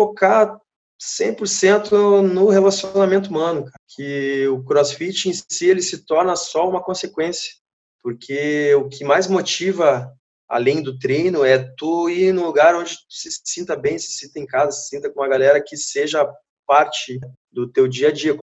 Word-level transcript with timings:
focar 0.00 0.58
100% 0.98 2.22
no 2.22 2.48
relacionamento 2.48 3.28
humano, 3.28 3.64
cara. 3.64 3.76
que 3.94 4.48
o 4.48 4.64
CrossFit 4.64 5.28
em 5.28 5.32
si 5.34 5.68
ele 5.68 5.82
se 5.82 6.06
torna 6.06 6.34
só 6.36 6.66
uma 6.66 6.82
consequência, 6.82 7.52
porque 8.02 8.74
o 8.76 8.88
que 8.88 9.04
mais 9.04 9.26
motiva 9.26 10.10
além 10.48 10.82
do 10.82 10.98
treino 10.98 11.44
é 11.44 11.58
tu 11.76 12.08
ir 12.08 12.32
no 12.32 12.46
lugar 12.46 12.74
onde 12.74 12.96
tu 12.96 13.04
se 13.10 13.28
sinta 13.44 13.76
bem, 13.76 13.98
se 13.98 14.12
sinta 14.12 14.40
em 14.40 14.46
casa, 14.46 14.72
se 14.72 14.88
sinta 14.88 15.10
com 15.10 15.20
uma 15.20 15.28
galera 15.28 15.62
que 15.62 15.76
seja 15.76 16.26
parte 16.66 17.20
do 17.52 17.70
teu 17.70 17.86
dia 17.86 18.08
a 18.08 18.12
dia. 18.12 18.38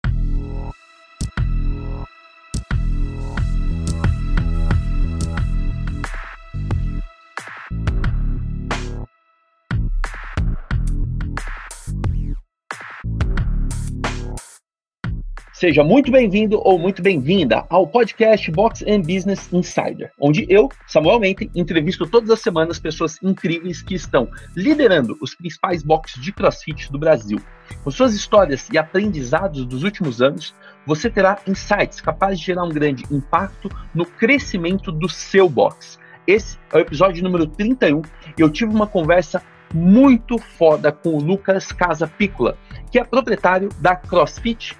Seja 15.63 15.81
muito 15.81 16.12
bem-vindo 16.12 16.59
ou 16.62 16.77
muito 16.77 17.02
bem-vinda 17.02 17.66
ao 17.70 17.88
podcast 17.88 18.52
Box 18.52 18.84
and 18.85 18.99
Business 18.99 19.48
Insider, 19.54 20.12
onde 20.20 20.45
eu, 20.49 20.67
Samuel 20.88 21.21
Mente, 21.21 21.49
entrevisto 21.55 22.05
todas 22.05 22.30
as 22.31 22.41
semanas 22.41 22.80
pessoas 22.80 23.17
incríveis 23.23 23.81
que 23.81 23.95
estão 23.95 24.27
liderando 24.57 25.18
os 25.21 25.34
principais 25.34 25.81
boxes 25.81 26.21
de 26.21 26.34
CrossFit 26.34 26.91
do 26.91 26.99
Brasil. 26.99 27.40
Com 27.81 27.90
suas 27.90 28.13
histórias 28.13 28.68
e 28.73 28.77
aprendizados 28.77 29.66
dos 29.66 29.84
últimos 29.84 30.21
anos, 30.21 30.54
você 30.85 31.09
terá 31.09 31.40
insights 31.48 32.02
capazes 32.02 32.41
de 32.41 32.48
gerar 32.48 32.66
um 32.66 32.70
grande 32.70 33.05
impacto 33.09 33.70
no 33.95 34.05
crescimento 34.05 34.91
do 34.91 35.07
seu 35.07 35.48
box. 35.48 35.98
Esse 36.27 36.57
é 36.73 36.77
o 36.77 36.82
episódio 36.82 37.23
número 37.23 37.48
31 37.48 38.02
e 38.38 38.41
eu 38.41 38.49
tive 38.49 38.76
uma 38.76 38.85
conversa 38.85 39.41
muito 39.73 40.38
foda 40.38 40.91
com 40.91 41.12
o 41.12 41.21
Lucas 41.21 41.71
Casa 41.71 42.05
Piccola, 42.05 42.57
que 42.91 42.99
é 42.99 43.04
proprietário 43.05 43.70
da 43.80 43.95
CrossFit 43.95 44.76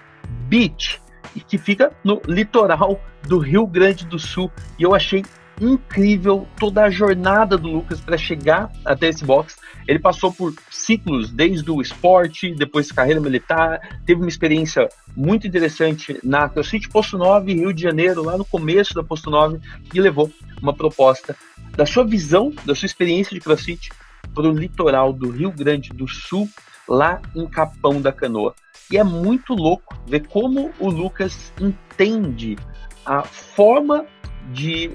Beach, 0.48 1.02
que 1.48 1.58
fica 1.58 1.92
no 2.04 2.22
litoral 2.28 3.00
do 3.28 3.40
Rio 3.40 3.66
Grande 3.66 4.06
do 4.06 4.20
Sul. 4.20 4.52
E 4.78 4.84
eu 4.84 4.94
achei 4.94 5.24
incrível 5.62 6.48
toda 6.60 6.84
a 6.84 6.90
jornada 6.90 7.58
do 7.58 7.68
Lucas 7.68 8.00
para 8.00 8.18
chegar 8.18 8.72
até 8.84 9.08
esse 9.08 9.24
box. 9.24 9.56
Ele 9.88 10.00
passou 10.00 10.32
por 10.32 10.54
ciclos 10.70 11.32
desde 11.32 11.70
o 11.70 11.82
esporte, 11.82 12.54
depois 12.56 12.92
carreira 12.92 13.20
militar, 13.20 13.80
teve 14.06 14.22
uma 14.22 14.30
experiência 14.30 14.90
muito 15.16 15.48
interessante 15.48 16.20
na 16.24 16.50
CrossFit 16.50 16.90
Posto 16.90 17.18
9, 17.18 17.54
Rio 17.54 17.74
de 17.74 17.82
Janeiro, 17.82 18.24
lá 18.24 18.38
no 18.38 18.46
começo 18.46 18.94
da 18.94 19.04
Posto 19.04 19.30
9, 19.30 19.60
e 19.94 20.00
levou 20.00 20.32
uma 20.62 20.74
proposta 20.74 21.36
da 21.76 21.86
sua 21.86 22.06
visão, 22.06 22.54
da 22.66 22.76
sua 22.76 22.86
experiência 22.86 23.34
de 23.34 23.42
CrossFit 23.42 23.92
para 24.34 24.48
o 24.48 24.54
litoral 24.54 25.14
do 25.14 25.30
Rio 25.30 25.52
Grande 25.52 25.90
do 25.90 26.08
Sul, 26.08 26.50
lá 26.88 27.22
em 27.36 27.48
Capão 27.48 28.02
da 28.02 28.12
Canoa. 28.12 28.56
E 28.92 28.98
é 28.98 29.04
muito 29.04 29.54
louco 29.54 29.98
ver 30.06 30.28
como 30.28 30.72
o 30.80 30.90
Lucas 30.90 31.52
entende 31.60 32.58
a 33.06 33.24
forma 33.24 34.06
de 34.52 34.92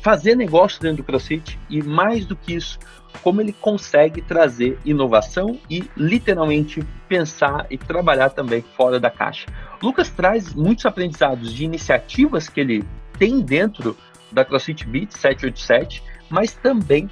fazer 0.00 0.34
negócio 0.34 0.80
dentro 0.80 0.98
do 0.98 1.04
CrossFit 1.04 1.58
e 1.68 1.82
mais 1.82 2.24
do 2.24 2.34
que 2.34 2.54
isso, 2.54 2.78
como 3.22 3.40
ele 3.40 3.52
consegue 3.52 4.22
trazer 4.22 4.78
inovação 4.84 5.58
e 5.68 5.84
literalmente 5.96 6.82
pensar 7.08 7.66
e 7.70 7.76
trabalhar 7.76 8.30
também 8.30 8.62
fora 8.76 8.98
da 8.98 9.10
caixa. 9.10 9.46
Lucas 9.82 10.08
traz 10.10 10.54
muitos 10.54 10.86
aprendizados 10.86 11.52
de 11.52 11.64
iniciativas 11.64 12.48
que 12.48 12.60
ele 12.60 12.84
tem 13.18 13.40
dentro 13.40 13.96
da 14.32 14.44
CrossFit 14.44 14.86
Beat 14.86 15.12
787, 15.12 16.02
mas 16.30 16.54
também 16.54 17.10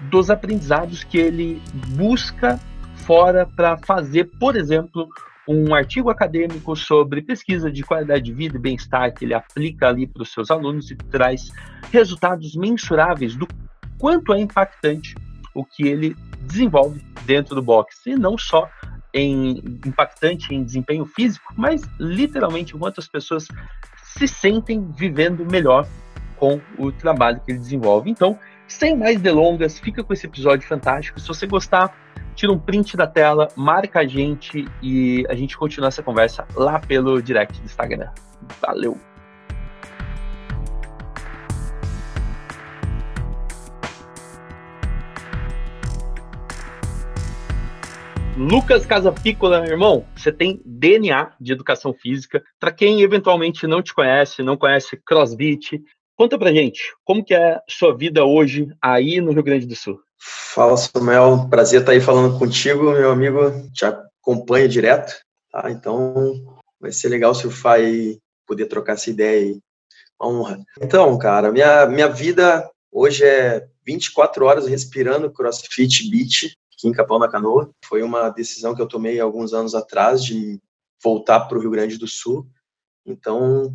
dos 0.00 0.30
aprendizados 0.30 1.04
que 1.04 1.18
ele 1.18 1.62
busca 1.88 2.58
fora 3.06 3.46
para 3.46 3.76
fazer, 3.78 4.24
por 4.38 4.56
exemplo, 4.56 5.08
um 5.48 5.74
artigo 5.74 6.10
acadêmico 6.10 6.76
sobre 6.76 7.22
pesquisa 7.22 7.70
de 7.70 7.82
qualidade 7.82 8.24
de 8.24 8.32
vida 8.32 8.56
e 8.56 8.60
bem-estar 8.60 9.12
que 9.12 9.24
ele 9.24 9.34
aplica 9.34 9.88
ali 9.88 10.06
para 10.06 10.22
os 10.22 10.32
seus 10.32 10.50
alunos 10.50 10.90
e 10.90 10.96
traz 10.96 11.50
resultados 11.90 12.54
mensuráveis 12.54 13.34
do 13.34 13.46
quanto 13.98 14.32
é 14.32 14.40
impactante 14.40 15.14
o 15.54 15.64
que 15.64 15.86
ele 15.86 16.16
desenvolve 16.40 17.04
dentro 17.24 17.54
do 17.54 17.62
boxe, 17.62 18.10
e 18.10 18.16
não 18.16 18.36
só 18.38 18.68
em 19.14 19.58
impactante 19.86 20.54
em 20.54 20.64
desempenho 20.64 21.04
físico, 21.04 21.52
mas 21.56 21.82
literalmente 22.00 22.72
quantas 22.74 23.06
pessoas 23.06 23.46
se 24.02 24.26
sentem 24.26 24.90
vivendo 24.92 25.44
melhor 25.44 25.86
com 26.36 26.60
o 26.78 26.90
trabalho 26.90 27.40
que 27.40 27.52
ele 27.52 27.58
desenvolve. 27.58 28.10
Então, 28.10 28.38
sem 28.66 28.96
mais 28.96 29.20
delongas, 29.20 29.78
fica 29.78 30.02
com 30.02 30.12
esse 30.12 30.26
episódio 30.26 30.66
fantástico. 30.66 31.20
Se 31.20 31.28
você 31.28 31.46
gostar, 31.46 31.94
tira 32.34 32.52
um 32.52 32.58
print 32.58 32.96
da 32.96 33.06
tela, 33.06 33.48
marca 33.56 34.00
a 34.00 34.06
gente 34.06 34.66
e 34.82 35.24
a 35.28 35.34
gente 35.34 35.56
continua 35.56 35.88
essa 35.88 36.02
conversa 36.02 36.46
lá 36.54 36.78
pelo 36.78 37.22
direct 37.22 37.58
do 37.60 37.64
Instagram. 37.64 38.10
Valeu! 38.60 38.98
Lucas 48.36 48.86
Casapícola, 48.86 49.64
irmão, 49.66 50.06
você 50.16 50.32
tem 50.32 50.60
DNA 50.64 51.32
de 51.38 51.52
educação 51.52 51.92
física. 51.92 52.42
Para 52.58 52.72
quem 52.72 53.02
eventualmente 53.02 53.66
não 53.66 53.82
te 53.82 53.92
conhece, 53.92 54.42
não 54.42 54.56
conhece 54.56 54.96
CrossFit, 54.96 55.82
conta 56.16 56.38
pra 56.38 56.52
gente, 56.52 56.94
como 57.04 57.22
que 57.22 57.34
é 57.34 57.60
sua 57.68 57.94
vida 57.94 58.24
hoje 58.24 58.68
aí 58.80 59.20
no 59.20 59.32
Rio 59.32 59.42
Grande 59.42 59.66
do 59.66 59.76
Sul? 59.76 60.00
Fala, 60.24 60.76
Samuel. 60.76 61.48
Prazer 61.50 61.80
estar 61.80 61.92
aí 61.92 62.00
falando 62.00 62.38
contigo, 62.38 62.92
meu 62.92 63.10
amigo. 63.10 63.68
Te 63.72 63.84
acompanho 63.84 64.68
direto, 64.68 65.12
tá? 65.50 65.68
Então, 65.68 66.44
vai 66.80 66.92
ser 66.92 67.08
legal 67.08 67.34
surfar 67.34 67.80
e 67.80 68.20
poder 68.46 68.66
trocar 68.66 68.92
essa 68.92 69.10
ideia 69.10 69.40
aí. 69.40 69.60
Uma 70.20 70.30
honra. 70.30 70.64
Então, 70.80 71.18
cara, 71.18 71.50
minha, 71.50 71.86
minha 71.86 72.08
vida 72.08 72.70
hoje 72.92 73.24
é 73.24 73.66
24 73.84 74.44
horas 74.44 74.68
respirando 74.68 75.32
CrossFit 75.32 76.08
Beach 76.08 76.56
aqui 76.72 76.86
em 76.86 76.92
Capão 76.92 77.18
da 77.18 77.28
Canoa. 77.28 77.72
Foi 77.84 78.00
uma 78.04 78.30
decisão 78.30 78.76
que 78.76 78.80
eu 78.80 78.86
tomei 78.86 79.18
alguns 79.18 79.52
anos 79.52 79.74
atrás 79.74 80.24
de 80.24 80.60
voltar 81.02 81.40
para 81.40 81.58
o 81.58 81.60
Rio 81.60 81.72
Grande 81.72 81.98
do 81.98 82.06
Sul. 82.06 82.46
Então, 83.04 83.74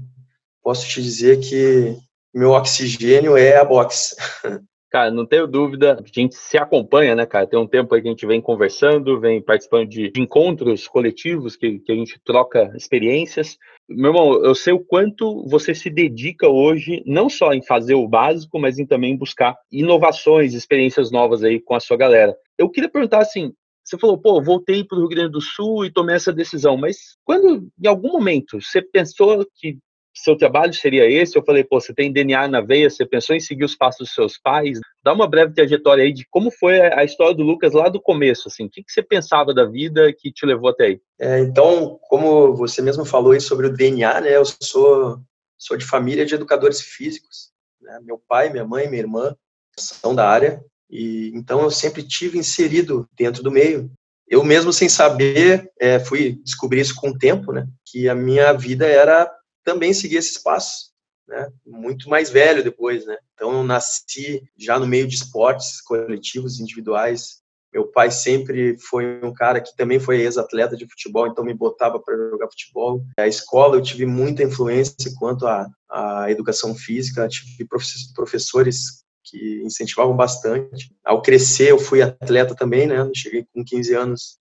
posso 0.63 0.87
te 0.87 1.01
dizer 1.01 1.41
que 1.41 1.97
meu 2.33 2.51
oxigênio 2.51 3.35
é 3.35 3.57
a 3.57 3.65
boxe. 3.65 4.15
Cara, 4.97 5.11
não 5.11 5.27
tenho 5.27 5.45
dúvida, 5.45 5.93
a 5.93 6.19
gente 6.19 6.33
se 6.33 6.57
acompanha, 6.57 7.13
né, 7.13 7.23
cara? 7.23 7.45
Tem 7.45 7.59
um 7.59 7.67
tempo 7.67 7.93
aí 7.93 8.01
que 8.01 8.07
a 8.07 8.09
gente 8.09 8.25
vem 8.25 8.41
conversando, 8.41 9.19
vem 9.19 9.39
participando 9.39 9.87
de 9.87 10.11
encontros 10.17 10.87
coletivos 10.87 11.55
que, 11.55 11.77
que 11.77 11.91
a 11.91 11.95
gente 11.95 12.19
troca 12.25 12.73
experiências. 12.75 13.59
Meu 13.87 14.09
irmão, 14.09 14.43
eu 14.43 14.55
sei 14.55 14.73
o 14.73 14.79
quanto 14.79 15.47
você 15.47 15.75
se 15.75 15.91
dedica 15.91 16.49
hoje, 16.49 17.03
não 17.05 17.29
só 17.29 17.53
em 17.53 17.63
fazer 17.63 17.93
o 17.93 18.07
básico, 18.07 18.57
mas 18.57 18.79
em 18.79 18.87
também 18.87 19.15
buscar 19.15 19.55
inovações, 19.71 20.55
experiências 20.55 21.11
novas 21.11 21.43
aí 21.43 21.59
com 21.59 21.75
a 21.75 21.79
sua 21.79 21.95
galera. 21.95 22.35
Eu 22.57 22.67
queria 22.67 22.89
perguntar 22.89 23.19
assim, 23.19 23.53
você 23.83 23.99
falou, 23.99 24.17
pô, 24.17 24.41
voltei 24.41 24.83
para 24.83 24.97
o 24.97 25.01
Rio 25.01 25.09
Grande 25.09 25.33
do 25.33 25.41
Sul 25.41 25.85
e 25.85 25.93
tomei 25.93 26.15
essa 26.15 26.33
decisão, 26.33 26.75
mas 26.75 27.15
quando, 27.23 27.69
em 27.79 27.87
algum 27.87 28.13
momento, 28.13 28.59
você 28.59 28.81
pensou 28.81 29.45
que 29.53 29.77
seu 30.23 30.35
trabalho 30.35 30.73
seria 30.73 31.09
esse? 31.09 31.37
Eu 31.37 31.43
falei, 31.43 31.63
pô, 31.63 31.79
você 31.79 31.93
tem 31.93 32.11
DNA 32.11 32.47
na 32.47 32.61
veia, 32.61 32.89
você 32.89 33.05
pensou 33.05 33.35
em 33.35 33.39
seguir 33.39 33.63
os 33.63 33.75
passos 33.75 34.07
dos 34.07 34.13
seus 34.13 34.37
pais? 34.37 34.79
Dá 35.03 35.13
uma 35.13 35.27
breve 35.27 35.53
trajetória 35.53 36.03
aí 36.03 36.13
de 36.13 36.25
como 36.29 36.51
foi 36.51 36.81
a 36.81 37.03
história 37.03 37.35
do 37.35 37.43
Lucas 37.43 37.73
lá 37.73 37.89
do 37.89 38.01
começo, 38.01 38.47
assim, 38.47 38.65
o 38.65 38.69
que, 38.69 38.83
que 38.83 38.91
você 38.91 39.01
pensava 39.01 39.53
da 39.53 39.65
vida 39.65 40.11
que 40.13 40.31
te 40.31 40.45
levou 40.45 40.69
até 40.69 40.85
aí? 40.85 41.01
É, 41.19 41.39
então, 41.39 41.99
como 42.03 42.55
você 42.55 42.81
mesmo 42.81 43.05
falou 43.05 43.31
aí 43.31 43.41
sobre 43.41 43.67
o 43.67 43.73
DNA, 43.73 44.21
né, 44.21 44.35
eu 44.35 44.43
sou, 44.45 45.19
sou 45.57 45.77
de 45.77 45.85
família 45.85 46.25
de 46.25 46.35
educadores 46.35 46.81
físicos, 46.81 47.51
né? 47.81 47.99
meu 48.03 48.21
pai, 48.27 48.49
minha 48.49 48.65
mãe, 48.65 48.87
minha 48.87 49.01
irmã 49.01 49.35
são 49.77 50.15
da 50.15 50.27
área, 50.27 50.61
e 50.89 51.31
então 51.35 51.61
eu 51.61 51.71
sempre 51.71 52.01
tive 52.01 52.37
inserido 52.37 53.07
dentro 53.17 53.43
do 53.43 53.51
meio. 53.51 53.91
Eu 54.27 54.43
mesmo 54.43 54.73
sem 54.73 54.89
saber, 54.89 55.71
é, 55.79 55.99
fui 55.99 56.39
descobrir 56.43 56.81
isso 56.81 56.95
com 56.95 57.09
o 57.09 57.17
tempo, 57.17 57.51
né, 57.51 57.67
que 57.85 58.09
a 58.09 58.15
minha 58.15 58.51
vida 58.53 58.85
era 58.85 59.31
também 59.67 59.93
seguir 59.93 60.15
esses 60.15 60.37
passos, 60.37 60.93
né? 61.27 61.51
Muito 61.65 62.09
mais 62.09 62.29
velho 62.29 62.63
depois, 62.63 63.05
né? 63.05 63.17
Então 63.33 63.65
nasci 63.65 64.41
já 64.57 64.79
no 64.79 64.87
meio 64.87 65.05
de 65.05 65.15
esportes 65.15 65.81
coletivos, 65.81 66.61
individuais. 66.61 67.41
Meu 67.73 67.85
pai 67.85 68.09
sempre 68.09 68.77
foi 68.79 69.19
um 69.21 69.33
cara 69.33 69.59
que 69.59 69.75
também 69.75 69.99
foi 69.99 70.21
ex-atleta 70.21 70.77
de 70.77 70.87
futebol, 70.87 71.27
então 71.27 71.43
me 71.43 71.53
botava 71.53 71.99
para 71.99 72.15
jogar 72.29 72.47
futebol. 72.47 73.03
A 73.19 73.27
escola 73.27 73.75
eu 73.75 73.81
tive 73.81 74.05
muita 74.05 74.41
influência 74.41 75.11
quanto 75.19 75.45
à, 75.45 75.67
à 75.89 76.31
educação 76.31 76.73
física, 76.73 77.27
tive 77.27 77.67
professores 78.15 79.03
que 79.25 79.61
incentivavam 79.65 80.15
bastante. 80.15 80.95
Ao 81.03 81.21
crescer, 81.21 81.71
eu 81.71 81.77
fui 81.77 82.01
atleta 82.01 82.55
também, 82.55 82.87
né? 82.87 82.95
Cheguei 83.13 83.45
com 83.53 83.65
15 83.65 83.93
anos 83.93 84.39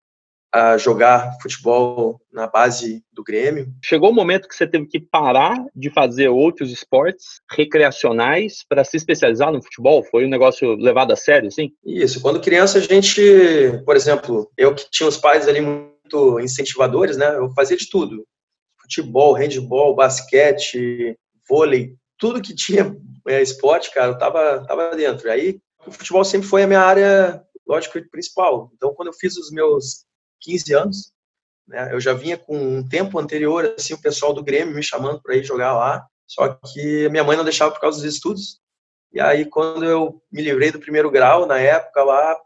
a 0.51 0.77
jogar 0.77 1.37
futebol 1.41 2.19
na 2.31 2.47
base 2.47 3.03
do 3.13 3.23
Grêmio. 3.23 3.71
Chegou 3.83 4.09
o 4.09 4.13
momento 4.13 4.47
que 4.47 4.55
você 4.55 4.65
teve 4.65 4.87
que 4.87 4.99
parar 4.99 5.55
de 5.75 5.89
fazer 5.91 6.29
outros 6.29 6.71
esportes 6.71 7.41
recreacionais 7.51 8.63
para 8.67 8.83
se 8.83 8.97
especializar 8.97 9.51
no 9.51 9.61
futebol? 9.61 10.03
Foi 10.03 10.25
um 10.25 10.29
negócio 10.29 10.75
levado 10.75 11.11
a 11.11 11.15
sério, 11.15 11.47
assim? 11.47 11.71
Isso. 11.85 12.21
Quando 12.21 12.41
criança, 12.41 12.79
a 12.79 12.81
gente, 12.81 13.21
por 13.85 13.95
exemplo, 13.95 14.49
eu 14.57 14.73
que 14.73 14.89
tinha 14.89 15.07
os 15.07 15.17
pais 15.17 15.47
ali 15.47 15.61
muito 15.61 16.39
incentivadores, 16.39 17.17
né? 17.17 17.35
Eu 17.35 17.51
fazia 17.53 17.77
de 17.77 17.89
tudo. 17.89 18.25
Futebol, 18.81 19.33
handball, 19.33 19.95
basquete, 19.95 21.15
vôlei, 21.47 21.93
tudo 22.17 22.41
que 22.41 22.53
tinha 22.53 22.95
é, 23.27 23.41
esporte, 23.41 23.93
cara, 23.93 24.11
eu 24.11 24.17
tava, 24.17 24.65
tava 24.65 24.95
dentro. 24.95 25.31
Aí 25.31 25.59
o 25.85 25.91
futebol 25.91 26.23
sempre 26.25 26.47
foi 26.47 26.63
a 26.63 26.67
minha 26.67 26.81
área, 26.81 27.41
lógico, 27.67 27.99
principal. 28.11 28.71
Então, 28.75 28.93
quando 28.93 29.07
eu 29.07 29.13
fiz 29.13 29.37
os 29.37 29.51
meus 29.51 30.05
15 30.41 30.73
anos, 30.73 31.13
né, 31.67 31.93
eu 31.93 31.99
já 31.99 32.13
vinha 32.13 32.37
com 32.37 32.57
um 32.57 32.87
tempo 32.87 33.19
anterior, 33.19 33.75
assim, 33.77 33.93
o 33.93 34.01
pessoal 34.01 34.33
do 34.33 34.43
Grêmio 34.43 34.75
me 34.75 34.83
chamando 34.83 35.21
para 35.21 35.35
ir 35.35 35.43
jogar 35.43 35.73
lá, 35.73 36.05
só 36.27 36.59
que 36.73 37.09
minha 37.09 37.23
mãe 37.23 37.37
não 37.37 37.43
deixava 37.43 37.71
por 37.71 37.81
causa 37.81 38.01
dos 38.01 38.13
estudos. 38.13 38.59
E 39.11 39.19
aí, 39.19 39.45
quando 39.45 39.83
eu 39.83 40.21
me 40.31 40.41
livrei 40.41 40.71
do 40.71 40.79
primeiro 40.79 41.09
grau, 41.09 41.45
na 41.45 41.59
época 41.59 42.03
lá, 42.03 42.37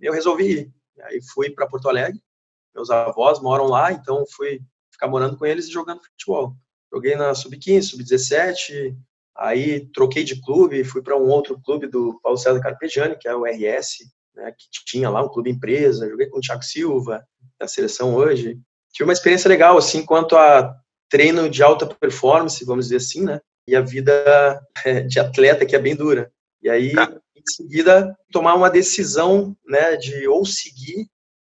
eu 0.00 0.12
resolvi 0.12 0.44
ir. 0.44 0.72
E 0.96 1.02
aí 1.02 1.20
fui 1.34 1.50
para 1.50 1.66
Porto 1.66 1.88
Alegre, 1.88 2.20
meus 2.74 2.90
avós 2.90 3.40
moram 3.40 3.66
lá, 3.66 3.92
então 3.92 4.24
fui 4.34 4.60
ficar 4.90 5.08
morando 5.08 5.36
com 5.36 5.44
eles 5.44 5.66
e 5.66 5.72
jogando 5.72 6.02
futebol. 6.02 6.54
Joguei 6.92 7.16
na 7.16 7.34
Sub-15, 7.34 7.82
Sub-17, 7.82 8.96
aí 9.34 9.86
troquei 9.92 10.24
de 10.24 10.40
clube, 10.40 10.84
fui 10.84 11.02
para 11.02 11.16
um 11.16 11.28
outro 11.28 11.60
clube 11.60 11.86
do 11.86 12.18
Paulo 12.22 12.38
César 12.38 12.60
Carpegiani, 12.60 13.18
que 13.18 13.28
é 13.28 13.34
o 13.34 13.44
RS, 13.44 13.98
né, 14.36 14.52
que 14.52 14.84
tinha 14.84 15.08
lá 15.10 15.24
um 15.24 15.28
clube 15.28 15.50
empresa, 15.50 16.08
joguei 16.08 16.26
com 16.28 16.38
o 16.38 16.40
Thiago 16.40 16.62
Silva, 16.62 17.26
na 17.58 17.66
seleção 17.66 18.14
hoje. 18.14 18.58
Tive 18.92 19.08
uma 19.08 19.12
experiência 19.12 19.48
legal, 19.48 19.78
assim, 19.78 20.04
quanto 20.04 20.36
a 20.36 20.74
treino 21.08 21.48
de 21.48 21.62
alta 21.62 21.86
performance, 21.86 22.64
vamos 22.64 22.86
dizer 22.86 22.96
assim, 22.96 23.24
né? 23.24 23.40
E 23.66 23.74
a 23.74 23.80
vida 23.80 24.60
de 25.08 25.18
atleta, 25.18 25.66
que 25.66 25.74
é 25.74 25.78
bem 25.78 25.96
dura. 25.96 26.30
E 26.62 26.68
aí, 26.68 26.92
tá. 26.92 27.10
em 27.34 27.42
seguida, 27.48 28.16
tomar 28.30 28.54
uma 28.54 28.70
decisão, 28.70 29.56
né, 29.66 29.96
de 29.96 30.26
ou 30.28 30.44
seguir 30.44 31.08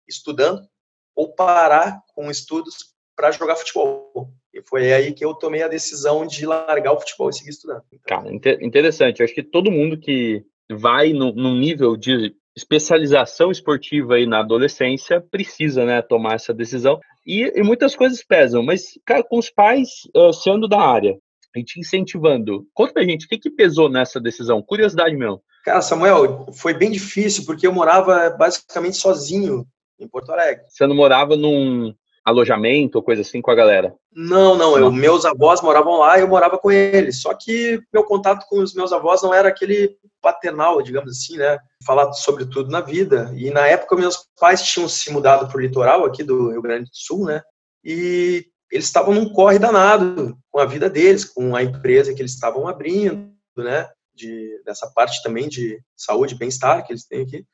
estudando 0.08 0.67
ou 1.14 1.32
parar 1.34 2.02
com 2.14 2.31
estudos 2.31 2.94
para 3.17 3.31
jogar 3.31 3.56
futebol. 3.56 4.31
E 4.52 4.62
foi 4.62 4.93
aí 4.93 5.12
que 5.12 5.25
eu 5.25 5.34
tomei 5.34 5.62
a 5.62 5.69
decisão 5.69 6.26
de 6.26 6.44
largar 6.44 6.93
o 6.93 7.00
futebol 7.00 7.31
e 7.31 7.32
seguir 7.32 7.50
estudando. 7.50 7.82
Então, 7.90 8.22
Cara, 8.22 8.32
interessante. 8.62 9.20
Eu 9.20 9.25
acho 9.25 9.34
que 9.34 9.43
todo 9.43 9.70
mundo 9.70 9.99
que 9.99 10.44
vai 10.70 11.12
no 11.12 11.32
nível 11.55 11.96
de 11.96 12.34
especialização 12.56 13.50
esportiva 13.50 14.14
aí 14.14 14.26
na 14.26 14.41
adolescência 14.41 15.20
precisa, 15.20 15.85
né, 15.85 16.00
tomar 16.00 16.35
essa 16.35 16.55
decisão. 16.55 16.99
E, 17.26 17.43
e 17.55 17.62
muitas 17.62 17.94
coisas 17.94 18.25
pesam, 18.25 18.62
mas, 18.62 18.99
cara, 19.05 19.23
com 19.23 19.38
os 19.38 19.50
pais 19.50 19.88
uh, 20.17 20.32
sendo 20.32 20.67
da 20.67 20.81
área, 20.81 21.17
a 21.55 21.58
gente 21.58 21.79
incentivando, 21.79 22.67
conta 22.73 22.94
pra 22.94 23.05
gente, 23.05 23.26
o 23.26 23.29
que, 23.29 23.38
que 23.38 23.50
pesou 23.50 23.91
nessa 23.91 24.20
decisão? 24.20 24.62
Curiosidade 24.62 25.17
mesmo. 25.17 25.43
Cara, 25.64 25.82
Samuel, 25.82 26.47
foi 26.53 26.73
bem 26.73 26.91
difícil, 26.91 27.44
porque 27.44 27.67
eu 27.67 27.73
morava 27.73 28.31
basicamente 28.31 28.97
sozinho 28.97 29.67
em 29.99 30.06
Porto 30.06 30.31
Alegre. 30.31 30.64
Você 30.69 30.87
não 30.87 30.94
morava 30.94 31.37
num, 31.37 31.93
alojamento 32.26 32.99
ou 32.99 33.05
coisa 33.05 33.23
assim 33.23 33.40
com 33.40 33.52
a 33.52 33.55
galera? 33.55 33.94
Não, 34.12 34.56
não. 34.56 34.76
Eu, 34.76 34.90
meus 34.90 35.25
avós 35.25 35.62
moravam 35.62 36.00
lá 36.00 36.19
e 36.19 36.23
eu 36.23 36.28
morava 36.28 36.58
com 36.58 36.73
eles. 36.73 37.23
Só 37.23 37.32
que 37.32 37.81
meu 37.94 38.02
contato 38.02 38.44
com 38.49 38.58
os 38.58 38.75
meus 38.75 38.93
avós 38.93 39.23
não 39.23 39.32
era 39.32 39.49
aquele 39.49 39.96
paternal, 40.20 40.82
digamos 40.82 41.12
assim, 41.12 41.37
né? 41.37 41.56
Falar 41.87 42.12
sobre 42.14 42.44
tudo 42.46 42.69
na 42.69 42.81
vida. 42.81 43.32
E 43.37 43.49
na 43.52 43.69
época 43.69 43.94
meus 43.94 44.26
pais 44.40 44.61
tinham 44.62 44.88
se 44.88 45.12
mudado 45.12 45.46
para 45.46 45.56
o 45.56 45.61
litoral 45.61 46.05
aqui 46.05 46.25
do 46.25 46.50
Rio 46.50 46.61
Grande 46.61 46.90
do 46.90 46.96
Sul, 46.96 47.26
né? 47.26 47.40
E 47.84 48.44
eles 48.72 48.87
estavam 48.87 49.14
num 49.14 49.32
corre 49.32 49.61
danado 49.61 50.37
com 50.50 50.58
a 50.58 50.67
vida 50.67 50.90
deles, 50.90 51.25
com 51.25 51.55
a 51.55 51.62
empresa 51.62 52.12
que 52.12 52.20
eles 52.20 52.32
estavam 52.32 52.67
abrindo, 52.67 53.31
né? 53.56 53.88
De, 54.12 54.61
dessa 54.64 54.90
parte 54.93 55.22
também 55.22 55.49
de 55.49 55.81
saúde 55.94 56.34
e 56.34 56.38
bem-estar 56.38 56.84
que 56.84 56.93
eles 56.93 57.06
têm 57.06 57.22
aqui. 57.22 57.44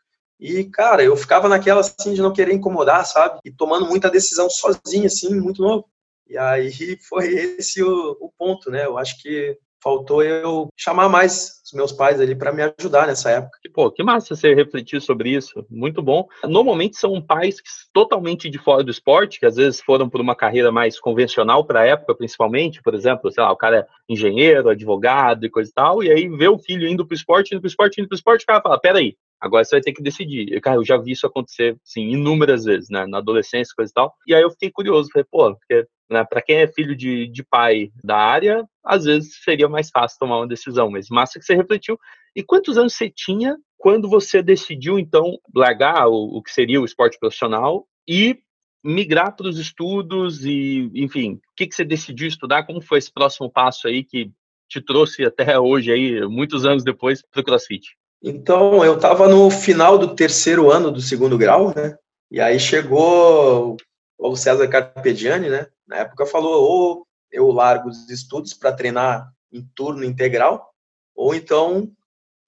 E, 0.42 0.64
cara, 0.64 1.04
eu 1.04 1.16
ficava 1.16 1.48
naquela, 1.48 1.80
assim, 1.80 2.14
de 2.14 2.20
não 2.20 2.32
querer 2.32 2.52
incomodar, 2.52 3.06
sabe? 3.06 3.38
E 3.44 3.50
tomando 3.52 3.86
muita 3.86 4.10
decisão 4.10 4.50
sozinho, 4.50 5.06
assim, 5.06 5.32
muito 5.40 5.62
novo. 5.62 5.88
E 6.28 6.36
aí 6.36 6.72
foi 7.08 7.28
esse 7.28 7.80
o, 7.80 8.16
o 8.20 8.28
ponto, 8.36 8.68
né? 8.68 8.84
Eu 8.84 8.98
acho 8.98 9.22
que 9.22 9.56
faltou 9.80 10.22
eu 10.22 10.68
chamar 10.76 11.08
mais 11.08 11.62
os 11.64 11.72
meus 11.72 11.92
pais 11.92 12.20
ali 12.20 12.34
para 12.34 12.52
me 12.52 12.62
ajudar 12.76 13.06
nessa 13.06 13.30
época. 13.30 13.56
Pô, 13.72 13.90
que 13.90 14.02
massa 14.02 14.34
você 14.34 14.52
refletir 14.52 15.00
sobre 15.00 15.30
isso. 15.30 15.64
Muito 15.70 16.02
bom. 16.02 16.26
Normalmente 16.44 16.96
são 16.96 17.22
pais 17.22 17.56
totalmente 17.92 18.50
de 18.50 18.58
fora 18.58 18.82
do 18.82 18.90
esporte, 18.90 19.38
que 19.38 19.46
às 19.46 19.56
vezes 19.56 19.80
foram 19.80 20.08
por 20.08 20.20
uma 20.20 20.34
carreira 20.34 20.72
mais 20.72 20.98
convencional 20.98 21.64
para 21.64 21.80
a 21.80 21.86
época, 21.86 22.16
principalmente, 22.16 22.82
por 22.82 22.94
exemplo, 22.94 23.30
sei 23.30 23.42
lá, 23.44 23.52
o 23.52 23.56
cara 23.56 23.78
é 23.78 23.86
engenheiro, 24.08 24.68
advogado 24.68 25.46
e 25.46 25.50
coisa 25.50 25.70
e 25.70 25.74
tal, 25.74 26.02
e 26.02 26.10
aí 26.10 26.28
vê 26.28 26.48
o 26.48 26.58
filho 26.58 26.88
indo 26.88 27.06
para 27.06 27.14
o 27.14 27.16
esporte, 27.16 27.52
indo 27.52 27.60
para 27.60 27.66
o 27.66 27.70
esporte, 27.70 28.00
indo 28.00 28.08
para 28.08 28.14
o 28.14 28.18
esporte, 28.18 28.42
o 28.42 28.46
cara 28.46 28.60
fala, 28.60 28.80
peraí, 28.80 29.16
Agora 29.42 29.64
você 29.64 29.74
vai 29.74 29.80
ter 29.80 29.92
que 29.92 30.02
decidir. 30.02 30.60
Cara, 30.60 30.76
eu 30.76 30.84
já 30.84 30.96
vi 30.96 31.10
isso 31.10 31.26
acontecer, 31.26 31.76
assim, 31.84 32.10
inúmeras 32.10 32.64
vezes, 32.64 32.88
né? 32.88 33.04
Na 33.08 33.18
adolescência, 33.18 33.74
coisa 33.76 33.90
e 33.90 33.94
tal. 33.94 34.14
E 34.24 34.32
aí 34.32 34.40
eu 34.40 34.50
fiquei 34.52 34.70
curioso. 34.70 35.10
Falei, 35.12 35.26
pô, 35.28 35.56
porque 35.56 35.84
né, 36.08 36.24
para 36.24 36.40
quem 36.40 36.58
é 36.58 36.68
filho 36.68 36.94
de, 36.94 37.26
de 37.26 37.42
pai 37.42 37.90
da 38.04 38.16
área, 38.16 38.64
às 38.84 39.04
vezes 39.04 39.42
seria 39.42 39.68
mais 39.68 39.90
fácil 39.90 40.16
tomar 40.20 40.36
uma 40.36 40.46
decisão. 40.46 40.88
Mas 40.88 41.08
massa 41.10 41.40
que 41.40 41.44
você 41.44 41.56
refletiu. 41.56 41.98
E 42.36 42.42
quantos 42.44 42.78
anos 42.78 42.94
você 42.94 43.10
tinha 43.10 43.56
quando 43.76 44.08
você 44.08 44.40
decidiu, 44.40 44.96
então, 44.96 45.36
largar 45.52 46.06
o, 46.06 46.36
o 46.36 46.40
que 46.40 46.52
seria 46.52 46.80
o 46.80 46.84
esporte 46.84 47.18
profissional 47.18 47.84
e 48.08 48.38
migrar 48.84 49.34
para 49.34 49.48
os 49.48 49.58
estudos 49.58 50.44
e, 50.44 50.88
enfim, 50.94 51.32
o 51.34 51.40
que, 51.56 51.66
que 51.66 51.74
você 51.74 51.84
decidiu 51.84 52.28
estudar? 52.28 52.64
Como 52.64 52.80
foi 52.80 52.98
esse 52.98 53.12
próximo 53.12 53.50
passo 53.50 53.88
aí 53.88 54.04
que 54.04 54.30
te 54.68 54.80
trouxe 54.80 55.24
até 55.24 55.58
hoje 55.58 55.90
aí, 55.90 56.24
muitos 56.28 56.64
anos 56.64 56.84
depois, 56.84 57.22
para 57.28 57.40
o 57.40 57.44
CrossFit? 57.44 57.96
Então, 58.22 58.84
eu 58.84 58.94
estava 58.94 59.26
no 59.28 59.50
final 59.50 59.98
do 59.98 60.14
terceiro 60.14 60.70
ano 60.70 60.92
do 60.92 61.00
segundo 61.00 61.36
grau, 61.36 61.74
né? 61.74 61.98
E 62.30 62.40
aí 62.40 62.58
chegou 62.60 63.76
o 64.16 64.36
César 64.36 64.68
Carpegiani, 64.68 65.48
né? 65.48 65.66
Na 65.86 65.96
época 65.98 66.24
falou, 66.24 66.62
ou 66.62 67.06
eu 67.32 67.50
largo 67.50 67.88
os 67.88 68.08
estudos 68.08 68.54
para 68.54 68.72
treinar 68.72 69.32
em 69.52 69.62
turno 69.74 70.04
integral, 70.04 70.72
ou 71.14 71.34
então 71.34 71.90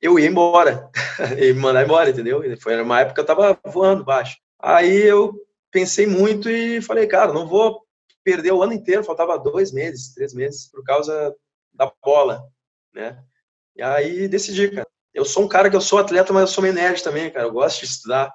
eu 0.00 0.18
ia 0.18 0.28
embora, 0.28 0.90
e 1.38 1.52
me 1.52 1.60
mandar 1.60 1.84
embora, 1.84 2.10
entendeu? 2.10 2.42
Foi 2.60 2.80
uma 2.80 3.00
época 3.00 3.14
que 3.14 3.20
eu 3.30 3.34
estava 3.34 3.58
voando 3.64 4.04
baixo. 4.04 4.38
Aí 4.60 5.02
eu 5.02 5.34
pensei 5.72 6.06
muito 6.06 6.48
e 6.48 6.80
falei, 6.80 7.06
cara, 7.06 7.32
não 7.32 7.48
vou 7.48 7.82
perder 8.22 8.52
o 8.52 8.62
ano 8.62 8.72
inteiro, 8.72 9.02
faltava 9.02 9.38
dois 9.38 9.72
meses, 9.72 10.14
três 10.14 10.32
meses, 10.32 10.68
por 10.70 10.84
causa 10.84 11.34
da 11.72 11.92
bola, 12.02 12.46
né? 12.94 13.22
E 13.76 13.82
aí 13.82 14.28
decidi, 14.28 14.70
cara, 14.70 14.86
eu 15.14 15.24
sou 15.24 15.44
um 15.44 15.48
cara 15.48 15.70
que 15.70 15.76
eu 15.76 15.80
sou 15.80 15.98
atleta, 15.98 16.32
mas 16.32 16.42
eu 16.42 16.48
sou 16.48 16.62
meio 16.62 16.74
nerd 16.74 17.02
também, 17.02 17.30
cara. 17.30 17.46
Eu 17.46 17.52
gosto 17.52 17.80
de 17.80 17.86
estudar. 17.86 18.32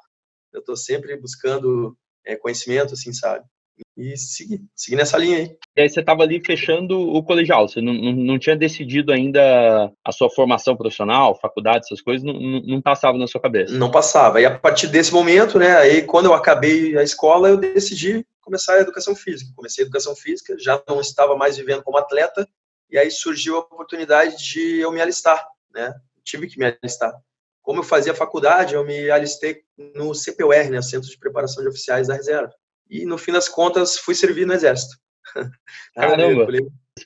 Eu 0.54 0.62
estou 0.62 0.78
sempre 0.78 1.16
buscando 1.18 1.96
é, 2.26 2.36
conhecimento, 2.36 2.94
assim, 2.94 3.14
sabe? 3.14 3.46
E 3.96 4.18
seguir, 4.18 4.62
seguir 4.76 4.96
nessa 4.96 5.18
linha 5.18 5.38
aí. 5.38 5.58
E 5.76 5.82
aí 5.82 5.90
você 5.90 6.00
estava 6.00 6.24
ali 6.24 6.42
fechando 6.44 7.00
o 7.00 7.24
colegial, 7.24 7.68
você 7.68 7.82
não, 7.82 7.94
não, 7.94 8.12
não, 8.12 8.40
tinha 8.40 8.56
decidido 8.56 9.12
ainda 9.12 9.92
a 10.04 10.12
sua 10.12 10.30
formação 10.30 10.76
profissional, 10.76 11.40
faculdade, 11.40 11.86
essas 11.86 12.02
coisas, 12.02 12.24
não, 12.24 12.34
não, 12.34 12.62
não 12.62 12.82
passava 12.82 13.18
na 13.18 13.28
sua 13.28 13.42
cabeça? 13.42 13.74
Não 13.74 13.92
passava. 13.92 14.42
E 14.42 14.46
a 14.46 14.58
partir 14.58 14.88
desse 14.88 15.14
momento, 15.14 15.58
né, 15.58 15.78
aí 15.78 16.02
quando 16.02 16.26
eu 16.26 16.34
acabei 16.34 16.98
a 16.98 17.04
escola, 17.04 17.50
eu 17.50 17.58
decidi 17.58 18.26
começar 18.42 18.76
a 18.76 18.82
educação 18.82 19.16
física. 19.16 19.52
Comecei 19.56 19.84
a 19.84 19.86
educação 19.86 20.16
física, 20.16 20.58
já 20.60 20.82
não 20.88 21.00
estava 21.00 21.36
mais 21.36 21.56
vivendo 21.58 21.84
como 21.84 21.98
atleta, 21.98 22.48
e 22.90 22.98
aí 22.98 23.12
surgiu 23.12 23.58
a 23.58 23.60
oportunidade 23.60 24.38
de 24.38 24.80
eu 24.80 24.92
me 24.92 25.02
alistar, 25.02 25.46
né? 25.74 25.94
Tive 26.30 26.48
que 26.48 26.58
me 26.58 26.66
alistar. 26.66 27.14
Como 27.62 27.80
eu 27.80 27.84
fazia 27.84 28.14
faculdade, 28.14 28.76
eu 28.76 28.86
me 28.86 29.10
alistei 29.10 29.62
no 29.96 30.12
CPUR, 30.14 30.70
né, 30.70 30.82
Centro 30.82 31.10
de 31.10 31.18
Preparação 31.18 31.64
de 31.64 31.70
Oficiais 31.70 32.08
da 32.08 32.16
Reserva. 32.16 32.54
E, 32.90 33.06
no 33.06 33.18
fim 33.18 33.32
das 33.32 33.48
contas, 33.48 33.98
fui 33.98 34.16
servir 34.16 34.46
no 34.46 34.54
Exército. 34.54 34.96
Caramba! 35.96 36.48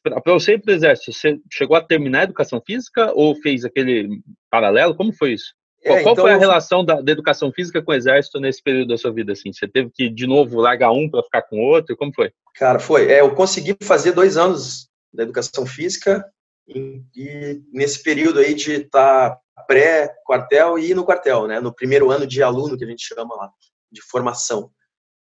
Para 0.02 0.34
você 0.34 0.54
ir 0.54 0.62
para 0.62 0.72
o 0.72 0.76
Exército, 0.76 1.12
você 1.12 1.40
chegou 1.52 1.76
a 1.76 1.82
terminar 1.82 2.22
a 2.22 2.24
Educação 2.24 2.62
Física 2.66 3.12
ou 3.14 3.36
fez 3.36 3.66
aquele 3.66 4.22
paralelo? 4.50 4.96
Como 4.96 5.14
foi 5.14 5.34
isso? 5.34 5.54
É, 5.84 6.02
Qual 6.02 6.14
então, 6.14 6.24
foi 6.24 6.32
a 6.32 6.38
relação 6.38 6.84
da, 6.84 7.02
da, 7.02 7.12
educação 7.12 7.52
física 7.52 7.82
com 7.82 7.92
o 7.92 7.94
exército 7.94 8.40
nesse 8.40 8.64
período 8.64 8.88
da 8.88 8.98
sua 8.98 9.12
vida? 9.12 9.34
Assim, 9.34 9.52
você 9.52 9.68
teve 9.68 9.92
que 9.94 10.10
de 10.10 10.26
novo 10.26 10.62
largar 10.62 10.92
um 10.92 11.10
para 11.10 11.24
ficar 11.24 11.42
com 11.42 11.60
outro? 11.60 11.98
Como 11.98 12.14
foi? 12.14 12.32
Cara, 12.56 12.80
foi. 12.80 13.12
É, 13.12 13.20
eu 13.20 13.36
consegui 13.36 13.76
fazer 13.84 14.14
dois 14.14 14.38
anos 14.38 14.88
da 15.14 15.24
educação 15.24 15.66
física 15.66 16.26
e, 16.68 17.62
nesse 17.72 18.02
período 18.02 18.40
aí 18.40 18.54
de 18.54 18.74
estar 18.74 19.32
tá 19.32 19.64
pré-quartel 19.68 20.80
e 20.80 20.94
no 20.94 21.06
quartel, 21.06 21.48
né? 21.48 21.60
No 21.60 21.74
primeiro 21.74 22.10
ano 22.10 22.26
de 22.26 22.42
aluno, 22.42 22.78
que 22.78 22.84
a 22.84 22.88
gente 22.88 23.06
chama 23.06 23.36
lá, 23.36 23.52
de 23.92 24.02
formação. 24.02 24.72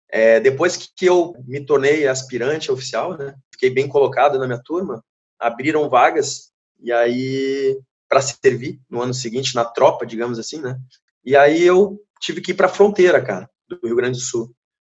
É, 0.09 0.39
depois 0.39 0.91
que 0.95 1.05
eu 1.05 1.33
me 1.45 1.65
tornei 1.65 2.07
aspirante 2.07 2.71
oficial, 2.71 3.17
né? 3.17 3.35
Fiquei 3.51 3.69
bem 3.69 3.87
colocado 3.87 4.37
na 4.37 4.45
minha 4.45 4.61
turma, 4.61 5.03
abriram 5.39 5.89
vagas, 5.89 6.51
e 6.79 6.91
aí, 6.91 7.79
para 8.09 8.21
servir 8.21 8.81
no 8.89 9.01
ano 9.01 9.13
seguinte, 9.13 9.55
na 9.55 9.63
tropa, 9.63 10.05
digamos 10.05 10.37
assim, 10.37 10.59
né? 10.59 10.77
E 11.23 11.35
aí 11.35 11.63
eu 11.63 11.99
tive 12.19 12.41
que 12.41 12.51
ir 12.51 12.55
para 12.55 12.65
a 12.65 12.69
fronteira, 12.69 13.23
cara, 13.23 13.49
do 13.69 13.79
Rio 13.83 13.95
Grande 13.95 14.17
do 14.17 14.23
Sul. 14.23 14.53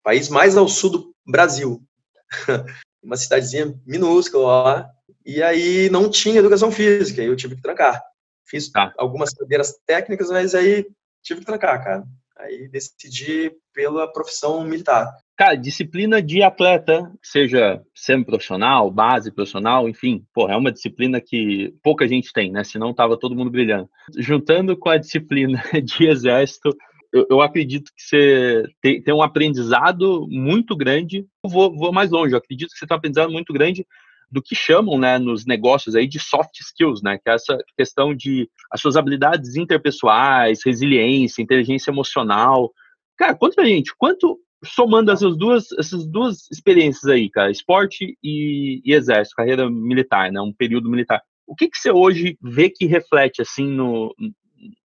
país 0.03 0.29
mais 0.29 0.55
ao 0.55 0.67
sul 0.67 0.89
do 0.89 1.15
Brasil. 1.25 1.83
uma 3.03 3.17
cidadezinha 3.17 3.73
minúscula 3.85 4.63
lá. 4.63 4.89
E 5.25 5.41
aí 5.41 5.89
não 5.89 6.09
tinha 6.09 6.39
educação 6.39 6.71
física, 6.71 7.21
eu 7.21 7.35
tive 7.35 7.55
que 7.55 7.61
trancar. 7.61 8.01
Fiz 8.45 8.69
tá. 8.69 8.93
algumas 8.97 9.33
cadeiras 9.33 9.73
técnicas, 9.85 10.29
mas 10.29 10.53
aí 10.55 10.85
tive 11.23 11.41
que 11.41 11.45
trancar, 11.45 11.83
cara. 11.83 12.03
Aí 12.37 12.67
decidi 12.67 13.51
pela 13.73 14.11
profissão 14.11 14.63
militar. 14.63 15.07
Cara, 15.37 15.55
disciplina 15.55 16.21
de 16.21 16.41
atleta, 16.41 17.11
seja 17.21 17.81
semi-profissional, 17.95 18.91
base 18.91 19.31
profissional, 19.31 19.87
enfim, 19.87 20.23
porra, 20.33 20.53
é 20.53 20.57
uma 20.57 20.71
disciplina 20.71 21.21
que 21.21 21.73
pouca 21.83 22.07
gente 22.07 22.33
tem, 22.33 22.51
né? 22.51 22.63
Senão 22.63 22.93
tava 22.93 23.17
todo 23.17 23.35
mundo 23.35 23.51
brilhando. 23.51 23.89
Juntando 24.17 24.75
com 24.75 24.89
a 24.89 24.97
disciplina 24.97 25.61
de 25.83 26.07
exército, 26.07 26.75
eu, 27.13 27.27
eu 27.29 27.41
acredito 27.41 27.91
que 27.95 28.01
você 28.01 28.63
tem, 28.81 29.01
tem, 29.01 29.13
um 29.13 29.21
aprendizado 29.21 30.27
muito 30.29 30.75
grande. 30.75 31.25
Eu 31.43 31.49
vou, 31.49 31.75
vou 31.75 31.91
mais 31.91 32.09
longe, 32.09 32.33
eu 32.33 32.39
acredito 32.39 32.71
que 32.71 32.77
você 32.77 32.87
tem 32.87 32.95
um 32.95 32.97
aprendizado 32.97 33.31
muito 33.31 33.53
grande 33.53 33.85
do 34.31 34.41
que 34.41 34.55
chamam, 34.55 34.97
né, 34.97 35.19
nos 35.19 35.45
negócios 35.45 35.95
aí 35.95 36.07
de 36.07 36.19
soft 36.19 36.59
skills, 36.61 37.01
né, 37.01 37.17
que 37.17 37.29
é 37.29 37.33
essa 37.33 37.57
questão 37.77 38.15
de 38.15 38.49
as 38.71 38.79
suas 38.79 38.95
habilidades 38.95 39.55
interpessoais, 39.55 40.61
resiliência, 40.65 41.41
inteligência 41.41 41.91
emocional. 41.91 42.71
Cara, 43.17 43.35
conta 43.35 43.55
pra 43.55 43.65
gente, 43.65 43.93
quanto 43.97 44.39
somando 44.63 45.11
essas 45.11 45.35
duas 45.35 45.71
essas 45.73 46.07
duas 46.07 46.49
experiências 46.51 47.05
aí, 47.05 47.29
cara, 47.29 47.51
esporte 47.51 48.17
e, 48.23 48.81
e 48.85 48.93
exército, 48.93 49.35
carreira 49.35 49.69
militar, 49.69 50.31
né, 50.31 50.39
um 50.39 50.53
período 50.53 50.89
militar. 50.89 51.21
O 51.45 51.55
que 51.55 51.67
que 51.67 51.77
você 51.77 51.91
hoje 51.91 52.37
vê 52.41 52.69
que 52.69 52.85
reflete 52.85 53.41
assim 53.41 53.67
no 53.67 54.15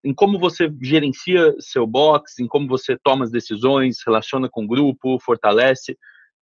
em 0.03 0.13
como 0.13 0.39
você 0.39 0.71
gerencia 0.81 1.55
seu 1.59 1.85
box, 1.85 2.39
em 2.39 2.47
como 2.47 2.67
você 2.67 2.97
toma 2.97 3.23
as 3.23 3.31
decisões, 3.31 3.99
relaciona 4.05 4.49
com 4.49 4.65
o 4.65 4.67
grupo, 4.67 5.19
fortalece. 5.19 5.97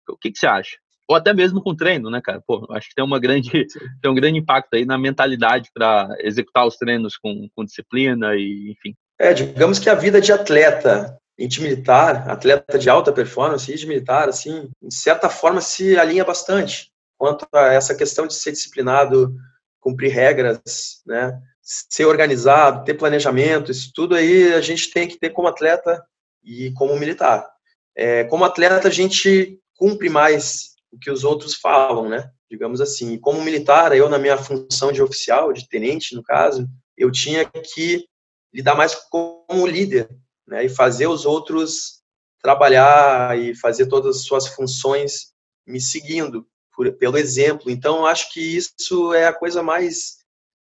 O 0.08 0.16
que, 0.16 0.30
que 0.30 0.38
você 0.38 0.46
acha? 0.46 0.76
Ou 1.08 1.16
até 1.16 1.32
mesmo 1.32 1.62
com 1.62 1.74
treino, 1.74 2.10
né, 2.10 2.20
cara? 2.22 2.42
Pô, 2.46 2.66
acho 2.70 2.88
que 2.88 2.94
tem 2.94 3.04
uma 3.04 3.18
grande, 3.18 3.50
tem 4.02 4.10
um 4.10 4.14
grande 4.14 4.38
impacto 4.38 4.74
aí 4.74 4.84
na 4.84 4.98
mentalidade 4.98 5.70
para 5.72 6.14
executar 6.20 6.66
os 6.66 6.76
treinos 6.76 7.16
com, 7.16 7.48
com 7.54 7.64
disciplina 7.64 8.34
e, 8.36 8.72
enfim. 8.72 8.94
É, 9.18 9.32
digamos 9.32 9.78
que 9.78 9.88
a 9.88 9.94
vida 9.94 10.20
de 10.20 10.32
atleta 10.32 11.18
e 11.38 11.46
de 11.48 11.60
militar, 11.62 12.28
atleta 12.28 12.78
de 12.78 12.90
alta 12.90 13.12
performance 13.12 13.72
e 13.72 13.76
de 13.76 13.86
militar, 13.86 14.28
assim, 14.28 14.68
de 14.82 14.94
certa 14.94 15.28
forma 15.28 15.60
se 15.60 15.96
alinha 15.96 16.24
bastante 16.24 16.92
quanto 17.18 17.46
a 17.52 17.72
essa 17.72 17.94
questão 17.94 18.26
de 18.26 18.34
ser 18.34 18.52
disciplinado, 18.52 19.34
cumprir 19.80 20.12
regras, 20.12 21.02
né? 21.04 21.38
ser 21.60 22.06
organizado, 22.06 22.84
ter 22.84 22.94
planejamento, 22.94 23.70
isso 23.70 23.90
tudo 23.94 24.14
aí 24.14 24.54
a 24.54 24.60
gente 24.60 24.90
tem 24.90 25.06
que 25.06 25.18
ter 25.18 25.30
como 25.30 25.48
atleta 25.48 26.02
e 26.42 26.72
como 26.72 26.96
militar. 26.98 27.46
É, 27.94 28.24
como 28.24 28.44
atleta, 28.44 28.88
a 28.88 28.90
gente 28.90 29.58
cumpre 29.76 30.08
mais 30.08 30.77
o 30.92 30.98
que 30.98 31.10
os 31.10 31.24
outros 31.24 31.54
falam, 31.54 32.08
né? 32.08 32.30
Digamos 32.50 32.80
assim. 32.80 33.18
Como 33.18 33.42
militar, 33.42 33.94
eu, 33.94 34.08
na 34.08 34.18
minha 34.18 34.36
função 34.36 34.92
de 34.92 35.02
oficial, 35.02 35.52
de 35.52 35.68
tenente, 35.68 36.14
no 36.14 36.22
caso, 36.22 36.66
eu 36.96 37.10
tinha 37.10 37.44
que 37.44 38.06
lidar 38.52 38.74
mais 38.74 38.94
como 38.94 39.66
líder, 39.66 40.08
né? 40.46 40.64
E 40.64 40.68
fazer 40.68 41.06
os 41.06 41.26
outros 41.26 41.98
trabalhar 42.40 43.38
e 43.38 43.54
fazer 43.54 43.86
todas 43.86 44.16
as 44.16 44.22
suas 44.24 44.46
funções 44.46 45.32
me 45.66 45.80
seguindo 45.80 46.46
por, 46.74 46.90
pelo 46.92 47.18
exemplo. 47.18 47.70
Então, 47.70 48.06
acho 48.06 48.32
que 48.32 48.40
isso 48.40 49.12
é 49.12 49.26
a 49.26 49.32
coisa 49.32 49.62
mais 49.62 50.18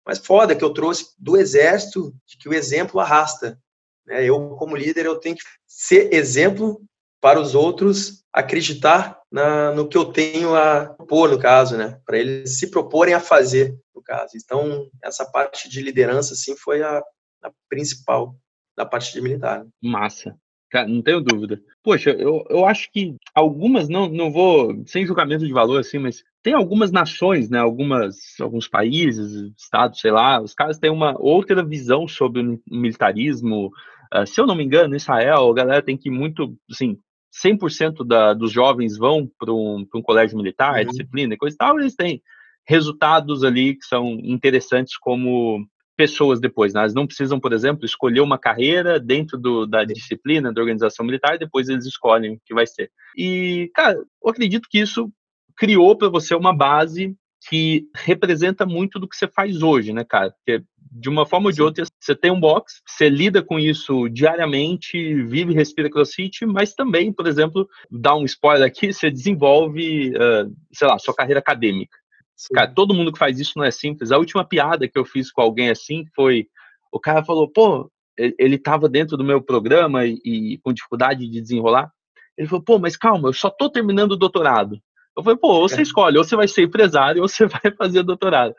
mas 0.06 0.20
foda 0.20 0.54
que 0.54 0.62
eu 0.62 0.72
trouxe 0.72 1.08
do 1.18 1.36
exército, 1.36 2.14
de 2.24 2.38
que 2.38 2.48
o 2.48 2.54
exemplo 2.54 3.00
arrasta. 3.00 3.60
Né? 4.06 4.24
Eu, 4.24 4.50
como 4.50 4.76
líder, 4.76 5.04
eu 5.04 5.18
tenho 5.18 5.34
que 5.34 5.42
ser 5.66 6.14
exemplo 6.14 6.80
para 7.26 7.40
os 7.40 7.56
outros 7.56 8.24
acreditar 8.32 9.18
na, 9.32 9.72
no 9.72 9.88
que 9.88 9.96
eu 9.96 10.04
tenho 10.04 10.54
a 10.54 10.86
propor, 10.86 11.28
no 11.28 11.40
caso, 11.40 11.76
né? 11.76 11.98
Para 12.06 12.18
eles 12.18 12.56
se 12.56 12.70
proporem 12.70 13.14
a 13.14 13.18
fazer, 13.18 13.76
no 13.92 14.00
caso. 14.00 14.34
Então, 14.36 14.88
essa 15.02 15.24
parte 15.24 15.68
de 15.68 15.82
liderança, 15.82 16.34
assim, 16.34 16.54
foi 16.56 16.84
a, 16.84 17.02
a 17.42 17.50
principal 17.68 18.36
da 18.76 18.86
parte 18.86 19.12
de 19.12 19.20
militar. 19.20 19.66
Massa. 19.82 20.36
Cara, 20.70 20.86
não 20.86 21.02
tenho 21.02 21.20
dúvida. 21.20 21.60
Poxa, 21.82 22.10
eu, 22.10 22.44
eu 22.48 22.64
acho 22.64 22.92
que 22.92 23.16
algumas, 23.34 23.88
não, 23.88 24.08
não 24.08 24.30
vou, 24.30 24.84
sem 24.86 25.04
julgamento 25.04 25.44
de 25.44 25.52
valor, 25.52 25.80
assim, 25.80 25.98
mas 25.98 26.22
tem 26.44 26.54
algumas 26.54 26.92
nações, 26.92 27.50
né, 27.50 27.58
algumas, 27.58 28.38
alguns 28.40 28.68
países, 28.68 29.52
estados, 29.58 29.98
sei 29.98 30.12
lá, 30.12 30.40
os 30.40 30.54
caras 30.54 30.78
têm 30.78 30.90
uma 30.92 31.20
outra 31.20 31.64
visão 31.64 32.06
sobre 32.06 32.40
o 32.40 32.60
militarismo. 32.70 33.72
Uh, 34.14 34.24
se 34.24 34.40
eu 34.40 34.46
não 34.46 34.54
me 34.54 34.62
engano, 34.62 34.94
Israel, 34.94 35.50
a 35.50 35.54
galera 35.54 35.82
tem 35.82 35.96
que 35.96 36.08
muito, 36.08 36.56
assim, 36.70 36.96
100% 37.44 38.06
da, 38.06 38.32
dos 38.32 38.52
jovens 38.52 38.96
vão 38.96 39.30
para 39.38 39.52
um, 39.52 39.86
um 39.94 40.02
colégio 40.02 40.36
militar, 40.36 40.80
uhum. 40.80 40.86
disciplina 40.86 41.34
e 41.34 41.36
coisa 41.36 41.54
e 41.54 41.58
tal, 41.58 41.78
eles 41.78 41.94
têm 41.94 42.22
resultados 42.66 43.44
ali 43.44 43.74
que 43.74 43.86
são 43.86 44.18
interessantes 44.22 44.96
como 44.98 45.66
pessoas 45.96 46.40
depois. 46.40 46.74
Né? 46.74 46.80
Elas 46.80 46.94
não 46.94 47.06
precisam, 47.06 47.40
por 47.40 47.52
exemplo, 47.52 47.84
escolher 47.84 48.20
uma 48.20 48.38
carreira 48.38 49.00
dentro 49.00 49.38
do, 49.38 49.66
da 49.66 49.84
disciplina 49.84 50.52
da 50.52 50.60
organização 50.60 51.06
militar 51.06 51.34
e 51.34 51.38
depois 51.38 51.68
eles 51.68 51.86
escolhem 51.86 52.34
o 52.34 52.40
que 52.44 52.54
vai 52.54 52.66
ser. 52.66 52.90
E, 53.16 53.70
cara, 53.74 53.96
eu 53.96 54.30
acredito 54.30 54.68
que 54.68 54.78
isso 54.78 55.10
criou 55.56 55.96
para 55.96 56.08
você 56.08 56.34
uma 56.34 56.54
base 56.54 57.16
que 57.48 57.88
representa 57.94 58.66
muito 58.66 58.98
do 58.98 59.08
que 59.08 59.16
você 59.16 59.28
faz 59.28 59.62
hoje, 59.62 59.92
né, 59.92 60.04
cara? 60.04 60.32
Porque 60.32 60.64
de 60.98 61.08
uma 61.08 61.26
forma 61.26 61.46
ou 61.46 61.52
de 61.52 61.62
outra, 61.62 61.84
você 62.00 62.14
tem 62.14 62.30
um 62.30 62.40
box, 62.40 62.80
você 62.86 63.08
lida 63.08 63.42
com 63.42 63.58
isso 63.58 64.08
diariamente, 64.08 65.22
vive 65.24 65.52
e 65.52 65.54
respira 65.54 65.90
crossfit, 65.90 66.46
mas 66.46 66.74
também, 66.74 67.12
por 67.12 67.26
exemplo, 67.26 67.68
dá 67.90 68.14
um 68.14 68.24
spoiler 68.24 68.66
aqui, 68.66 68.92
você 68.92 69.10
desenvolve, 69.10 70.10
uh, 70.10 70.50
sei 70.72 70.88
lá, 70.88 70.98
sua 70.98 71.14
carreira 71.14 71.40
acadêmica. 71.40 71.96
Cara, 72.52 72.72
todo 72.72 72.94
mundo 72.94 73.12
que 73.12 73.18
faz 73.18 73.38
isso 73.38 73.52
não 73.56 73.64
é 73.64 73.70
simples. 73.70 74.12
A 74.12 74.18
última 74.18 74.44
piada 74.44 74.88
que 74.88 74.98
eu 74.98 75.04
fiz 75.04 75.32
com 75.32 75.40
alguém 75.40 75.70
assim 75.70 76.04
foi: 76.14 76.46
o 76.92 77.00
cara 77.00 77.24
falou, 77.24 77.50
pô, 77.50 77.90
ele 78.16 78.56
estava 78.56 78.88
dentro 78.88 79.16
do 79.16 79.24
meu 79.24 79.40
programa 79.40 80.06
e, 80.06 80.20
e, 80.24 80.58
com 80.58 80.72
dificuldade 80.72 81.26
de 81.26 81.40
desenrolar. 81.40 81.90
Ele 82.36 82.46
falou, 82.46 82.62
pô, 82.62 82.78
mas 82.78 82.96
calma, 82.96 83.30
eu 83.30 83.32
só 83.32 83.48
tô 83.48 83.70
terminando 83.70 84.12
o 84.12 84.16
doutorado. 84.16 84.78
Eu 85.16 85.22
falei, 85.22 85.38
pô, 85.38 85.48
ou 85.48 85.68
você 85.68 85.80
é. 85.80 85.82
escolhe, 85.82 86.18
ou 86.18 86.24
você 86.24 86.36
vai 86.36 86.46
ser 86.46 86.62
empresário, 86.62 87.22
ou 87.22 87.28
você 87.28 87.46
vai 87.46 87.72
fazer 87.76 88.02
doutorado. 88.02 88.54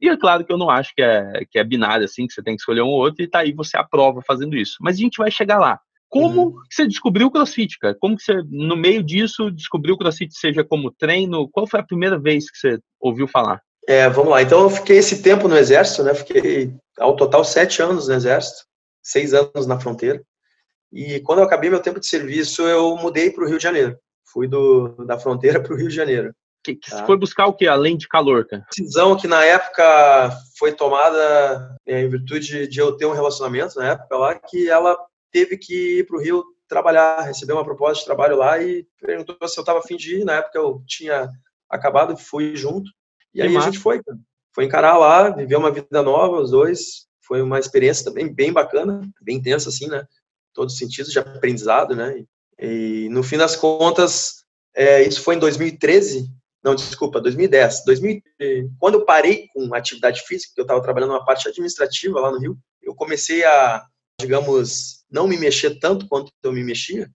E 0.00 0.08
é 0.08 0.16
claro 0.16 0.44
que 0.44 0.52
eu 0.52 0.58
não 0.58 0.70
acho 0.70 0.92
que 0.94 1.02
é, 1.02 1.44
que 1.50 1.58
é 1.58 1.64
binário 1.64 2.04
assim, 2.04 2.26
que 2.26 2.32
você 2.32 2.42
tem 2.42 2.56
que 2.56 2.60
escolher 2.60 2.82
um 2.82 2.88
ou 2.88 3.00
outro, 3.00 3.22
e 3.22 3.28
tá 3.28 3.40
aí 3.40 3.52
você 3.52 3.76
aprova 3.76 4.20
fazendo 4.26 4.56
isso. 4.56 4.76
Mas 4.80 4.96
a 4.96 5.00
gente 5.00 5.18
vai 5.18 5.30
chegar 5.30 5.58
lá. 5.58 5.78
Como 6.08 6.46
uhum. 6.46 6.54
você 6.68 6.88
descobriu 6.88 7.28
o 7.28 7.30
CrossFit, 7.30 7.78
cara? 7.78 7.96
Como 8.00 8.16
que 8.16 8.24
você, 8.24 8.42
no 8.50 8.76
meio 8.76 9.00
disso, 9.00 9.48
descobriu 9.50 9.94
o 9.94 9.98
CrossFit, 9.98 10.34
seja 10.34 10.64
como 10.64 10.90
treino? 10.90 11.48
Qual 11.48 11.68
foi 11.68 11.78
a 11.78 11.86
primeira 11.86 12.18
vez 12.18 12.50
que 12.50 12.58
você 12.58 12.80
ouviu 13.00 13.28
falar? 13.28 13.62
É, 13.86 14.08
vamos 14.08 14.30
lá. 14.30 14.42
Então, 14.42 14.62
eu 14.62 14.70
fiquei 14.70 14.98
esse 14.98 15.22
tempo 15.22 15.46
no 15.46 15.56
Exército, 15.56 16.02
né? 16.02 16.12
Fiquei, 16.12 16.74
ao 16.98 17.14
total, 17.14 17.44
sete 17.44 17.80
anos 17.80 18.08
no 18.08 18.14
Exército, 18.14 18.64
seis 19.00 19.32
anos 19.32 19.68
na 19.68 19.78
fronteira. 19.78 20.20
E 20.92 21.20
quando 21.20 21.38
eu 21.38 21.44
acabei 21.44 21.70
meu 21.70 21.80
tempo 21.80 22.00
de 22.00 22.06
serviço, 22.08 22.62
eu 22.62 22.96
mudei 22.96 23.30
para 23.30 23.44
o 23.44 23.48
Rio 23.48 23.58
de 23.58 23.62
Janeiro. 23.62 23.96
Fui 24.32 24.46
do, 24.46 24.88
da 25.04 25.18
fronteira 25.18 25.60
para 25.60 25.72
o 25.72 25.76
Rio 25.76 25.88
de 25.88 25.94
Janeiro. 25.94 26.34
Que, 26.62 26.74
que 26.74 26.90
tá? 26.90 27.06
foi 27.06 27.16
buscar 27.16 27.46
o 27.46 27.54
que 27.54 27.66
além 27.66 27.96
de 27.96 28.06
calor, 28.06 28.46
cara? 28.46 28.66
Decisão 28.76 29.16
que 29.16 29.26
na 29.26 29.42
época 29.44 30.30
foi 30.58 30.72
tomada 30.72 31.74
é, 31.86 32.02
em 32.02 32.08
virtude 32.08 32.68
de 32.68 32.78
eu 32.78 32.92
ter 32.92 33.06
um 33.06 33.14
relacionamento 33.14 33.78
na 33.78 33.92
época 33.92 34.16
lá, 34.16 34.34
que 34.34 34.68
ela 34.68 34.96
teve 35.32 35.56
que 35.56 36.00
ir 36.00 36.06
para 36.06 36.16
o 36.16 36.20
Rio 36.20 36.44
trabalhar, 36.68 37.22
receber 37.22 37.54
uma 37.54 37.64
proposta 37.64 38.00
de 38.00 38.04
trabalho 38.04 38.36
lá 38.36 38.62
e 38.62 38.86
perguntou 39.00 39.36
se 39.48 39.58
eu 39.58 39.62
estava 39.62 39.78
afim 39.78 39.96
de 39.96 40.18
ir. 40.18 40.24
Na 40.24 40.34
época 40.34 40.58
eu 40.58 40.82
tinha 40.86 41.28
acabado, 41.68 42.16
fui 42.16 42.54
junto. 42.54 42.90
E 43.34 43.38
que 43.38 43.42
aí 43.42 43.52
massa. 43.52 43.68
a 43.68 43.70
gente 43.70 43.82
foi, 43.82 44.00
foi 44.54 44.64
encarar 44.64 44.98
lá, 44.98 45.30
viver 45.30 45.56
uma 45.56 45.70
vida 45.70 46.02
nova, 46.02 46.40
os 46.40 46.50
dois. 46.50 47.08
Foi 47.22 47.40
uma 47.40 47.58
experiência 47.58 48.04
também 48.04 48.32
bem 48.32 48.52
bacana, 48.52 49.00
bem 49.20 49.36
intensa, 49.36 49.68
assim, 49.68 49.88
né? 49.88 50.06
Todos 50.52 50.74
os 50.74 50.78
sentidos 50.78 51.12
de 51.12 51.18
aprendizado, 51.18 51.94
né? 51.94 52.18
E, 52.18 52.26
no 53.10 53.22
fim 53.22 53.36
das 53.36 53.56
contas, 53.56 54.44
é, 54.74 55.02
isso 55.02 55.22
foi 55.22 55.36
em 55.36 55.38
2013, 55.38 56.28
não, 56.62 56.74
desculpa, 56.74 57.20
2010. 57.20 57.84
2000, 57.84 58.22
quando 58.78 58.94
eu 58.94 59.04
parei 59.04 59.48
com 59.52 59.74
atividade 59.74 60.22
física, 60.22 60.52
eu 60.56 60.62
estava 60.62 60.82
trabalhando 60.82 61.12
na 61.12 61.24
parte 61.24 61.48
administrativa 61.48 62.20
lá 62.20 62.30
no 62.30 62.38
Rio, 62.38 62.58
eu 62.82 62.94
comecei 62.94 63.44
a, 63.44 63.84
digamos, 64.20 65.04
não 65.10 65.26
me 65.26 65.38
mexer 65.38 65.78
tanto 65.78 66.06
quanto 66.06 66.30
eu 66.42 66.52
me 66.52 66.62
mexia. 66.62 67.08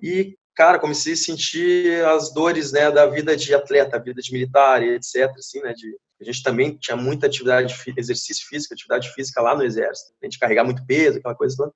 E, 0.00 0.36
cara, 0.54 0.78
comecei 0.78 1.14
a 1.14 1.16
sentir 1.16 2.04
as 2.04 2.32
dores, 2.32 2.72
né, 2.72 2.90
da 2.90 3.06
vida 3.06 3.36
de 3.36 3.54
atleta, 3.54 3.98
vida 3.98 4.20
de 4.20 4.32
militar 4.32 4.82
e 4.82 4.94
etc, 4.94 5.30
assim, 5.36 5.60
né, 5.60 5.72
de 5.72 5.96
a 6.20 6.24
gente 6.24 6.42
também 6.42 6.76
tinha 6.76 6.96
muita 6.96 7.26
atividade, 7.26 7.74
exercício 7.96 8.46
físico, 8.48 8.72
atividade 8.72 9.12
física 9.12 9.42
lá 9.42 9.54
no 9.54 9.64
exército, 9.64 10.12
a 10.22 10.24
gente 10.24 10.38
carregar 10.38 10.64
muito 10.64 10.86
peso, 10.86 11.18
aquela 11.18 11.34
coisa 11.34 11.56
toda. 11.56 11.72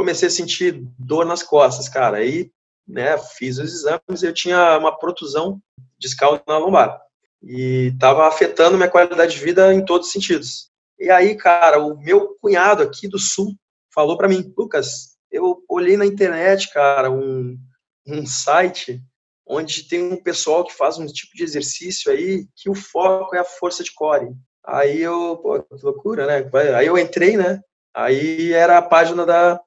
Comecei 0.00 0.28
a 0.28 0.30
sentir 0.30 0.82
dor 0.98 1.26
nas 1.26 1.42
costas, 1.42 1.86
cara. 1.86 2.16
Aí, 2.16 2.50
né, 2.88 3.18
fiz 3.18 3.58
os 3.58 3.70
exames, 3.70 4.22
eu 4.22 4.32
tinha 4.32 4.78
uma 4.78 4.98
protusão 4.98 5.60
discal 5.98 6.42
na 6.48 6.56
lombar 6.56 6.98
e 7.42 7.90
estava 7.92 8.26
afetando 8.26 8.78
minha 8.78 8.88
qualidade 8.88 9.34
de 9.34 9.44
vida 9.44 9.74
em 9.74 9.84
todos 9.84 10.06
os 10.06 10.12
sentidos. 10.14 10.70
E 10.98 11.10
aí, 11.10 11.36
cara, 11.36 11.78
o 11.78 12.00
meu 12.00 12.34
cunhado 12.40 12.82
aqui 12.82 13.06
do 13.06 13.18
sul 13.18 13.54
falou 13.94 14.16
para 14.16 14.26
mim, 14.26 14.50
Lucas, 14.56 15.18
eu 15.30 15.62
olhei 15.68 15.98
na 15.98 16.06
internet, 16.06 16.72
cara, 16.72 17.10
um, 17.10 17.58
um 18.06 18.24
site 18.24 19.02
onde 19.46 19.86
tem 19.86 20.02
um 20.02 20.16
pessoal 20.16 20.64
que 20.64 20.72
faz 20.72 20.96
um 20.96 21.04
tipo 21.04 21.36
de 21.36 21.44
exercício 21.44 22.10
aí 22.10 22.46
que 22.56 22.70
o 22.70 22.74
foco 22.74 23.36
é 23.36 23.40
a 23.40 23.44
força 23.44 23.84
de 23.84 23.92
core. 23.92 24.32
Aí 24.64 25.02
eu, 25.02 25.36
pô, 25.36 25.62
que 25.62 25.84
loucura, 25.84 26.26
né? 26.26 26.50
Aí 26.74 26.86
eu 26.86 26.96
entrei, 26.96 27.36
né? 27.36 27.60
Aí 27.94 28.54
era 28.54 28.78
a 28.78 28.82
página 28.82 29.26
da 29.26 29.60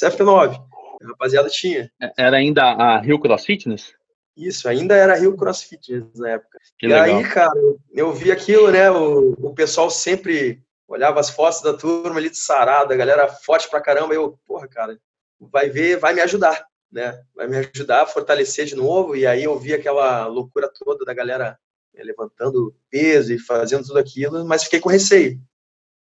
CFP9. 0.00 0.60
A 1.02 1.06
rapaziada 1.06 1.48
tinha. 1.48 1.90
É, 2.00 2.12
era 2.16 2.36
ainda 2.36 2.62
a 2.64 3.00
Rio 3.00 3.18
Cross 3.18 3.44
Fitness? 3.44 3.92
Isso, 4.36 4.68
ainda 4.68 4.94
era 4.94 5.16
Rio 5.16 5.36
Cross 5.36 5.62
Fitness 5.64 6.04
na 6.16 6.30
época. 6.30 6.58
Que 6.78 6.86
e 6.86 6.88
legal. 6.88 7.04
aí, 7.04 7.24
cara, 7.24 7.60
eu 7.92 8.12
vi 8.12 8.30
aquilo, 8.30 8.70
né? 8.70 8.90
O, 8.90 9.32
o 9.32 9.54
pessoal 9.54 9.90
sempre 9.90 10.62
olhava 10.86 11.20
as 11.20 11.30
fotos 11.30 11.60
da 11.60 11.74
turma 11.74 12.18
ali 12.18 12.30
de 12.30 12.36
sarada, 12.36 12.94
a 12.94 12.96
galera 12.96 13.28
forte 13.28 13.68
pra 13.68 13.80
caramba. 13.80 14.14
Eu, 14.14 14.38
porra, 14.46 14.68
cara, 14.68 14.98
vai 15.40 15.68
ver, 15.68 15.98
vai 15.98 16.14
me 16.14 16.20
ajudar, 16.20 16.64
né? 16.90 17.20
Vai 17.34 17.48
me 17.48 17.56
ajudar 17.58 18.02
a 18.02 18.06
fortalecer 18.06 18.64
de 18.64 18.76
novo. 18.76 19.16
E 19.16 19.26
aí 19.26 19.44
eu 19.44 19.58
vi 19.58 19.74
aquela 19.74 20.26
loucura 20.26 20.70
toda 20.72 21.04
da 21.04 21.12
galera 21.12 21.58
né, 21.92 22.02
levantando 22.04 22.74
peso 22.90 23.32
e 23.32 23.38
fazendo 23.38 23.86
tudo 23.86 23.98
aquilo, 23.98 24.44
mas 24.46 24.64
fiquei 24.64 24.80
com 24.80 24.88
receio. 24.88 25.40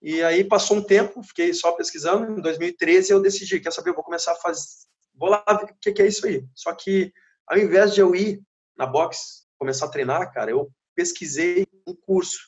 E 0.08 0.24
aí 0.24 0.42
passou 0.42 0.78
um 0.78 0.82
tempo, 0.82 1.22
fiquei 1.22 1.54
só 1.54 1.74
pesquisando. 1.74 2.40
Em 2.40 2.42
2013 2.42 3.12
eu 3.12 3.22
decidi, 3.22 3.60
quer 3.60 3.74
saber, 3.74 3.90
eu 3.90 3.94
vou 3.94 4.06
começar 4.06 4.32
a 4.32 4.36
fazer, 4.36 4.66
vou 5.14 5.28
lá 5.28 5.44
ver 5.50 5.66
o 5.66 5.94
que, 5.94 6.02
é 6.02 6.08
isso 6.08 6.26
aí. 6.26 6.46
Só 6.56 6.74
que 6.74 7.12
ao 7.46 7.58
invés 7.58 7.94
de 7.94 8.00
eu 8.00 8.16
ir 8.16 8.42
na 8.78 8.86
box 8.86 9.46
começar 9.58 9.86
a 9.86 9.90
treinar, 9.90 10.32
cara, 10.32 10.50
eu 10.50 10.72
pesquisei 10.96 11.68
um 11.86 11.94
curso. 11.94 12.40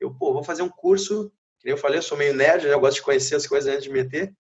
Eu, 0.00 0.12
pô, 0.12 0.32
vou 0.32 0.42
fazer 0.42 0.62
um 0.62 0.68
curso, 0.68 1.32
que 1.60 1.70
eu 1.70 1.78
falei, 1.78 1.98
eu 1.98 2.02
sou 2.02 2.18
meio 2.18 2.34
nerd, 2.34 2.66
né? 2.66 2.74
eu 2.74 2.80
gosto 2.80 2.96
de 2.96 3.02
conhecer 3.02 3.36
as 3.36 3.46
coisas 3.46 3.72
antes 3.72 3.84
de 3.84 3.90
meter. 3.90 4.34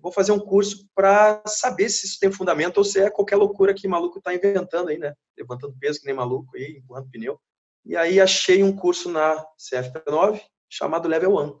Vou 0.00 0.12
fazer 0.12 0.30
um 0.30 0.38
curso 0.38 0.86
para 0.94 1.42
saber 1.48 1.88
se 1.88 2.06
isso 2.06 2.20
tem 2.20 2.30
fundamento 2.30 2.78
ou 2.78 2.84
se 2.84 3.00
é 3.00 3.10
qualquer 3.10 3.34
loucura 3.34 3.74
que 3.74 3.88
maluco 3.88 4.20
tá 4.20 4.32
inventando 4.32 4.88
aí, 4.88 4.98
né? 4.98 5.14
Levantando 5.36 5.76
peso 5.80 5.98
que 5.98 6.06
nem 6.06 6.14
maluco 6.14 6.56
aí, 6.56 6.76
empurrando 6.76 7.10
pneu. 7.10 7.40
E 7.84 7.96
aí 7.96 8.20
achei 8.20 8.62
um 8.62 8.74
curso 8.74 9.10
na 9.10 9.44
CFP9 9.58 10.40
chamado 10.74 11.08
Level 11.08 11.36
1. 11.36 11.60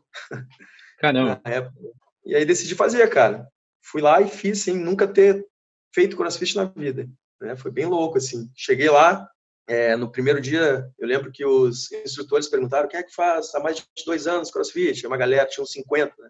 Caramba. 0.98 1.40
E 2.24 2.34
aí 2.34 2.44
decidi 2.44 2.74
fazer, 2.74 3.08
cara. 3.10 3.46
Fui 3.82 4.00
lá 4.00 4.20
e 4.20 4.28
fiz 4.28 4.60
sem 4.60 4.76
nunca 4.76 5.06
ter 5.06 5.46
feito 5.94 6.16
crossfit 6.16 6.56
na 6.56 6.64
vida. 6.64 7.08
Né? 7.40 7.56
Foi 7.56 7.70
bem 7.70 7.86
louco, 7.86 8.18
assim. 8.18 8.50
Cheguei 8.56 8.88
lá, 8.88 9.28
é, 9.66 9.96
no 9.96 10.10
primeiro 10.10 10.40
dia, 10.40 10.90
eu 10.98 11.06
lembro 11.06 11.30
que 11.32 11.44
os 11.44 11.90
instrutores 11.92 12.48
perguntaram 12.48 12.88
quem 12.88 13.00
é 13.00 13.02
que 13.02 13.14
faz 13.14 13.54
há 13.54 13.60
mais 13.60 13.76
de 13.76 14.04
dois 14.04 14.26
anos 14.26 14.50
crossfit? 14.50 15.06
Uma 15.06 15.16
galera, 15.16 15.48
tinha 15.48 15.62
uns 15.62 15.72
50, 15.72 16.14
né? 16.18 16.28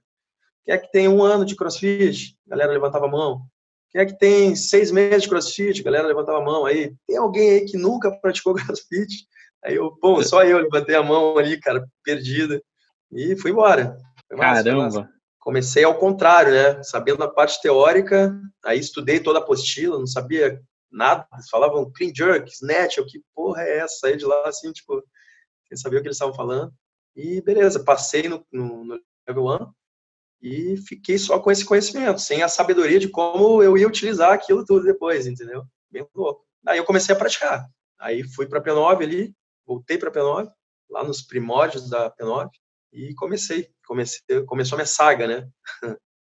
Quem 0.65 0.75
é 0.75 0.79
que 0.79 0.91
tem 0.91 1.09
um 1.09 1.23
ano 1.23 1.45
de 1.45 1.57
crossfit? 1.57 2.37
A 2.47 2.51
galera 2.51 2.73
levantava 2.73 3.07
a 3.07 3.11
mão. 3.11 3.43
Quem 3.91 4.01
é 4.01 4.07
que 4.07 4.19
tem 4.19 4.57
seis 4.57 4.91
meses 4.91 5.23
de 5.23 5.29
crossfit? 5.29 5.81
A 5.81 5.85
galera 5.85 6.07
levantava 6.07 6.39
a 6.39 6.45
mão. 6.45 6.65
Aí, 6.65 6.95
tem 7.07 7.17
alguém 7.17 7.51
aí 7.51 7.65
que 7.65 7.77
nunca 7.77 8.11
praticou 8.21 8.55
crossfit? 8.55 9.27
Aí 9.65 9.77
eu, 9.77 9.97
bom, 10.01 10.23
só 10.23 10.45
eu 10.45 10.59
levantei 10.59 10.95
a 10.95 11.03
mão 11.03 11.37
ali, 11.37 11.59
cara, 11.59 11.87
perdida. 12.05 12.63
E 13.15 13.37
fui 13.37 13.53
embora. 13.53 13.97
Foi 14.29 14.37
massa, 14.37 14.65
Caramba! 14.65 14.91
Foi 14.91 15.01
massa. 15.01 15.15
Comecei 15.39 15.85
ao 15.85 15.99
contrário, 15.99 16.53
né? 16.53 16.83
Sabendo 16.83 17.23
a 17.23 17.31
parte 17.31 17.61
teórica, 17.61 18.35
aí 18.65 18.79
estudei 18.79 19.21
toda 19.21 19.39
a 19.39 19.43
apostila, 19.43 19.99
não 19.99 20.07
sabia 20.07 20.61
nada. 20.91 21.27
Eles 21.35 21.49
falavam 21.51 21.93
clean 21.93 22.13
jerk, 22.15 22.51
snatch, 22.51 22.99
o 22.99 23.07
que 23.07 23.23
porra 23.35 23.63
é 23.63 23.79
essa? 23.79 23.99
Saí 23.99 24.17
de 24.17 24.25
lá 24.25 24.49
assim, 24.49 24.73
tipo, 24.73 25.03
sem 25.69 25.77
saber 25.77 25.99
o 25.99 26.01
que 26.01 26.09
eles 26.09 26.17
estavam 26.17 26.35
falando. 26.35 26.73
E 27.15 27.43
beleza, 27.43 27.85
passei 27.85 28.29
no, 28.29 28.45
no, 28.51 28.85
no 28.85 29.01
level 29.29 29.47
1 29.47 29.73
e 30.43 30.77
fiquei 30.79 31.19
só 31.19 31.39
com 31.39 31.51
esse 31.51 31.65
conhecimento, 31.65 32.21
sem 32.21 32.43
a 32.43 32.49
sabedoria 32.49 32.99
de 32.99 33.09
como 33.09 33.63
eu 33.63 33.77
ia 33.77 33.87
utilizar 33.87 34.33
aquilo 34.33 34.65
tudo 34.65 34.85
depois, 34.85 35.27
entendeu? 35.27 35.65
Bem 35.91 36.07
louco. 36.15 36.45
Aí 36.67 36.79
eu 36.79 36.85
comecei 36.85 37.15
a 37.15 37.19
praticar. 37.19 37.67
Aí 37.99 38.25
fui 38.35 38.47
para 38.47 38.63
P9 38.63 39.03
ali, 39.03 39.35
voltei 39.67 39.99
para 39.99 40.11
P9, 40.11 40.51
lá 40.91 41.05
nos 41.05 41.23
primórdios 41.23 41.89
da 41.89 42.11
P9 42.11 42.49
e 42.95 43.15
comecei, 43.15 43.69
comecei, 43.87 44.23
começou 44.47 44.77
a 44.77 44.79
minha 44.79 44.87
saga, 44.87 45.27
né? 45.27 45.49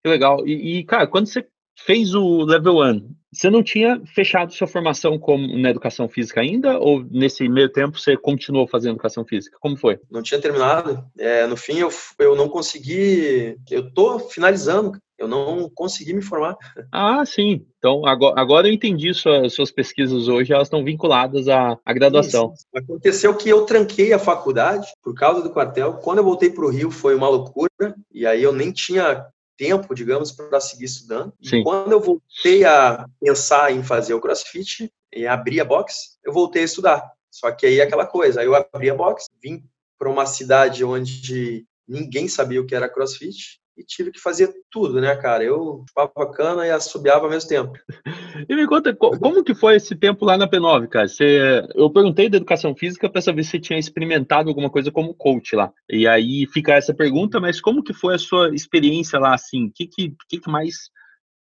Que 0.03 0.09
legal. 0.09 0.47
E, 0.47 0.79
e 0.79 0.83
cara, 0.83 1.07
quando 1.07 1.27
você 1.27 1.47
fez 1.77 2.13
o 2.13 2.43
level 2.43 2.77
1, 2.77 3.15
você 3.31 3.49
não 3.49 3.61
tinha 3.61 4.01
fechado 4.05 4.53
sua 4.53 4.67
formação 4.67 5.19
como 5.19 5.57
na 5.57 5.69
educação 5.69 6.09
física 6.09 6.41
ainda? 6.41 6.79
Ou 6.79 7.03
nesse 7.03 7.47
meio 7.47 7.69
tempo 7.69 7.99
você 7.99 8.17
continuou 8.17 8.67
fazendo 8.67 8.93
educação 8.93 9.23
física? 9.23 9.57
Como 9.59 9.77
foi? 9.77 9.99
Não 10.09 10.23
tinha 10.23 10.41
terminado. 10.41 11.05
É, 11.17 11.45
no 11.45 11.55
fim, 11.55 11.77
eu, 11.77 11.89
eu 12.17 12.35
não 12.35 12.49
consegui. 12.49 13.55
Eu 13.69 13.93
tô 13.93 14.19
finalizando. 14.19 14.97
Eu 15.19 15.27
não 15.27 15.69
consegui 15.69 16.13
me 16.13 16.21
formar. 16.21 16.57
Ah, 16.91 17.25
sim. 17.25 17.65
Então, 17.77 18.05
agora, 18.05 18.39
agora 18.39 18.67
eu 18.67 18.73
entendi 18.73 19.13
suas, 19.13 19.53
suas 19.53 19.69
pesquisas 19.69 20.29
hoje, 20.29 20.53
elas 20.53 20.67
estão 20.67 20.83
vinculadas 20.83 21.49
à, 21.49 21.77
à 21.85 21.93
graduação. 21.93 22.53
Isso. 22.53 22.65
Aconteceu 22.73 23.35
que 23.35 23.49
eu 23.49 23.65
tranquei 23.65 24.13
a 24.13 24.19
faculdade 24.19 24.87
por 25.03 25.13
causa 25.13 25.41
do 25.41 25.51
quartel. 25.51 25.95
Quando 25.95 26.19
eu 26.19 26.23
voltei 26.23 26.49
para 26.49 26.63
o 26.63 26.69
Rio, 26.69 26.89
foi 26.89 27.15
uma 27.15 27.27
loucura. 27.27 27.69
E 28.11 28.25
aí 28.25 28.41
eu 28.41 28.53
nem 28.53 28.71
tinha 28.71 29.25
tempo, 29.57 29.93
digamos, 29.93 30.31
para 30.31 30.61
seguir 30.61 30.85
estudando. 30.85 31.33
Sim. 31.43 31.57
E 31.57 31.63
quando 31.63 31.91
eu 31.91 31.99
voltei 31.99 32.63
a 32.63 33.05
pensar 33.19 33.73
em 33.73 33.83
fazer 33.83 34.13
o 34.13 34.21
CrossFit 34.21 34.89
e 35.13 35.27
abrir 35.27 35.59
a 35.59 35.65
box, 35.65 36.17
eu 36.23 36.31
voltei 36.31 36.61
a 36.61 36.65
estudar. 36.65 37.11
Só 37.29 37.51
que 37.51 37.65
aí 37.65 37.79
é 37.79 37.83
aquela 37.83 38.05
coisa, 38.05 38.39
aí 38.39 38.47
eu 38.47 38.55
abri 38.55 38.89
a 38.89 38.95
box, 38.95 39.27
vim 39.43 39.61
para 39.97 40.09
uma 40.09 40.25
cidade 40.25 40.83
onde 40.85 41.65
ninguém 41.85 42.29
sabia 42.29 42.61
o 42.61 42.65
que 42.65 42.73
era 42.73 42.87
CrossFit 42.87 43.59
e 43.79 43.83
tive 43.85 44.11
que 44.11 44.19
fazer 44.19 44.53
tudo, 44.69 44.99
né, 44.99 45.15
cara? 45.15 45.43
Eu 45.43 45.83
chupava 45.87 46.31
cana 46.31 46.67
e 46.67 46.71
assobiava 46.71 47.25
ao 47.25 47.29
mesmo 47.29 47.49
tempo. 47.49 47.73
E 48.47 48.55
me 48.55 48.65
conta, 48.67 48.95
como 48.95 49.43
que 49.43 49.53
foi 49.53 49.75
esse 49.75 49.95
tempo 49.95 50.23
lá 50.23 50.37
na 50.37 50.47
P9, 50.47 50.87
cara? 50.87 51.07
Você, 51.07 51.67
eu 51.75 51.89
perguntei 51.89 52.29
da 52.29 52.37
educação 52.37 52.75
física 52.75 53.09
para 53.09 53.21
saber 53.21 53.43
se 53.43 53.51
você 53.51 53.59
tinha 53.59 53.77
experimentado 53.77 54.49
alguma 54.49 54.69
coisa 54.69 54.91
como 54.91 55.13
coach 55.13 55.55
lá. 55.55 55.71
E 55.89 56.07
aí 56.07 56.47
fica 56.47 56.73
essa 56.73 56.93
pergunta, 56.93 57.39
mas 57.39 57.59
como 57.59 57.83
que 57.83 57.93
foi 57.93 58.15
a 58.15 58.19
sua 58.19 58.53
experiência 58.53 59.19
lá, 59.19 59.33
assim? 59.33 59.65
O 59.65 59.71
que, 59.73 59.87
que, 59.87 60.15
que 60.29 60.49
mais 60.49 60.89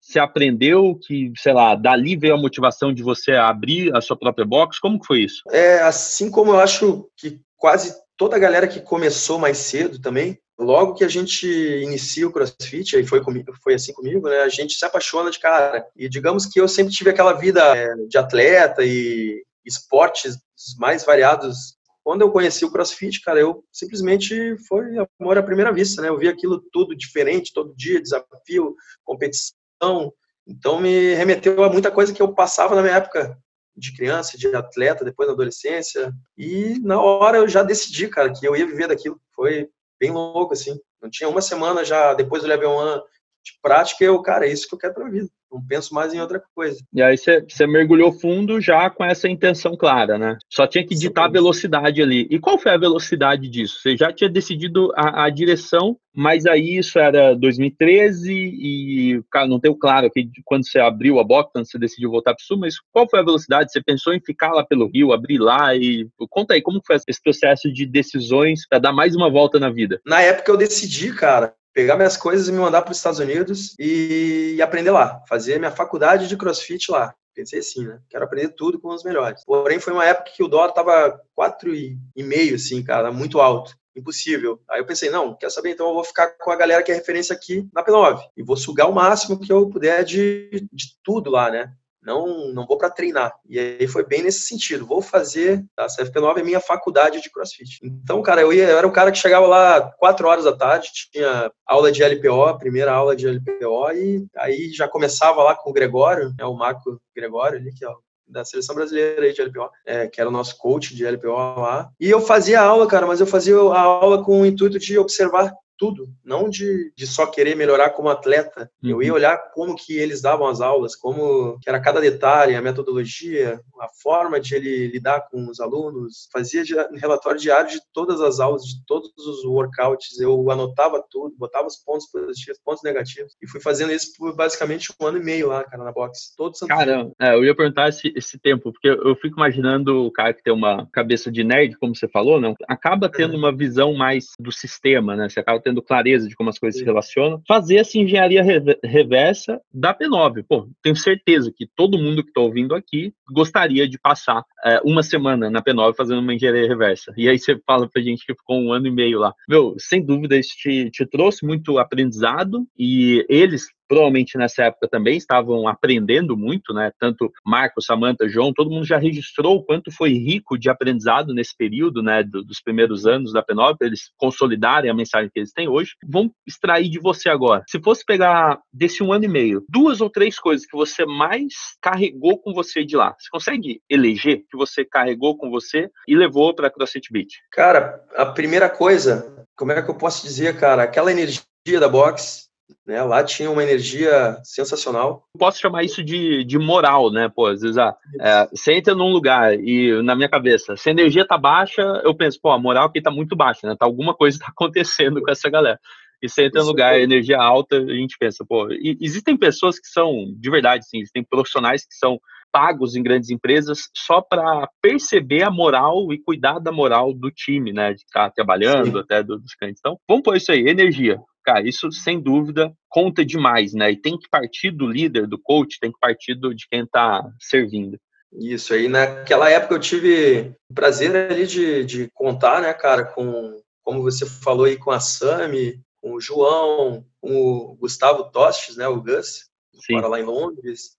você 0.01 0.19
aprendeu 0.19 0.97
que, 1.05 1.31
sei 1.37 1.53
lá, 1.53 1.75
dali 1.75 2.15
veio 2.15 2.35
a 2.35 2.41
motivação 2.41 2.93
de 2.93 3.03
você 3.03 3.33
abrir 3.33 3.95
a 3.95 4.01
sua 4.01 4.17
própria 4.17 4.45
box? 4.45 4.79
Como 4.79 4.99
que 4.99 5.05
foi 5.05 5.21
isso? 5.21 5.43
É, 5.51 5.81
assim 5.81 6.31
como 6.31 6.51
eu 6.51 6.59
acho 6.59 7.09
que 7.17 7.41
quase 7.57 7.93
toda 8.15 8.35
a 8.35 8.39
galera 8.39 8.67
que 8.67 8.81
começou 8.81 9.37
mais 9.37 9.57
cedo 9.57 9.99
também, 9.99 10.39
logo 10.57 10.95
que 10.95 11.03
a 11.03 11.07
gente 11.07 11.47
inicia 11.47 12.27
o 12.27 12.31
CrossFit, 12.31 12.95
aí 12.95 13.05
foi, 13.05 13.23
comigo, 13.23 13.53
foi 13.61 13.75
assim 13.75 13.93
comigo, 13.93 14.27
né? 14.27 14.39
A 14.39 14.49
gente 14.49 14.73
se 14.73 14.85
apaixona 14.85 15.29
de 15.29 15.39
cara. 15.39 15.85
E 15.95 16.09
digamos 16.09 16.45
que 16.45 16.59
eu 16.59 16.67
sempre 16.67 16.93
tive 16.93 17.09
aquela 17.09 17.33
vida 17.33 17.61
é, 17.75 17.95
de 18.07 18.17
atleta 18.17 18.83
e 18.83 19.43
esportes 19.65 20.37
mais 20.77 21.05
variados. 21.05 21.77
Quando 22.03 22.21
eu 22.21 22.31
conheci 22.31 22.65
o 22.65 22.71
CrossFit, 22.71 23.21
cara, 23.21 23.39
eu 23.39 23.63
simplesmente 23.71 24.57
foi 24.67 24.85
amor 25.19 25.37
à 25.37 25.43
primeira 25.43 25.71
vista, 25.71 26.01
né? 26.01 26.09
Eu 26.09 26.17
vi 26.17 26.27
aquilo 26.27 26.63
tudo 26.71 26.95
diferente, 26.95 27.53
todo 27.53 27.75
dia, 27.75 28.01
desafio, 28.01 28.75
competição. 29.03 30.11
Então 30.47 30.79
me 30.79 31.13
remeteu 31.13 31.63
a 31.63 31.69
muita 31.69 31.91
coisa 31.91 32.13
que 32.13 32.21
eu 32.21 32.33
passava 32.33 32.75
na 32.75 32.81
minha 32.81 32.95
época 32.95 33.37
de 33.75 33.93
criança, 33.95 34.37
de 34.37 34.47
atleta, 34.55 35.05
depois 35.05 35.27
na 35.27 35.33
adolescência. 35.33 36.11
E 36.35 36.79
na 36.79 36.99
hora 36.99 37.37
eu 37.37 37.47
já 37.47 37.61
decidi, 37.61 38.07
cara, 38.07 38.33
que 38.33 38.47
eu 38.47 38.55
ia 38.55 38.65
viver 38.65 38.87
daquilo. 38.87 39.21
Foi 39.35 39.69
bem 39.99 40.11
louco, 40.11 40.53
assim. 40.53 40.79
Não 41.01 41.09
tinha 41.09 41.29
uma 41.29 41.41
semana 41.41 41.83
já 41.83 42.13
depois 42.13 42.41
do 42.41 42.47
level 42.47 42.71
1 42.71 43.01
de 43.47 43.59
prática, 43.61 44.03
eu, 44.03 44.21
cara, 44.21 44.45
é 44.45 44.51
isso 44.51 44.67
que 44.67 44.75
eu 44.75 44.79
quero 44.79 44.93
pra 44.93 45.09
vida. 45.09 45.27
Não 45.51 45.65
penso 45.65 45.93
mais 45.93 46.13
em 46.13 46.19
outra 46.19 46.43
coisa. 46.53 46.77
E 46.93 47.01
aí 47.01 47.15
você 47.17 47.65
mergulhou 47.65 48.11
fundo 48.11 48.59
já 48.59 48.89
com 48.89 49.03
essa 49.03 49.29
intenção 49.29 49.77
clara, 49.77 50.17
né? 50.17 50.37
Só 50.51 50.67
tinha 50.67 50.85
que 50.85 50.93
ditar 50.93 51.25
a 51.25 51.31
velocidade 51.31 52.01
ali. 52.01 52.27
E 52.29 52.37
qual 52.37 52.59
foi 52.59 52.73
a 52.73 52.77
velocidade 52.77 53.47
disso? 53.47 53.79
Você 53.81 53.95
já 53.95 54.11
tinha 54.11 54.29
decidido 54.29 54.91
a, 54.93 55.23
a 55.23 55.29
direção, 55.29 55.97
mas 56.13 56.45
aí 56.45 56.77
isso 56.77 56.99
era 56.99 57.33
2013 57.33 58.33
e, 58.33 59.23
cara, 59.31 59.47
não 59.47 59.59
tenho 59.59 59.75
claro 59.75 60.07
aqui 60.07 60.29
quando 60.43 60.67
você 60.67 60.79
abriu 60.79 61.17
a 61.17 61.23
box, 61.23 61.49
quando 61.53 61.65
você 61.65 61.79
decidiu 61.79 62.11
voltar 62.11 62.35
para 62.35 62.43
o 62.43 62.45
Sul, 62.45 62.59
mas 62.59 62.75
qual 62.91 63.09
foi 63.09 63.21
a 63.21 63.23
velocidade? 63.23 63.71
Você 63.71 63.81
pensou 63.81 64.13
em 64.13 64.19
ficar 64.19 64.51
lá 64.51 64.65
pelo 64.65 64.89
Rio, 64.89 65.13
abrir 65.13 65.37
lá 65.37 65.73
e 65.73 66.09
conta 66.29 66.55
aí 66.55 66.61
como 66.61 66.81
foi 66.85 66.97
esse 67.07 67.21
processo 67.23 67.71
de 67.71 67.85
decisões 67.85 68.67
para 68.67 68.79
dar 68.79 68.91
mais 68.91 69.15
uma 69.15 69.29
volta 69.29 69.59
na 69.59 69.69
vida? 69.69 70.01
Na 70.05 70.21
época 70.21 70.51
eu 70.51 70.57
decidi, 70.57 71.13
cara, 71.13 71.53
pegar 71.77 71.95
minhas 71.95 72.17
coisas 72.17 72.47
e 72.47 72.51
me 72.51 72.57
mandar 72.57 72.81
para 72.81 72.91
os 72.91 72.97
Estados 72.97 73.19
Unidos 73.19 73.75
e 73.77 74.59
aprender 74.63 74.89
lá, 74.89 75.21
fazer 75.29 75.59
minha 75.59 75.69
faculdade 75.69 76.27
de 76.27 76.35
CrossFit 76.35 76.89
lá. 76.89 77.13
Pensei 77.35 77.59
assim, 77.59 77.85
né? 77.85 77.99
Quero 78.09 78.25
aprender 78.25 78.49
tudo 78.49 78.79
com 78.79 78.87
os 78.87 79.03
melhores. 79.03 79.45
Porém, 79.45 79.79
foi 79.79 79.93
uma 79.93 80.03
época 80.03 80.31
que 80.35 80.41
o 80.41 80.47
dólar 80.47 80.71
tava 80.71 81.21
quatro 81.35 81.75
e 81.75 81.99
meio, 82.17 82.55
assim, 82.55 82.83
cara, 82.83 83.11
muito 83.11 83.39
alto. 83.39 83.77
Impossível. 83.95 84.59
Aí 84.67 84.79
eu 84.79 84.87
pensei, 84.87 85.11
não, 85.11 85.35
quer 85.35 85.51
saber? 85.51 85.69
Então 85.69 85.89
eu 85.89 85.93
vou 85.93 86.03
ficar 86.03 86.29
com 86.39 86.49
a 86.49 86.55
galera 86.55 86.81
que 86.81 86.91
é 86.91 86.95
referência 86.95 87.35
aqui 87.35 87.69
na 87.71 87.85
P9 87.85 88.21
e 88.35 88.41
vou 88.41 88.57
sugar 88.57 88.89
o 88.89 88.95
máximo 88.95 89.39
que 89.39 89.53
eu 89.53 89.69
puder 89.69 90.03
de, 90.03 90.67
de 90.73 90.85
tudo 91.03 91.29
lá, 91.29 91.51
né? 91.51 91.71
Não, 92.07 92.53
não 92.53 92.65
vou 92.65 92.77
para 92.77 92.89
treinar. 92.89 93.33
E 93.49 93.59
aí 93.59 93.85
foi 93.85 94.05
bem 94.05 94.23
nesse 94.23 94.47
sentido. 94.47 94.85
Vou 94.85 95.01
fazer 95.01 95.61
a 95.75 95.87
CFP9 95.87 96.37
é 96.37 96.43
minha 96.43 96.61
faculdade 96.61 97.21
de 97.21 97.29
CrossFit. 97.29 97.79
Então, 97.83 98.21
cara, 98.21 98.39
eu, 98.39 98.53
ia, 98.53 98.63
eu 98.69 98.77
era 98.77 98.87
um 98.87 98.91
cara 98.91 99.11
que 99.11 99.17
chegava 99.17 99.45
lá 99.45 99.91
quatro 99.99 100.25
horas 100.25 100.45
da 100.45 100.55
tarde, 100.55 100.89
tinha 101.11 101.51
aula 101.65 101.91
de 101.91 102.01
LPO, 102.01 102.57
primeira 102.59 102.93
aula 102.93 103.13
de 103.13 103.27
LPO, 103.27 103.91
e 103.91 104.25
aí 104.37 104.71
já 104.73 104.87
começava 104.87 105.43
lá 105.43 105.53
com 105.53 105.69
o 105.69 105.73
Gregório, 105.73 106.33
né, 106.39 106.45
o 106.45 106.53
Marco 106.53 106.97
Gregório 107.13 107.59
ali, 107.59 107.73
que 107.73 107.85
é 107.85 107.89
da 108.25 108.45
seleção 108.45 108.75
brasileira 108.75 109.31
de 109.31 109.41
LPO, 109.41 109.69
é, 109.85 110.07
que 110.07 110.19
era 110.19 110.29
o 110.29 110.33
nosso 110.33 110.57
coach 110.57 110.95
de 110.95 111.05
LPO 111.05 111.59
lá. 111.59 111.89
E 111.99 112.09
eu 112.09 112.21
fazia 112.21 112.61
aula, 112.61 112.87
cara, 112.87 113.05
mas 113.05 113.19
eu 113.19 113.27
fazia 113.27 113.55
a 113.55 113.79
aula 113.81 114.23
com 114.23 114.41
o 114.41 114.45
intuito 114.45 114.79
de 114.79 114.97
observar 114.97 115.53
tudo, 115.77 116.07
não 116.23 116.49
de, 116.49 116.91
de 116.95 117.05
só 117.07 117.25
querer 117.25 117.55
melhorar 117.55 117.91
como 117.91 118.09
atleta. 118.09 118.69
Uhum. 118.83 118.89
Eu 118.89 119.03
ia 119.03 119.09
uhum. 119.09 119.15
olhar 119.15 119.37
como 119.53 119.75
que 119.75 119.97
eles 119.97 120.21
davam 120.21 120.47
as 120.47 120.61
aulas, 120.61 120.95
como 120.95 121.59
que 121.59 121.69
era 121.69 121.79
cada 121.79 122.01
detalhe, 122.01 122.55
a 122.55 122.61
metodologia, 122.61 123.61
a 123.79 123.87
forma 124.01 124.39
de 124.39 124.55
ele 124.55 124.87
lidar 124.87 125.27
com 125.29 125.47
os 125.49 125.59
alunos. 125.59 126.27
Fazia 126.31 126.63
relatório 126.95 127.39
diário 127.39 127.69
de 127.69 127.79
todas 127.93 128.21
as 128.21 128.39
aulas, 128.39 128.63
de 128.63 128.83
todos 128.85 129.11
os 129.17 129.45
workouts. 129.45 130.19
Eu 130.19 130.49
anotava 130.49 131.03
tudo, 131.09 131.35
botava 131.37 131.67
os 131.67 131.77
pontos 131.77 132.07
positivos, 132.07 132.59
pontos 132.63 132.83
negativos. 132.83 133.33
E 133.41 133.47
fui 133.47 133.61
fazendo 133.61 133.91
isso 133.91 134.13
por 134.17 134.35
basicamente 134.35 134.91
um 134.99 135.05
ano 135.05 135.17
e 135.17 135.23
meio 135.23 135.47
lá, 135.47 135.63
cara, 135.63 135.83
na 135.83 135.91
box. 135.91 136.35
Todo 136.35 136.57
santo 136.57 136.69
Cara, 136.69 137.11
é, 137.19 137.35
eu 137.35 137.45
ia 137.45 137.55
perguntar 137.55 137.89
esse, 137.89 138.11
esse 138.15 138.39
tempo, 138.39 138.71
porque 138.71 138.87
eu 138.87 139.15
fico 139.15 139.37
imaginando 139.37 140.05
o 140.05 140.11
cara 140.11 140.33
que 140.33 140.43
tem 140.43 140.53
uma 140.53 140.87
cabeça 140.91 141.31
de 141.31 141.43
nerd, 141.43 141.77
como 141.77 141.95
você 141.95 142.07
falou, 142.07 142.39
não? 142.39 142.55
Acaba 142.67 143.09
tendo 143.09 143.33
uhum. 143.33 143.39
uma 143.39 143.55
visão 143.55 143.93
mais 143.93 144.27
do 144.39 144.51
sistema, 144.51 145.15
né? 145.15 145.29
Você 145.29 145.39
acaba 145.39 145.61
tendo 145.67 145.81
clareza 145.81 146.29
de 146.29 146.35
como 146.35 146.49
as 146.49 146.57
coisas 146.57 146.79
Sim. 146.79 146.85
se 146.85 146.85
relacionam, 146.85 147.41
fazer 147.45 147.75
essa 147.75 147.97
engenharia 147.97 148.41
reversa 148.81 149.59
da 149.73 149.93
P9. 149.93 150.45
Pô, 150.47 150.69
tenho 150.81 150.95
certeza 150.95 151.51
que 151.53 151.67
todo 151.75 151.97
mundo 151.97 152.23
que 152.23 152.29
está 152.29 152.39
ouvindo 152.39 152.73
aqui 152.73 153.13
gostaria 153.29 153.87
de 153.87 153.99
passar 153.99 154.43
é, 154.65 154.79
uma 154.85 155.03
semana 155.03 155.49
na 155.49 155.61
P9 155.61 155.93
fazendo 155.93 156.19
uma 156.19 156.33
engenharia 156.33 156.67
reversa. 156.67 157.13
E 157.17 157.27
aí 157.27 157.37
você 157.37 157.59
fala 157.65 157.89
pra 157.89 158.01
gente 158.01 158.25
que 158.25 158.33
ficou 158.33 158.61
um 158.61 158.71
ano 158.71 158.87
e 158.87 158.91
meio 158.91 159.19
lá. 159.19 159.33
Meu, 159.49 159.75
sem 159.77 160.03
dúvida, 160.03 160.37
isso 160.37 160.55
te, 160.57 160.89
te 160.89 161.05
trouxe 161.05 161.45
muito 161.45 161.77
aprendizado 161.77 162.65
e 162.77 163.25
eles 163.27 163.67
provavelmente 163.87 164.37
nessa 164.37 164.65
época 164.65 164.87
também 164.87 165.17
estavam 165.17 165.67
aprendendo 165.67 166.37
muito, 166.37 166.73
né? 166.73 166.91
Tanto 166.99 167.31
Marcos, 167.45 167.85
Samantha, 167.85 168.27
João, 168.27 168.53
todo 168.53 168.69
mundo 168.69 168.85
já 168.85 168.97
registrou 168.97 169.57
o 169.57 169.63
quanto 169.63 169.91
foi 169.91 170.13
rico 170.13 170.57
de 170.57 170.69
aprendizado 170.69 171.33
nesse 171.33 171.55
período, 171.55 172.01
né? 172.03 172.23
Do, 172.23 172.43
dos 172.43 172.61
primeiros 172.61 173.05
anos 173.05 173.33
da 173.33 173.43
P9, 173.43 173.77
eles 173.81 174.11
consolidarem 174.17 174.89
a 174.89 174.93
mensagem 174.93 175.29
que 175.33 175.39
eles 175.39 175.53
têm 175.53 175.67
hoje. 175.67 175.91
Vamos 176.05 176.31
extrair 176.45 176.89
de 176.89 176.99
você 176.99 177.29
agora. 177.29 177.63
Se 177.67 177.81
fosse 177.81 178.05
pegar 178.05 178.59
desse 178.73 179.03
um 179.03 179.11
ano 179.11 179.25
e 179.25 179.27
meio, 179.27 179.63
duas 179.69 180.01
ou 180.01 180.09
três 180.09 180.39
coisas 180.39 180.65
que 180.65 180.75
você 180.75 181.05
mais 181.05 181.53
carregou 181.81 182.39
com 182.39 182.53
você 182.53 182.83
de 182.83 182.95
lá, 182.95 183.15
você 183.17 183.29
consegue 183.31 183.81
eleger 183.89 184.43
que 184.49 184.57
você 184.57 184.83
carregou 184.83 185.37
com 185.37 185.49
você 185.49 185.89
e 186.07 186.15
levou 186.15 186.53
para 186.53 186.69
CrossFit 186.69 187.11
Beach? 187.11 187.39
Cara, 187.51 188.03
a 188.15 188.25
primeira 188.25 188.69
coisa, 188.69 189.45
como 189.55 189.71
é 189.71 189.81
que 189.81 189.89
eu 189.89 189.95
posso 189.95 190.25
dizer, 190.25 190.59
cara? 190.59 190.83
Aquela 190.83 191.11
energia 191.11 191.45
da 191.79 191.87
box 191.87 192.46
né? 192.85 193.03
Lá 193.03 193.23
tinha 193.23 193.51
uma 193.51 193.63
energia 193.63 194.37
sensacional. 194.43 195.23
Posso 195.37 195.59
chamar 195.59 195.83
isso 195.83 196.03
de, 196.03 196.43
de 196.43 196.57
moral, 196.57 197.11
né? 197.11 197.29
Pô, 197.33 197.47
às 197.47 197.61
vezes, 197.61 197.77
ah, 197.77 197.95
é, 198.19 198.47
você 198.51 198.73
entra 198.73 198.95
num 198.95 199.11
lugar 199.11 199.53
e, 199.53 200.01
na 200.01 200.15
minha 200.15 200.29
cabeça, 200.29 200.75
se 200.77 200.89
a 200.89 200.91
energia 200.91 201.27
tá 201.27 201.37
baixa, 201.37 201.81
eu 202.03 202.15
penso, 202.15 202.39
pô, 202.41 202.51
a 202.51 202.59
moral 202.59 202.87
aqui 202.87 203.01
tá 203.01 203.11
muito 203.11 203.35
baixa, 203.35 203.67
né? 203.67 203.75
Tá, 203.77 203.85
alguma 203.85 204.13
coisa 204.13 204.39
tá 204.39 204.47
acontecendo 204.49 205.21
com 205.21 205.31
essa 205.31 205.49
galera. 205.49 205.79
E 206.21 206.27
você 206.27 206.45
entra 206.45 206.61
num 206.61 206.67
lugar, 206.67 206.99
energia 206.99 207.37
alta, 207.39 207.77
a 207.77 207.93
gente 207.93 208.17
pensa, 208.17 208.43
pô, 208.47 208.71
e, 208.71 208.97
existem 208.99 209.37
pessoas 209.37 209.79
que 209.79 209.87
são, 209.87 210.11
de 210.35 210.49
verdade, 210.49 210.87
sim, 210.87 210.99
existem 210.99 211.23
profissionais 211.23 211.85
que 211.85 211.93
são 211.93 212.19
pagos 212.57 212.95
em 212.95 213.03
grandes 213.03 213.29
empresas 213.29 213.87
só 213.93 214.19
para 214.19 214.67
perceber 214.81 215.43
a 215.43 215.51
moral 215.51 216.11
e 216.11 216.17
cuidar 216.17 216.57
da 216.57 216.71
moral 216.71 217.13
do 217.13 217.29
time, 217.29 217.71
né? 217.71 217.93
De 217.93 218.01
estar 218.01 218.31
trabalhando, 218.31 218.93
sim. 218.93 218.99
até 218.99 219.21
dos 219.21 219.53
clientes. 219.53 219.79
Então, 219.79 219.99
vamos 220.09 220.23
pôr 220.23 220.37
isso 220.37 220.51
aí, 220.51 220.67
energia 220.67 221.19
cara, 221.45 221.65
isso 221.65 221.89
sem 221.93 222.19
dúvida 222.19 222.73
conta 222.89 223.23
demais, 223.23 223.73
né? 223.73 223.89
E 223.89 223.95
tem 223.95 224.17
que 224.19 224.27
partir 224.29 224.69
do 224.69 224.85
líder, 224.85 225.27
do 225.27 225.39
coach, 225.41 225.79
tem 225.79 225.89
que 225.89 225.97
partir 225.97 226.35
do, 226.35 226.53
de 226.53 226.67
quem 226.67 226.81
está 226.81 227.23
servindo. 227.39 227.97
Isso 228.33 228.73
aí, 228.73 228.89
naquela 228.89 229.49
época 229.49 229.75
eu 229.75 229.79
tive 229.79 230.53
o 230.69 230.73
prazer 230.73 231.15
ali 231.15 231.47
de, 231.47 231.85
de 231.85 232.09
contar, 232.13 232.61
né, 232.61 232.73
cara, 232.73 233.05
com, 233.05 233.61
como 233.81 234.01
você 234.01 234.25
falou 234.25 234.65
aí, 234.65 234.75
com 234.75 234.91
a 234.91 234.99
Sami, 234.99 235.79
com 236.01 236.15
o 236.15 236.19
João, 236.19 237.05
com 237.21 237.33
o 237.33 237.75
Gustavo 237.75 238.29
Tostes, 238.29 238.75
né, 238.75 238.85
o 238.89 239.01
Gus, 239.01 239.45
que 239.85 239.93
mora 239.93 240.09
lá 240.09 240.19
em 240.19 240.25
Londres, 240.25 240.96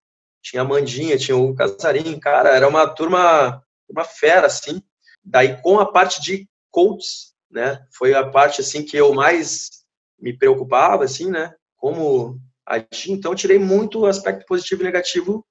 tinha 0.49 0.63
a 0.63 0.65
Mandinha, 0.65 1.19
tinha 1.19 1.37
o 1.37 1.55
Casarim, 1.55 2.19
cara, 2.19 2.51
era 2.51 2.67
uma 2.67 2.87
turma, 2.87 3.63
uma 3.89 4.05
fera, 4.05 4.47
assim. 4.47 4.83
Daí, 5.23 5.61
com 5.61 5.79
a 5.79 5.85
parte 5.85 6.23
de 6.23 6.49
coaches, 6.71 7.35
né, 7.51 7.85
foi 7.93 8.15
a 8.15 8.27
parte, 8.27 8.61
assim, 8.63 8.83
que 8.83 8.97
eu 8.97 9.13
mais 9.13 9.71
me 10.19 10.37
preocupava, 10.37 11.05
assim, 11.05 11.31
né? 11.31 11.55
Como 11.77 12.41
agir. 12.67 13.13
Então, 13.13 13.35
tirei 13.35 13.59
muito 13.59 14.01
o 14.01 14.07
aspecto 14.07 14.47
positivo 14.47 14.83
e 14.83 14.85
negativo 14.85 15.47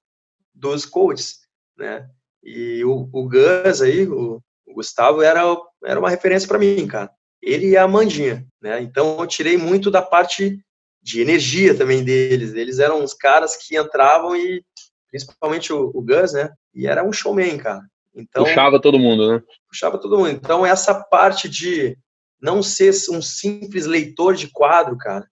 dos 0.53 0.85
coaches, 0.85 1.39
né? 1.77 2.09
E 2.43 2.83
o, 2.83 3.07
o 3.11 3.29
Gus 3.29 3.81
aí, 3.81 4.07
o, 4.07 4.41
o 4.65 4.73
Gustavo, 4.73 5.21
era, 5.21 5.43
era 5.85 5.99
uma 5.99 6.09
referência 6.09 6.47
para 6.47 6.59
mim, 6.59 6.87
cara. 6.87 7.11
Ele 7.41 7.69
e 7.69 7.77
a 7.77 7.83
Amandinha, 7.83 8.47
né? 8.59 8.81
Então, 8.81 9.19
eu 9.19 9.27
tirei 9.27 9.57
muito 9.57 9.91
da 9.91 10.01
parte 10.01 10.59
de 11.01 11.21
energia 11.21 11.75
também 11.77 12.03
deles. 12.03 12.53
Eles 12.53 12.79
eram 12.79 13.01
uns 13.01 13.13
caras 13.13 13.55
que 13.55 13.77
entravam 13.77 14.35
e, 14.35 14.63
principalmente 15.09 15.71
o, 15.73 15.91
o 15.93 16.01
Gus, 16.01 16.33
né? 16.33 16.53
E 16.73 16.87
era 16.87 17.03
um 17.03 17.13
showman, 17.13 17.57
cara. 17.57 17.81
Então, 18.13 18.43
puxava 18.43 18.81
todo 18.81 18.99
mundo, 18.99 19.31
né? 19.31 19.43
Puxava 19.67 19.97
todo 19.97 20.17
mundo. 20.17 20.29
Então, 20.29 20.65
essa 20.65 20.93
parte 20.93 21.47
de 21.47 21.97
não 22.41 22.61
ser 22.61 22.93
um 23.11 23.21
simples 23.21 23.85
leitor 23.85 24.35
de 24.35 24.47
quadro, 24.47 24.97
cara, 24.97 25.27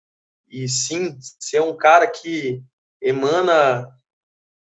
e 0.49 0.69
sim 0.69 1.17
ser 1.21 1.61
um 1.61 1.77
cara 1.77 2.07
que 2.07 2.63
emana 3.01 3.89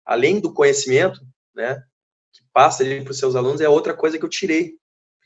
além 0.05 0.40
do 0.40 0.53
conhecimento, 0.53 1.21
né, 1.55 1.83
que 2.33 2.42
passa 2.53 2.83
ali 2.83 3.03
para 3.03 3.11
os 3.11 3.18
seus 3.18 3.37
alunos 3.37 3.61
é 3.61 3.68
outra 3.68 3.94
coisa 3.94 4.18
que 4.18 4.25
eu 4.25 4.29
tirei, 4.29 4.78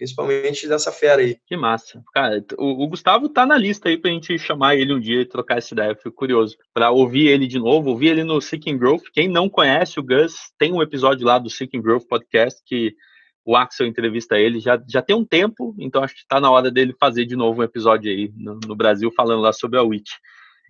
principalmente 0.02 0.66
dessa 0.66 0.90
fera 0.90 1.22
aí. 1.22 1.36
Que 1.46 1.56
massa. 1.56 2.02
Cara, 2.12 2.44
o, 2.58 2.82
o 2.82 2.88
Gustavo 2.88 3.28
tá 3.28 3.46
na 3.46 3.56
lista 3.56 3.88
aí 3.88 3.96
pra 3.96 4.10
gente 4.10 4.36
chamar 4.36 4.74
ele 4.74 4.92
um 4.92 4.98
dia 4.98 5.20
e 5.20 5.26
trocar 5.26 5.58
essa 5.58 5.72
ideia, 5.72 5.94
fico 5.94 6.10
curioso. 6.10 6.56
Para 6.74 6.90
ouvir 6.90 7.28
ele 7.28 7.46
de 7.46 7.58
novo, 7.58 7.90
ouvir 7.90 8.08
ele 8.08 8.24
no 8.24 8.40
Seeking 8.40 8.76
Growth. 8.76 9.04
Quem 9.14 9.28
não 9.28 9.48
conhece 9.48 10.00
o 10.00 10.02
Gus, 10.02 10.34
tem 10.58 10.72
um 10.72 10.82
episódio 10.82 11.24
lá 11.24 11.38
do 11.38 11.48
Seeking 11.48 11.80
Growth 11.80 12.08
Podcast 12.08 12.60
que 12.66 12.96
o 13.44 13.56
Axel 13.56 13.86
entrevista 13.86 14.36
ele 14.36 14.58
já, 14.58 14.80
já 14.88 15.00
tem 15.00 15.14
um 15.14 15.24
tempo, 15.24 15.74
então 15.78 16.02
acho 16.02 16.14
que 16.14 16.20
está 16.20 16.40
na 16.40 16.50
hora 16.50 16.70
dele 16.70 16.94
fazer 16.98 17.24
de 17.24 17.36
novo 17.36 17.60
um 17.60 17.64
episódio 17.64 18.10
aí 18.10 18.32
no, 18.36 18.58
no, 18.66 18.76
Brasil 18.76 19.10
falando 19.16 19.40
lá 19.40 19.52
sobre 19.52 19.78
a 19.78 19.82
Witch. 19.82 20.10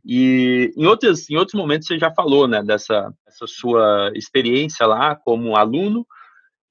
E 0.05 0.73
em 0.77 0.87
outros, 0.87 1.31
em 1.31 1.37
outros 1.37 1.55
momentos 1.55 1.87
você 1.87 1.99
já 1.99 2.11
falou, 2.11 2.49
né, 2.49 2.63
dessa, 2.63 3.13
dessa 3.27 3.47
sua 3.47 4.11
experiência 4.15 4.87
lá 4.87 5.17
como 5.17 5.57
aluno 5.57 6.07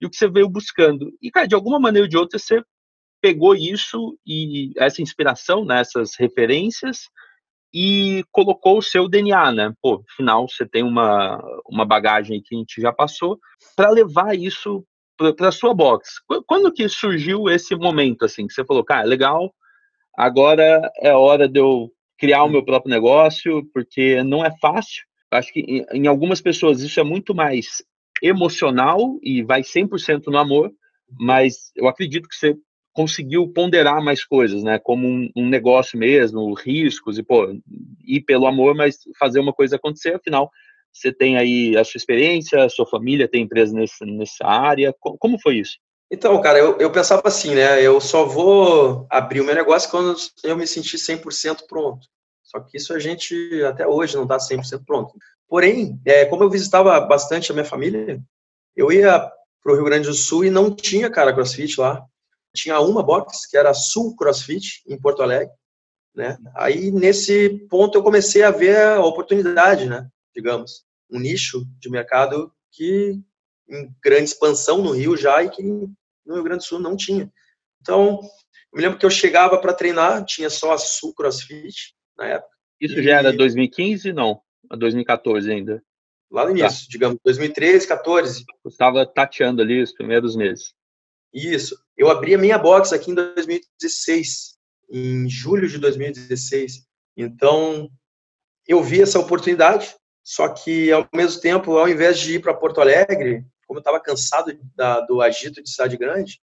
e 0.01 0.05
o 0.05 0.09
que 0.09 0.17
você 0.17 0.27
veio 0.27 0.49
buscando. 0.49 1.11
E, 1.21 1.29
cara, 1.29 1.47
de 1.47 1.55
alguma 1.55 1.79
maneira 1.79 2.05
ou 2.05 2.09
de 2.09 2.17
outra 2.17 2.39
você 2.39 2.61
pegou 3.21 3.55
isso 3.55 4.17
e 4.25 4.73
essa 4.77 5.01
inspiração, 5.01 5.63
né, 5.63 5.79
essas 5.79 6.15
referências 6.17 7.01
e 7.73 8.25
colocou 8.31 8.79
o 8.79 8.81
seu 8.81 9.07
DNA, 9.07 9.51
né? 9.51 9.73
Pô, 9.81 10.03
afinal, 10.11 10.49
você 10.49 10.65
tem 10.65 10.83
uma, 10.83 11.39
uma 11.69 11.85
bagagem 11.85 12.41
que 12.43 12.55
a 12.55 12.57
gente 12.57 12.81
já 12.81 12.91
passou, 12.91 13.39
para 13.75 13.89
levar 13.91 14.35
isso 14.35 14.83
para 15.37 15.49
a 15.49 15.51
sua 15.51 15.73
box. 15.73 16.15
Quando 16.47 16.73
que 16.73 16.89
surgiu 16.89 17.47
esse 17.49 17.75
momento, 17.75 18.25
assim, 18.25 18.47
que 18.47 18.53
você 18.53 18.65
falou, 18.65 18.83
cara, 18.83 19.05
legal, 19.05 19.53
agora 20.17 20.91
é 20.97 21.13
hora 21.13 21.47
de 21.47 21.59
eu 21.59 21.91
criar 22.17 22.43
o 22.43 22.49
meu 22.49 22.65
próprio 22.65 22.91
negócio, 22.91 23.63
porque 23.73 24.23
não 24.23 24.43
é 24.43 24.51
fácil. 24.59 25.03
Acho 25.31 25.53
que 25.53 25.85
em 25.93 26.07
algumas 26.07 26.41
pessoas 26.41 26.81
isso 26.81 26.99
é 26.99 27.03
muito 27.03 27.33
mais 27.33 27.83
emocional 28.21 29.19
e 29.21 29.43
vai 29.43 29.61
100% 29.61 30.27
no 30.27 30.37
amor, 30.37 30.71
mas 31.19 31.71
eu 31.75 31.87
acredito 31.87 32.27
que 32.27 32.35
você 32.35 32.55
conseguiu 32.93 33.47
ponderar 33.47 34.03
mais 34.03 34.23
coisas, 34.25 34.63
né? 34.63 34.77
Como 34.79 35.07
um, 35.07 35.29
um, 35.35 35.47
negócio 35.47 35.97
mesmo, 35.97 36.53
riscos 36.53 37.17
e, 37.17 37.23
pô, 37.23 37.47
ir 38.05 38.21
pelo 38.21 38.47
amor, 38.47 38.75
mas 38.75 38.99
fazer 39.17 39.39
uma 39.39 39.53
coisa 39.53 39.77
acontecer, 39.77 40.15
afinal, 40.15 40.51
você 40.93 41.11
tem 41.11 41.37
aí 41.37 41.77
a 41.77 41.83
sua 41.83 41.97
experiência, 41.97 42.65
a 42.65 42.69
sua 42.69 42.85
família 42.85 43.27
tem 43.27 43.43
empresa 43.43 43.73
nesse, 43.73 44.03
nessa 44.05 44.45
área. 44.45 44.93
Como 44.99 45.39
foi 45.39 45.57
isso? 45.57 45.77
Então, 46.11 46.39
cara, 46.41 46.59
eu, 46.59 46.77
eu 46.77 46.91
pensava 46.91 47.21
assim, 47.25 47.55
né? 47.55 47.81
Eu 47.81 48.01
só 48.01 48.25
vou 48.25 49.07
abrir 49.09 49.39
o 49.39 49.45
meu 49.45 49.55
negócio 49.55 49.89
quando 49.89 50.13
eu 50.43 50.57
me 50.57 50.67
sentir 50.67 50.97
100% 50.97 51.61
pronto. 51.69 52.05
Só 52.43 52.59
que 52.59 52.75
isso 52.75 52.93
a 52.93 52.99
gente 52.99 53.63
até 53.63 53.87
hoje 53.87 54.17
não 54.17 54.23
está 54.23 54.35
100% 54.35 54.83
pronto. 54.85 55.13
Porém, 55.51 55.99
é, 56.05 56.23
como 56.23 56.45
eu 56.45 56.49
visitava 56.49 56.97
bastante 57.01 57.51
a 57.51 57.53
minha 57.53 57.65
família, 57.65 58.23
eu 58.73 58.89
ia 58.89 59.19
para 59.61 59.73
o 59.73 59.75
Rio 59.75 59.83
Grande 59.83 60.07
do 60.07 60.13
Sul 60.13 60.45
e 60.45 60.49
não 60.49 60.73
tinha, 60.73 61.09
cara, 61.09 61.33
crossfit 61.33 61.77
lá. 61.77 62.05
Tinha 62.55 62.79
uma 62.79 63.03
box, 63.03 63.49
que 63.49 63.57
era 63.57 63.73
Sul 63.73 64.15
Crossfit, 64.15 64.81
em 64.87 64.97
Porto 64.97 65.21
Alegre. 65.21 65.53
Né? 66.15 66.37
Aí, 66.55 66.89
nesse 66.89 67.67
ponto, 67.69 67.97
eu 67.97 68.01
comecei 68.01 68.43
a 68.43 68.49
ver 68.49 68.77
a 68.77 69.03
oportunidade, 69.03 69.89
né? 69.89 70.07
digamos, 70.33 70.85
um 71.09 71.19
nicho 71.19 71.65
de 71.81 71.89
mercado 71.89 72.49
que 72.71 73.19
em 73.69 73.93
grande 74.01 74.29
expansão 74.29 74.81
no 74.81 74.91
Rio 74.91 75.17
já 75.17 75.43
e 75.43 75.49
que 75.49 75.61
no 75.61 76.33
Rio 76.33 76.43
Grande 76.43 76.59
do 76.59 76.67
Sul 76.67 76.79
não 76.79 76.95
tinha. 76.95 77.29
Então, 77.81 78.21
eu 78.71 78.77
me 78.77 78.81
lembro 78.83 78.97
que 78.97 79.05
eu 79.05 79.11
chegava 79.11 79.57
para 79.57 79.73
treinar, 79.73 80.23
tinha 80.23 80.49
só 80.49 80.71
a 80.71 80.77
Sul 80.77 81.13
CrossFit 81.13 81.93
na 82.17 82.27
época. 82.27 82.55
Isso 82.79 82.97
e... 82.97 83.03
já 83.03 83.17
era 83.17 83.33
2015? 83.33 84.13
Não, 84.13 84.41
2014 84.75 85.51
ainda. 85.51 85.83
lá 86.29 86.45
no 86.45 86.51
início, 86.51 86.85
tá. 86.85 86.87
digamos, 86.89 87.17
2013, 87.23 87.87
14. 87.87 88.45
Estava 88.65 89.05
tateando 89.05 89.61
ali 89.61 89.81
os 89.81 89.91
primeiros 89.93 90.35
meses. 90.35 90.73
Isso. 91.33 91.77
Eu 91.97 92.09
abri 92.09 92.35
a 92.35 92.37
minha 92.37 92.57
box 92.57 92.93
aqui 92.93 93.11
em 93.11 93.15
2016, 93.15 94.57
em 94.89 95.29
julho 95.29 95.67
de 95.67 95.77
2016. 95.77 96.85
Então, 97.15 97.89
eu 98.67 98.83
vi 98.83 99.01
essa 99.01 99.19
oportunidade, 99.19 99.95
só 100.23 100.49
que 100.49 100.91
ao 100.91 101.07
mesmo 101.13 101.41
tempo, 101.41 101.77
ao 101.77 101.87
invés 101.87 102.19
de 102.19 102.35
ir 102.35 102.41
para 102.41 102.53
Porto 102.53 102.81
Alegre, 102.81 103.45
como 103.65 103.77
eu 103.77 103.81
estava 103.81 103.99
cansado 103.99 104.57
da, 104.75 104.99
do 105.01 105.21
agito 105.21 105.63
de 105.63 105.69
cidade 105.69 105.95
grande, 105.97 106.41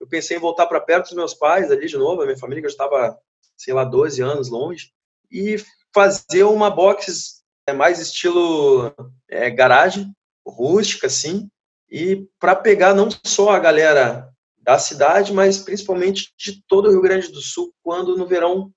eu 0.00 0.06
pensei 0.06 0.36
em 0.36 0.40
voltar 0.40 0.66
para 0.66 0.80
perto 0.80 1.06
dos 1.06 1.16
meus 1.16 1.34
pais 1.34 1.70
ali 1.70 1.86
de 1.86 1.96
novo, 1.96 2.22
a 2.22 2.24
minha 2.24 2.38
família 2.38 2.62
que 2.62 2.68
já 2.68 2.74
estava, 2.74 3.18
sei 3.56 3.74
lá, 3.74 3.84
12 3.84 4.22
anos 4.22 4.48
longe, 4.48 4.92
e 5.30 5.56
fazer 5.92 6.44
uma 6.44 6.70
box 6.70 7.37
é, 7.68 7.72
mais 7.72 7.98
estilo 7.98 8.94
é, 9.28 9.50
garagem, 9.50 10.12
rústica, 10.46 11.06
assim, 11.06 11.48
e 11.90 12.26
para 12.38 12.56
pegar 12.56 12.94
não 12.94 13.08
só 13.24 13.50
a 13.50 13.58
galera 13.58 14.28
da 14.58 14.78
cidade, 14.78 15.32
mas 15.32 15.58
principalmente 15.58 16.32
de 16.36 16.62
todo 16.66 16.88
o 16.88 16.90
Rio 16.90 17.02
Grande 17.02 17.28
do 17.28 17.40
Sul, 17.40 17.72
quando 17.82 18.16
no 18.16 18.26
verão 18.26 18.70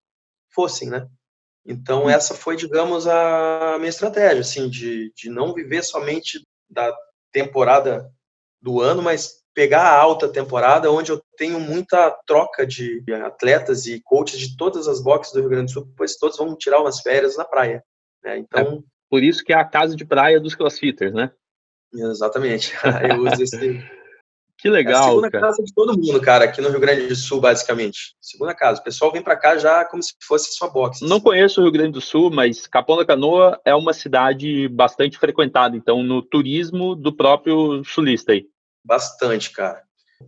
fossem, 0.53 0.89
né? 0.89 1.07
Então, 1.65 2.09
essa 2.09 2.33
foi, 2.33 2.55
digamos, 2.55 3.07
a 3.07 3.75
minha 3.77 3.89
estratégia, 3.89 4.41
assim, 4.41 4.69
de, 4.69 5.11
de 5.15 5.29
não 5.29 5.53
viver 5.53 5.83
somente 5.83 6.45
da 6.69 6.93
temporada 7.31 8.11
do 8.61 8.81
ano, 8.81 9.01
mas 9.01 9.41
pegar 9.53 9.83
a 9.83 9.99
alta 9.99 10.27
temporada, 10.27 10.91
onde 10.91 11.11
eu 11.11 11.21
tenho 11.37 11.59
muita 11.59 12.09
troca 12.25 12.65
de 12.65 13.03
atletas 13.25 13.85
e 13.85 14.01
coaches 14.01 14.39
de 14.39 14.57
todas 14.57 14.87
as 14.87 15.01
boxes 15.01 15.33
do 15.33 15.41
Rio 15.41 15.49
Grande 15.49 15.65
do 15.65 15.79
Sul, 15.79 15.93
pois 15.95 16.17
todos 16.17 16.37
vão 16.37 16.55
tirar 16.55 16.79
umas 16.79 17.01
férias 17.01 17.37
na 17.37 17.45
praia. 17.45 17.83
Né? 18.23 18.39
Então, 18.39 18.77
é 18.77 18.79
por 19.09 19.23
isso 19.23 19.43
que 19.43 19.53
é 19.53 19.55
a 19.55 19.65
casa 19.65 19.95
de 19.95 20.05
praia 20.05 20.39
dos 20.39 20.55
crossfitters, 20.55 21.13
né? 21.13 21.31
Exatamente. 21.93 22.73
Eu 23.09 23.23
uso 23.23 23.43
esse, 23.43 23.83
que 24.61 24.69
legal. 24.69 24.93
É 24.93 24.97
a 24.99 25.09
segunda 25.09 25.31
cara. 25.31 25.47
casa 25.47 25.63
de 25.63 25.73
todo 25.73 25.97
mundo, 25.97 26.21
cara, 26.21 26.45
aqui 26.45 26.61
no 26.61 26.69
Rio 26.69 26.79
Grande 26.79 27.07
do 27.07 27.15
Sul, 27.15 27.41
basicamente. 27.41 28.15
Segunda 28.21 28.53
casa. 28.53 28.79
O 28.79 28.83
pessoal 28.83 29.11
vem 29.11 29.21
para 29.21 29.35
cá 29.35 29.57
já 29.57 29.83
como 29.85 30.03
se 30.03 30.13
fosse 30.21 30.53
sua 30.53 30.69
box. 30.69 31.01
Não 31.01 31.19
conheço 31.19 31.59
o 31.59 31.63
Rio 31.63 31.71
Grande 31.71 31.93
do 31.93 32.01
Sul, 32.01 32.29
mas 32.29 32.67
Capão 32.67 32.95
da 32.95 33.05
Canoa 33.05 33.59
é 33.65 33.73
uma 33.73 33.91
cidade 33.91 34.67
bastante 34.67 35.17
frequentada, 35.17 35.75
então, 35.75 36.03
no 36.03 36.21
turismo 36.21 36.95
do 36.95 37.11
próprio 37.11 37.83
sulista 37.83 38.33
aí. 38.33 38.45
Bastante, 38.85 39.49
cara. 39.51 39.81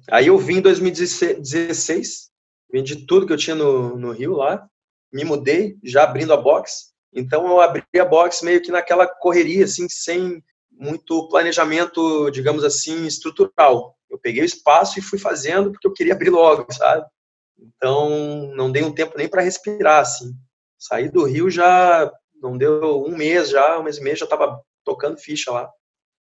Aí 0.09 0.25
eu 0.25 0.37
vim 0.39 0.57
em 0.57 0.61
2016, 0.61 2.31
vendi 2.71 3.05
tudo 3.05 3.27
que 3.27 3.33
eu 3.33 3.37
tinha 3.37 3.55
no, 3.55 3.95
no 3.95 4.11
Rio 4.11 4.33
lá, 4.33 4.67
me 5.13 5.23
mudei, 5.23 5.77
já 5.83 6.05
abrindo 6.05 6.33
a 6.33 6.37
box. 6.37 6.91
Então 7.13 7.45
eu 7.47 7.61
abri 7.61 7.83
a 7.99 8.05
box 8.05 8.43
meio 8.43 8.61
que 8.61 8.71
naquela 8.71 9.07
correria, 9.07 9.65
assim, 9.65 9.87
sem 9.89 10.43
muito 10.71 11.27
planejamento, 11.29 12.29
digamos 12.31 12.63
assim, 12.63 13.05
estrutural. 13.05 13.95
Eu 14.09 14.17
peguei 14.17 14.41
o 14.41 14.45
espaço 14.45 14.97
e 14.97 15.01
fui 15.01 15.19
fazendo 15.19 15.71
porque 15.71 15.87
eu 15.87 15.93
queria 15.93 16.13
abrir 16.13 16.29
logo, 16.29 16.71
sabe? 16.73 17.05
Então, 17.57 18.51
não 18.55 18.71
dei 18.71 18.83
um 18.83 18.93
tempo 18.93 19.17
nem 19.17 19.27
para 19.27 19.41
respirar, 19.41 20.01
assim. 20.01 20.33
Saí 20.77 21.09
do 21.09 21.23
Rio 21.23 21.49
já, 21.49 22.11
não 22.41 22.57
deu 22.57 23.03
um 23.05 23.15
mês 23.15 23.49
já, 23.49 23.79
um 23.79 23.83
mês 23.83 23.97
e 23.97 24.01
meio 24.01 24.17
já 24.17 24.25
estava 24.25 24.61
tocando 24.83 25.17
ficha 25.17 25.51
lá. 25.51 25.69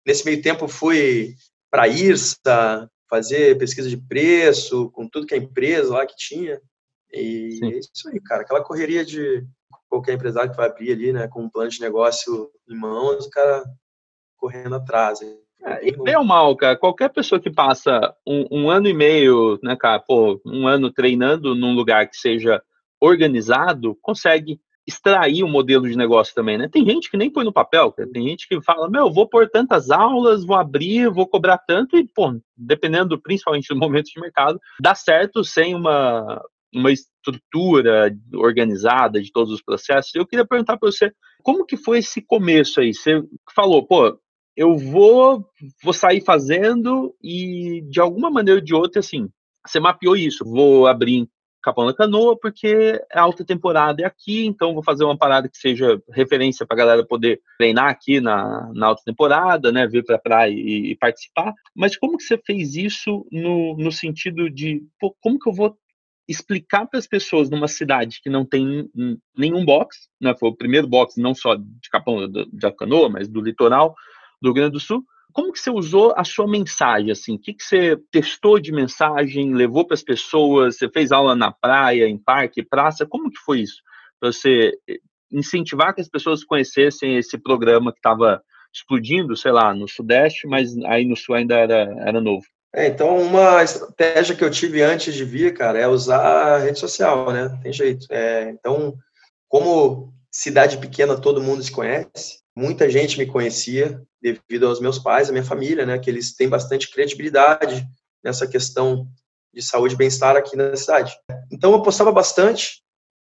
Nesse 0.07 0.25
meio 0.25 0.41
tempo 0.41 0.69
fui 0.69 1.35
para 1.71 1.89
IRSA, 1.89 2.91
fazer 3.09 3.59
pesquisa 3.59 3.89
de 3.89 3.97
preço, 3.97 4.91
com 4.93 5.09
tudo 5.09 5.27
que 5.27 5.35
a 5.35 5.39
empresa 5.39 5.93
lá 5.93 6.07
que 6.07 6.17
tinha. 6.17 6.61
E 7.13 7.59
Sim. 7.59 7.73
é 7.73 7.79
isso 7.79 8.09
aí, 8.09 8.21
cara. 8.21 8.43
Aquela 8.43 8.63
correria 8.63 9.05
de 9.05 9.45
qualquer 9.97 10.15
empresário 10.15 10.51
que 10.51 10.57
vai 10.57 10.67
abrir 10.67 10.93
ali, 10.93 11.13
né, 11.13 11.27
com 11.29 11.43
um 11.43 11.49
plano 11.49 11.71
de 11.71 11.81
negócio 11.81 12.51
em 12.69 12.77
mãos, 12.77 13.27
o 13.27 13.31
cara 13.31 13.65
correndo 14.37 14.75
atrás. 14.75 15.21
É, 15.65 15.89
e 15.89 15.97
bem 15.97 16.17
ou 16.17 16.25
mal, 16.25 16.55
cara, 16.57 16.77
qualquer 16.77 17.09
pessoa 17.09 17.41
que 17.41 17.51
passa 17.51 18.15
um, 18.27 18.47
um, 18.51 18.71
ano 18.71 18.89
e 18.89 18.95
meio, 18.95 19.59
né, 19.63 19.75
cara, 19.75 19.99
pô, 19.99 20.41
um 20.45 20.67
ano 20.67 20.93
treinando 20.93 21.55
num 21.55 21.75
lugar 21.75 22.09
que 22.09 22.17
seja 22.17 22.63
organizado, 23.01 23.97
consegue 24.03 24.61
extrair 24.87 25.43
o 25.43 25.47
um 25.47 25.51
modelo 25.51 25.89
de 25.89 25.97
negócio 25.97 26.33
também, 26.33 26.57
né? 26.57 26.69
Tem 26.71 26.85
gente 26.85 27.11
que 27.11 27.17
nem 27.17 27.29
põe 27.29 27.45
no 27.45 27.53
papel, 27.53 27.91
cara. 27.91 28.09
tem 28.09 28.29
gente 28.29 28.47
que 28.47 28.63
fala, 28.63 28.89
meu, 28.89 29.11
vou 29.11 29.29
pôr 29.29 29.51
tantas 29.51 29.91
aulas, 29.91 30.45
vou 30.45 30.57
abrir, 30.57 31.11
vou 31.11 31.27
cobrar 31.27 31.59
tanto, 31.59 31.97
e, 31.97 32.07
pô, 32.07 32.39
dependendo 32.57 33.21
principalmente 33.21 33.69
do 33.69 33.77
momento 33.81 34.07
de 34.07 34.21
mercado, 34.21 34.61
dá 34.81 34.95
certo 34.95 35.43
sem 35.43 35.75
uma, 35.75 36.41
uma 36.75 36.93
estrutura 36.93 38.15
organizada 38.35 39.21
de 39.21 39.33
todos 39.33 39.53
os 39.53 39.63
processos. 39.63 40.15
Eu 40.15 40.27
queria 40.27 40.47
perguntar 40.47 40.77
para 40.77 40.91
você, 40.91 41.13
como 41.43 41.65
que 41.65 41.77
foi 41.77 41.99
esse 41.99 42.21
começo 42.21 42.81
aí? 42.81 42.93
Você 42.93 43.23
falou, 43.55 43.87
pô, 43.87 44.19
eu 44.57 44.77
vou, 44.77 45.45
vou 45.83 45.93
sair 45.93 46.23
fazendo 46.23 47.15
e 47.23 47.83
de 47.91 48.01
alguma 48.01 48.31
maneira 48.31 48.61
ou 48.61 48.65
de 48.65 48.75
outra, 48.75 49.01
assim, 49.01 49.29
você 49.67 49.79
mapeou 49.79 50.17
isso. 50.17 50.45
Vou 50.45 50.87
abrir 50.87 51.29
Capão 51.67 51.85
da 51.85 51.93
Canoa 51.93 52.39
porque 52.41 53.03
a 53.13 53.21
alta 53.21 53.45
temporada 53.45 54.01
é 54.01 54.07
aqui, 54.07 54.47
então 54.47 54.73
vou 54.73 54.85
fazer 54.85 55.03
uma 55.03 55.19
parada 55.19 55.49
que 55.49 55.59
seja 55.59 56.01
referência 56.13 56.65
para 56.65 56.77
a 56.77 56.79
galera 56.79 57.05
poder 57.05 57.41
treinar 57.59 57.89
aqui 57.89 58.21
na, 58.21 58.71
na 58.73 58.87
alta 58.87 59.03
temporada, 59.05 59.73
né, 59.73 59.85
vir 59.89 60.05
para 60.05 60.15
a 60.15 60.21
praia 60.21 60.53
e, 60.53 60.93
e, 60.93 60.97
participar. 60.97 61.53
Mas 61.75 61.97
como 61.97 62.17
que 62.17 62.23
você 62.23 62.39
fez 62.39 62.77
isso 62.77 63.27
no, 63.33 63.77
no 63.77 63.91
sentido 63.91 64.49
de, 64.49 64.81
pô, 65.01 65.13
como 65.21 65.41
que 65.41 65.49
eu 65.49 65.53
vou 65.53 65.77
explicar 66.29 66.87
para 66.87 66.99
as 66.99 67.07
pessoas 67.07 67.49
numa 67.49 67.69
cidade 67.69 68.21
que 68.23 68.29
não 68.29 68.45
tem 68.45 68.91
nenhum 69.37 69.65
box, 69.65 70.09
né, 70.21 70.35
foi 70.39 70.49
o 70.49 70.57
primeiro 70.57 70.87
box 70.87 71.17
não 71.19 71.35
só 71.35 71.55
de 71.55 71.89
Capão 71.91 72.29
da 72.53 72.73
Canoa, 72.73 73.09
mas 73.09 73.29
do 73.29 73.41
litoral, 73.41 73.95
do 74.41 74.49
Rio 74.49 74.55
Grande 74.55 74.73
do 74.73 74.81
Sul. 74.81 75.05
Como 75.33 75.53
que 75.53 75.61
você 75.61 75.71
usou 75.71 76.15
a 76.17 76.25
sua 76.25 76.49
mensagem? 76.49 77.11
Assim, 77.11 77.35
o 77.35 77.39
que, 77.39 77.53
que 77.53 77.63
você 77.63 77.97
testou 78.11 78.59
de 78.59 78.73
mensagem, 78.73 79.55
levou 79.55 79.87
para 79.87 79.95
as 79.95 80.03
pessoas? 80.03 80.79
Você 80.79 80.89
fez 80.89 81.13
aula 81.13 81.37
na 81.37 81.53
praia, 81.53 82.09
em 82.09 82.17
parque, 82.17 82.63
praça? 82.63 83.05
Como 83.05 83.31
que 83.31 83.39
foi 83.39 83.61
isso? 83.61 83.83
Para 84.19 84.33
você 84.33 84.73
eh, 84.89 84.99
incentivar 85.31 85.95
que 85.95 86.01
as 86.01 86.09
pessoas 86.09 86.43
conhecessem 86.43 87.17
esse 87.17 87.37
programa 87.37 87.93
que 87.93 87.99
estava 87.99 88.43
explodindo, 88.73 89.37
sei 89.37 89.53
lá, 89.53 89.75
no 89.75 89.87
Sudeste, 89.87 90.47
mas 90.47 90.77
aí 90.85 91.05
no 91.05 91.17
Sul 91.17 91.35
ainda 91.35 91.55
era, 91.55 91.83
era 92.01 92.21
novo. 92.21 92.47
É, 92.75 92.87
então, 92.89 93.17
uma 93.19 93.63
estratégia 93.63 94.37
que 94.37 94.45
eu 94.45 94.51
tive 94.51 94.83
antes 94.83 95.15
de 95.15 95.25
vir, 95.25 95.55
cara, 95.55 95.79
é 95.79 95.89
usar 95.89 96.19
a 96.19 96.59
rede 96.59 96.79
social, 96.79 97.33
né? 97.33 97.59
Tem 97.63 97.73
jeito. 97.73 98.07
É, 98.11 98.51
então, 98.51 98.97
como 99.49 100.13
cidade 100.31 100.77
pequena 100.77 101.19
todo 101.19 101.43
mundo 101.43 101.63
se 101.63 101.73
conhece, 101.73 102.41
muita 102.55 102.91
gente 102.91 103.19
me 103.19 103.27
conhecia 103.27 104.03
devido 104.21 104.67
aos 104.67 104.81
meus 104.81 104.99
pais, 104.99 105.29
a 105.29 105.33
minha 105.33 105.45
família, 105.45 105.87
né, 105.87 105.99
que 105.99 106.11
eles 106.11 106.35
têm 106.35 106.49
bastante 106.49 106.91
credibilidade 106.91 107.87
nessa 108.23 108.47
questão 108.47 109.09
de 109.55 109.63
saúde 109.63 109.95
e 109.95 109.97
bem-estar 109.97 110.37
aqui 110.37 110.57
na 110.57 110.77
cidade. 110.77 111.17
Então 111.51 111.73
eu 111.73 111.83
postava 111.83 112.11
bastante, 112.13 112.83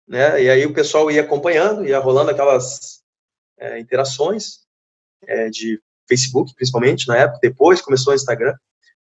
né, 0.07 0.41
e 0.41 0.49
aí 0.49 0.65
o 0.65 0.73
pessoal 0.73 1.09
ia 1.09 1.21
acompanhando, 1.21 1.85
ia 1.85 1.99
rolando 1.99 2.31
aquelas 2.31 3.01
é, 3.57 3.79
interações 3.79 4.59
é, 5.25 5.49
de 5.49 5.81
Facebook, 6.07 6.53
principalmente 6.53 7.07
na 7.07 7.17
época. 7.17 7.39
Depois 7.41 7.81
começou 7.81 8.13
o 8.13 8.15
Instagram 8.15 8.55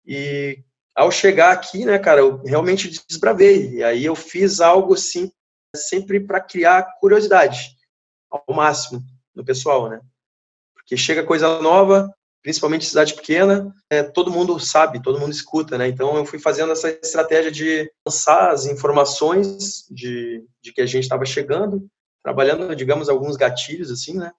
e 0.07 0.63
ao 0.95 1.11
chegar 1.11 1.51
aqui, 1.51 1.85
né, 1.85 1.99
cara, 1.99 2.21
eu 2.21 2.41
realmente 2.43 2.89
desbravei. 3.07 3.75
E 3.75 3.83
aí 3.83 4.05
eu 4.05 4.15
fiz 4.15 4.59
algo 4.59 4.93
assim, 4.93 5.31
sempre 5.75 6.19
para 6.19 6.39
criar 6.39 6.97
curiosidade 6.99 7.75
ao 8.31 8.43
máximo 8.55 9.01
no 9.35 9.45
pessoal, 9.45 9.89
né? 9.89 10.01
Porque 10.73 10.97
chega 10.97 11.23
coisa 11.23 11.61
nova, 11.61 12.11
principalmente 12.41 12.85
cidade 12.85 13.13
pequena, 13.13 13.75
é, 13.89 14.01
todo 14.01 14.31
mundo 14.31 14.59
sabe, 14.59 15.01
todo 15.01 15.19
mundo 15.19 15.33
escuta, 15.33 15.77
né? 15.77 15.87
Então 15.87 16.15
eu 16.15 16.25
fui 16.25 16.39
fazendo 16.39 16.71
essa 16.71 16.89
estratégia 16.89 17.51
de 17.51 17.91
lançar 18.05 18.51
as 18.51 18.65
informações 18.65 19.85
de, 19.91 20.43
de 20.61 20.71
que 20.71 20.81
a 20.81 20.85
gente 20.85 21.03
estava 21.03 21.25
chegando, 21.25 21.87
trabalhando, 22.23 22.75
digamos, 22.75 23.09
alguns 23.09 23.35
gatilhos, 23.35 23.91
assim, 23.91 24.17
né? 24.17 24.31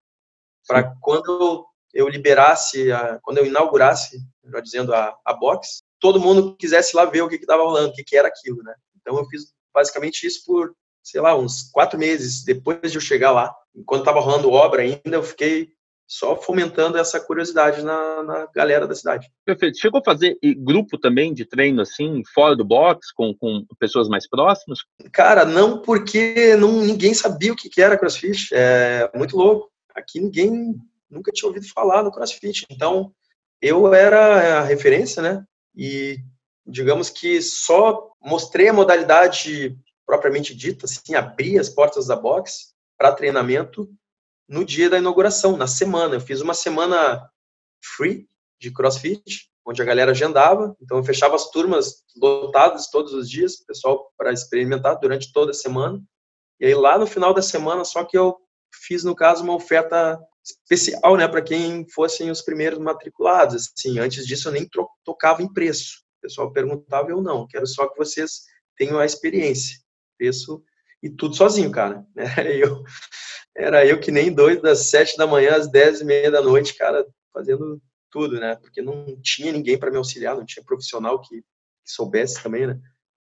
Para 0.66 0.94
quando 1.00 1.66
eu 1.94 2.08
liberasse, 2.08 2.90
a, 2.90 3.18
quando 3.22 3.38
eu 3.38 3.46
inaugurasse, 3.46 4.20
melhor 4.48 4.62
dizendo, 4.62 4.94
a, 4.94 5.16
a 5.24 5.32
box, 5.32 5.82
todo 6.00 6.20
mundo 6.20 6.56
quisesse 6.56 6.96
lá 6.96 7.04
ver 7.04 7.22
o 7.22 7.28
que 7.28 7.36
estava 7.36 7.62
rolando, 7.62 7.90
o 7.90 7.92
que, 7.92 8.04
que 8.04 8.16
era 8.16 8.28
aquilo, 8.28 8.62
né? 8.62 8.74
Então 9.00 9.16
eu 9.16 9.24
fiz 9.26 9.52
basicamente 9.72 10.26
isso 10.26 10.44
por, 10.44 10.74
sei 11.02 11.20
lá, 11.20 11.36
uns 11.36 11.70
quatro 11.70 11.98
meses 11.98 12.44
depois 12.44 12.90
de 12.90 12.98
eu 12.98 13.02
chegar 13.02 13.30
lá 13.30 13.54
quando 13.86 14.02
estava 14.02 14.20
rolando 14.20 14.50
obra 14.50 14.82
ainda, 14.82 15.00
eu 15.04 15.22
fiquei 15.22 15.68
só 16.06 16.34
fomentando 16.34 16.96
essa 16.96 17.20
curiosidade 17.20 17.82
na, 17.82 18.22
na, 18.22 18.46
galera 18.54 18.86
da 18.86 18.94
cidade. 18.94 19.30
Perfeito. 19.44 19.78
Chegou 19.78 20.00
a 20.00 20.04
fazer 20.04 20.38
grupo 20.56 20.96
também 20.96 21.34
de 21.34 21.44
treino 21.44 21.82
assim, 21.82 22.22
fora 22.32 22.56
do 22.56 22.64
box, 22.64 23.12
com, 23.12 23.34
com 23.34 23.66
pessoas 23.78 24.08
mais 24.08 24.26
próximas? 24.26 24.78
Cara, 25.12 25.44
não 25.44 25.82
porque 25.82 26.56
não, 26.56 26.80
ninguém 26.80 27.12
sabia 27.12 27.52
o 27.52 27.56
que, 27.56 27.68
que 27.68 27.82
era 27.82 27.98
crossfit. 27.98 28.48
É 28.52 29.10
muito 29.14 29.36
louco. 29.36 29.70
Aqui 29.94 30.18
ninguém 30.18 30.76
nunca 31.10 31.30
tinha 31.30 31.46
ouvido 31.46 31.68
falar 31.68 32.02
no 32.02 32.10
crossfit. 32.10 32.64
Então, 32.70 33.12
eu 33.60 33.92
era 33.92 34.60
a 34.60 34.62
referência, 34.62 35.22
né? 35.22 35.44
E 35.74 36.18
digamos 36.66 37.10
que 37.10 37.40
só 37.40 38.10
mostrei 38.20 38.68
a 38.68 38.72
modalidade 38.72 39.76
propriamente 40.06 40.54
dita, 40.54 40.86
assim, 40.86 41.14
abri 41.14 41.58
as 41.58 41.68
portas 41.68 42.06
da 42.06 42.16
box 42.16 42.74
para 42.96 43.12
treinamento 43.12 43.88
no 44.48 44.64
dia 44.64 44.88
da 44.88 44.98
inauguração, 44.98 45.56
na 45.56 45.66
semana. 45.66 46.14
Eu 46.14 46.20
fiz 46.20 46.40
uma 46.40 46.54
semana 46.54 47.28
free 47.82 48.26
de 48.60 48.70
CrossFit, 48.72 49.48
onde 49.64 49.82
a 49.82 49.84
galera 49.84 50.12
agendava, 50.12 50.74
então 50.80 50.96
eu 50.96 51.04
fechava 51.04 51.36
as 51.36 51.50
turmas 51.50 52.02
lotadas 52.16 52.90
todos 52.90 53.12
os 53.12 53.28
dias, 53.28 53.56
pessoal 53.56 54.10
para 54.16 54.32
experimentar 54.32 54.98
durante 54.98 55.30
toda 55.32 55.50
a 55.50 55.54
semana. 55.54 56.02
E 56.58 56.66
aí 56.66 56.74
lá 56.74 56.98
no 56.98 57.06
final 57.06 57.34
da 57.34 57.42
semana, 57.42 57.84
só 57.84 58.02
que 58.02 58.16
eu 58.16 58.38
fiz 58.72 59.04
no 59.04 59.14
caso 59.14 59.42
uma 59.44 59.54
oferta 59.54 60.18
especial, 60.44 61.16
né, 61.16 61.28
para 61.28 61.42
quem 61.42 61.86
fossem 61.90 62.30
os 62.30 62.42
primeiros 62.42 62.78
matriculados. 62.78 63.72
Assim, 63.76 63.98
antes 63.98 64.26
disso 64.26 64.48
eu 64.48 64.52
nem 64.52 64.68
tocava 65.04 65.42
em 65.42 65.52
preço. 65.52 66.02
O 66.18 66.22
pessoal 66.22 66.52
perguntava 66.52 67.10
eu 67.10 67.20
não, 67.20 67.46
quero 67.46 67.66
só 67.66 67.86
que 67.88 67.96
vocês 67.96 68.42
tenham 68.76 68.98
a 68.98 69.04
experiência. 69.04 69.78
Preço 70.16 70.62
e 71.02 71.08
tudo 71.08 71.34
sozinho, 71.34 71.70
cara. 71.70 72.04
Era 72.16 72.52
eu, 72.52 72.82
era 73.56 73.86
eu 73.86 73.98
que 73.98 74.12
nem 74.12 74.32
doido 74.32 74.62
das 74.62 74.88
sete 74.88 75.16
da 75.16 75.26
manhã 75.26 75.56
às 75.56 75.68
dez 75.68 76.00
e 76.00 76.04
meia 76.04 76.30
da 76.30 76.40
noite, 76.40 76.74
cara, 76.74 77.04
fazendo 77.32 77.82
tudo, 78.08 78.38
né? 78.38 78.54
Porque 78.54 78.80
não 78.80 79.20
tinha 79.20 79.50
ninguém 79.50 79.76
para 79.76 79.90
me 79.90 79.96
auxiliar, 79.96 80.36
não 80.36 80.46
tinha 80.46 80.64
profissional 80.64 81.20
que, 81.20 81.40
que, 81.40 81.44
soubesse 81.92 82.40
também, 82.40 82.68
né? 82.68 82.80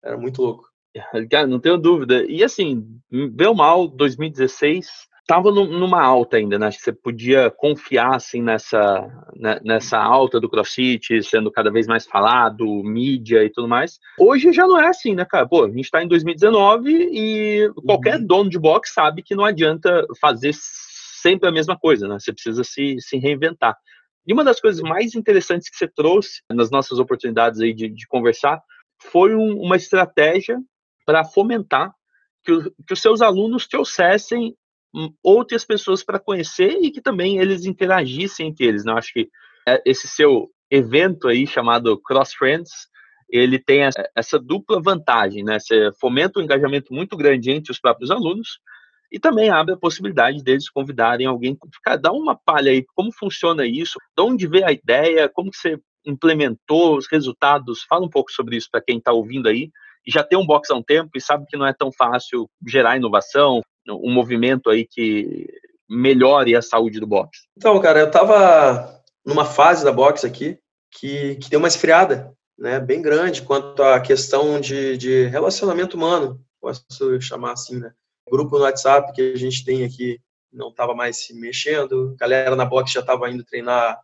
Era 0.01 0.17
muito 0.17 0.41
louco. 0.41 0.69
Cara, 1.29 1.45
não 1.45 1.59
tenho 1.59 1.77
dúvida. 1.77 2.23
E 2.25 2.41
assim, 2.41 3.01
bem 3.11 3.53
mal, 3.53 3.87
2016 3.87 4.87
estava 5.23 5.51
numa 5.51 6.03
alta 6.03 6.37
ainda, 6.37 6.59
né? 6.59 6.67
Acho 6.67 6.77
que 6.77 6.83
você 6.83 6.91
podia 6.91 7.49
confiar 7.49 8.15
assim 8.15 8.41
nessa 8.41 9.09
né, 9.35 9.59
nessa 9.63 9.97
alta 9.97 10.39
do 10.39 10.49
CrossFit 10.49 11.23
sendo 11.23 11.49
cada 11.49 11.71
vez 11.71 11.87
mais 11.87 12.05
falado, 12.05 12.65
mídia 12.83 13.43
e 13.43 13.49
tudo 13.49 13.67
mais. 13.67 13.99
Hoje 14.19 14.51
já 14.51 14.67
não 14.67 14.79
é 14.79 14.87
assim, 14.87 15.15
né, 15.15 15.25
cara? 15.25 15.47
Pô, 15.47 15.63
a 15.63 15.67
gente 15.69 15.81
está 15.81 16.03
em 16.03 16.07
2019 16.07 16.91
e 16.91 17.71
qualquer 17.85 18.19
uhum. 18.19 18.25
dono 18.25 18.49
de 18.49 18.59
box 18.59 18.93
sabe 18.93 19.23
que 19.23 19.33
não 19.33 19.45
adianta 19.45 20.05
fazer 20.19 20.51
sempre 20.53 21.47
a 21.47 21.51
mesma 21.51 21.77
coisa, 21.77 22.07
né? 22.07 22.19
Você 22.19 22.33
precisa 22.33 22.63
se, 22.63 22.97
se 22.99 23.17
reinventar. 23.17 23.77
E 24.27 24.33
uma 24.33 24.43
das 24.43 24.59
coisas 24.59 24.81
mais 24.81 25.15
interessantes 25.15 25.69
que 25.69 25.77
você 25.77 25.87
trouxe 25.87 26.41
nas 26.49 26.69
nossas 26.69 26.99
oportunidades 26.99 27.61
aí 27.61 27.73
de, 27.73 27.89
de 27.89 28.07
conversar 28.07 28.61
foi 28.99 29.35
um, 29.35 29.61
uma 29.61 29.77
estratégia 29.77 30.59
para 31.05 31.23
fomentar 31.23 31.93
que, 32.43 32.51
o, 32.51 32.71
que, 32.85 32.93
os 32.93 33.01
seus 33.01 33.21
alunos 33.21 33.67
trouxessem 33.67 34.55
outras 35.23 35.65
pessoas 35.65 36.03
para 36.03 36.19
conhecer 36.19 36.77
e 36.81 36.91
que 36.91 37.01
também 37.01 37.39
eles 37.39 37.65
interagissem 37.65 38.47
entre 38.47 38.65
eles. 38.65 38.85
Né? 38.85 38.91
Eu 38.91 38.97
acho 38.97 39.13
que 39.13 39.29
é, 39.67 39.81
esse 39.85 40.07
seu 40.07 40.49
evento 40.69 41.27
aí 41.27 41.47
chamado 41.47 41.99
Cross 42.01 42.33
Friends, 42.33 42.71
ele 43.29 43.57
tem 43.57 43.81
essa 44.15 44.37
dupla 44.37 44.81
vantagem, 44.81 45.43
né? 45.43 45.57
Você 45.59 45.91
fomenta 45.99 46.39
um 46.39 46.43
engajamento 46.43 46.93
muito 46.93 47.17
grande 47.17 47.51
entre 47.51 47.71
os 47.71 47.79
próprios 47.79 48.11
alunos 48.11 48.59
e 49.11 49.19
também 49.19 49.49
abre 49.49 49.73
a 49.73 49.77
possibilidade 49.77 50.43
deles 50.43 50.69
convidarem 50.69 51.25
alguém. 51.25 51.57
Cara, 51.83 51.97
dá 51.97 52.11
uma 52.11 52.35
palha 52.35 52.71
aí, 52.71 52.83
como 52.95 53.11
funciona 53.11 53.65
isso, 53.65 53.97
de 54.15 54.23
onde 54.23 54.47
veio 54.47 54.65
a 54.65 54.71
ideia, 54.71 55.29
como 55.29 55.49
que 55.49 55.57
você 55.57 55.79
implementou 56.05 56.97
os 56.97 57.07
resultados, 57.07 57.83
fala 57.83 58.05
um 58.05 58.09
pouco 58.09 58.31
sobre 58.31 58.57
isso 58.57 58.67
para 58.71 58.81
quem 58.81 58.97
está 58.97 59.11
ouvindo 59.11 59.47
aí, 59.47 59.69
e 60.05 60.11
já 60.11 60.23
tem 60.23 60.37
um 60.37 60.45
box 60.45 60.69
há 60.69 60.75
um 60.75 60.83
tempo 60.83 61.11
e 61.15 61.21
sabe 61.21 61.45
que 61.47 61.57
não 61.57 61.65
é 61.65 61.73
tão 61.73 61.91
fácil 61.91 62.49
gerar 62.67 62.97
inovação, 62.97 63.61
um 63.87 64.11
movimento 64.11 64.69
aí 64.69 64.85
que 64.85 65.47
melhore 65.89 66.55
a 66.55 66.61
saúde 66.61 66.99
do 66.99 67.07
box. 67.07 67.39
Então, 67.57 67.79
cara, 67.81 67.99
eu 67.99 68.07
estava 68.07 69.01
numa 69.25 69.45
fase 69.45 69.83
da 69.83 69.91
box 69.91 70.25
aqui 70.25 70.57
que, 70.91 71.35
que 71.35 71.49
deu 71.49 71.59
uma 71.59 71.67
esfriada, 71.67 72.33
né, 72.57 72.79
bem 72.79 73.01
grande 73.01 73.41
quanto 73.41 73.81
à 73.81 73.99
questão 73.99 74.59
de, 74.59 74.97
de 74.97 75.25
relacionamento 75.25 75.97
humano, 75.97 76.39
posso 76.61 77.19
chamar 77.19 77.53
assim, 77.53 77.79
né? 77.79 77.91
grupo 78.29 78.57
no 78.57 78.63
WhatsApp 78.63 79.11
que 79.13 79.33
a 79.33 79.37
gente 79.37 79.65
tem 79.65 79.83
aqui 79.83 80.19
não 80.51 80.69
estava 80.69 80.93
mais 80.93 81.25
se 81.25 81.33
mexendo, 81.33 82.15
galera 82.17 82.55
na 82.55 82.65
box 82.65 82.91
já 82.91 82.99
estava 82.99 83.29
indo 83.29 83.43
treinar, 83.43 83.99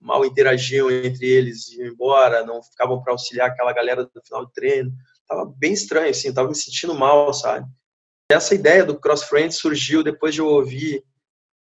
mal 0.00 0.24
interagiam 0.24 0.90
entre 0.90 1.26
eles, 1.26 1.72
iam 1.72 1.88
embora, 1.88 2.44
não 2.44 2.62
ficavam 2.62 3.02
para 3.02 3.12
auxiliar 3.12 3.48
aquela 3.48 3.72
galera 3.72 4.04
do 4.04 4.22
final 4.24 4.46
do 4.46 4.52
treino. 4.52 4.92
Tava 5.26 5.52
bem 5.58 5.72
estranho, 5.72 6.10
assim, 6.10 6.32
tava 6.32 6.48
me 6.48 6.54
sentindo 6.54 6.94
mal, 6.94 7.34
sabe? 7.34 7.66
Essa 8.30 8.54
ideia 8.54 8.84
do 8.84 8.98
Cross 8.98 9.24
Friends 9.24 9.56
surgiu 9.56 10.02
depois 10.02 10.34
de 10.34 10.40
eu 10.40 10.46
ouvir 10.46 11.02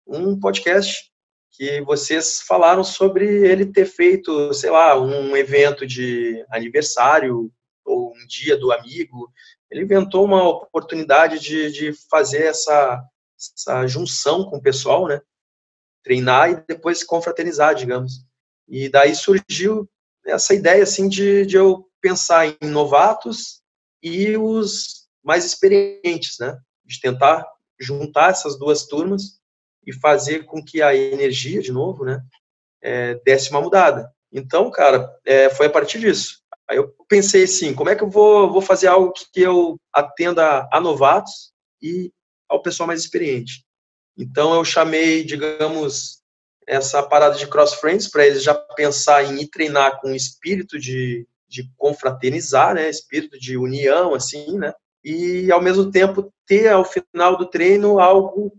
um 0.05 0.39
podcast 0.39 1.11
que 1.51 1.81
vocês 1.81 2.41
falaram 2.41 2.83
sobre 2.83 3.25
ele 3.25 3.65
ter 3.65 3.85
feito, 3.85 4.53
sei 4.53 4.69
lá, 4.69 4.99
um 4.99 5.35
evento 5.35 5.87
de 5.87 6.45
aniversário 6.51 7.51
ou 7.85 8.11
um 8.11 8.27
dia 8.27 8.57
do 8.57 8.71
amigo 8.71 9.31
ele 9.69 9.83
inventou 9.83 10.25
uma 10.25 10.47
oportunidade 10.47 11.39
de, 11.39 11.71
de 11.71 11.93
fazer 12.09 12.43
essa, 12.45 13.03
essa 13.37 13.85
junção 13.87 14.49
com 14.49 14.57
o 14.57 14.61
pessoal, 14.61 15.07
né? 15.07 15.21
Treinar 16.03 16.49
e 16.49 16.63
depois 16.67 17.03
confraternizar, 17.03 17.75
digamos. 17.75 18.25
E 18.67 18.89
daí 18.89 19.13
surgiu 19.13 19.89
essa 20.25 20.53
ideia, 20.53 20.83
assim, 20.83 21.07
de, 21.09 21.45
de 21.45 21.57
eu 21.57 21.89
pensar 22.01 22.47
em 22.47 22.69
novatos 22.69 23.61
e 24.01 24.37
os 24.37 24.96
mais 25.27 25.43
experientes, 25.43 26.37
né? 26.39 26.57
De 26.85 27.01
tentar 27.01 27.45
juntar 27.77 28.31
essas 28.31 28.57
duas 28.57 28.85
turmas 28.85 29.41
e 29.85 29.93
fazer 29.93 30.45
com 30.45 30.63
que 30.63 30.81
a 30.81 30.95
energia, 30.95 31.61
de 31.61 31.71
novo, 31.71 32.05
né? 32.05 32.23
É, 32.81 33.15
desse 33.25 33.51
uma 33.51 33.61
mudada. 33.61 34.09
Então, 34.31 34.71
cara, 34.71 35.13
é, 35.25 35.49
foi 35.49 35.65
a 35.65 35.69
partir 35.69 35.99
disso. 35.99 36.41
Aí 36.69 36.77
eu 36.77 36.93
pensei 37.09 37.43
assim, 37.43 37.73
como 37.73 37.89
é 37.89 37.95
que 37.95 38.03
eu 38.03 38.09
vou, 38.09 38.49
vou 38.51 38.61
fazer 38.61 38.87
algo 38.87 39.13
que 39.33 39.41
eu 39.41 39.77
atenda 39.93 40.67
a 40.71 40.79
novatos 40.79 41.51
e 41.81 42.11
ao 42.47 42.61
pessoal 42.61 42.87
mais 42.87 43.01
experiente. 43.01 43.65
Então 44.17 44.53
eu 44.53 44.63
chamei, 44.63 45.23
digamos, 45.23 46.21
essa 46.65 47.03
parada 47.03 47.37
de 47.37 47.47
cross 47.47 47.73
friends 47.73 48.09
para 48.09 48.25
eles 48.25 48.43
já 48.43 48.53
pensar 48.53 49.23
em 49.23 49.41
ir 49.41 49.47
treinar 49.47 49.99
com 49.99 50.13
espírito 50.13 50.79
de, 50.79 51.27
de 51.47 51.69
confraternizar, 51.77 52.75
né, 52.75 52.89
espírito 52.89 53.37
de 53.39 53.57
união, 53.57 54.13
assim, 54.13 54.57
né, 54.57 54.73
e 55.03 55.51
ao 55.51 55.61
mesmo 55.61 55.91
tempo 55.91 56.31
ter 56.45 56.69
ao 56.69 56.85
final 56.85 57.37
do 57.37 57.45
treino 57.45 57.99
algo 57.99 58.57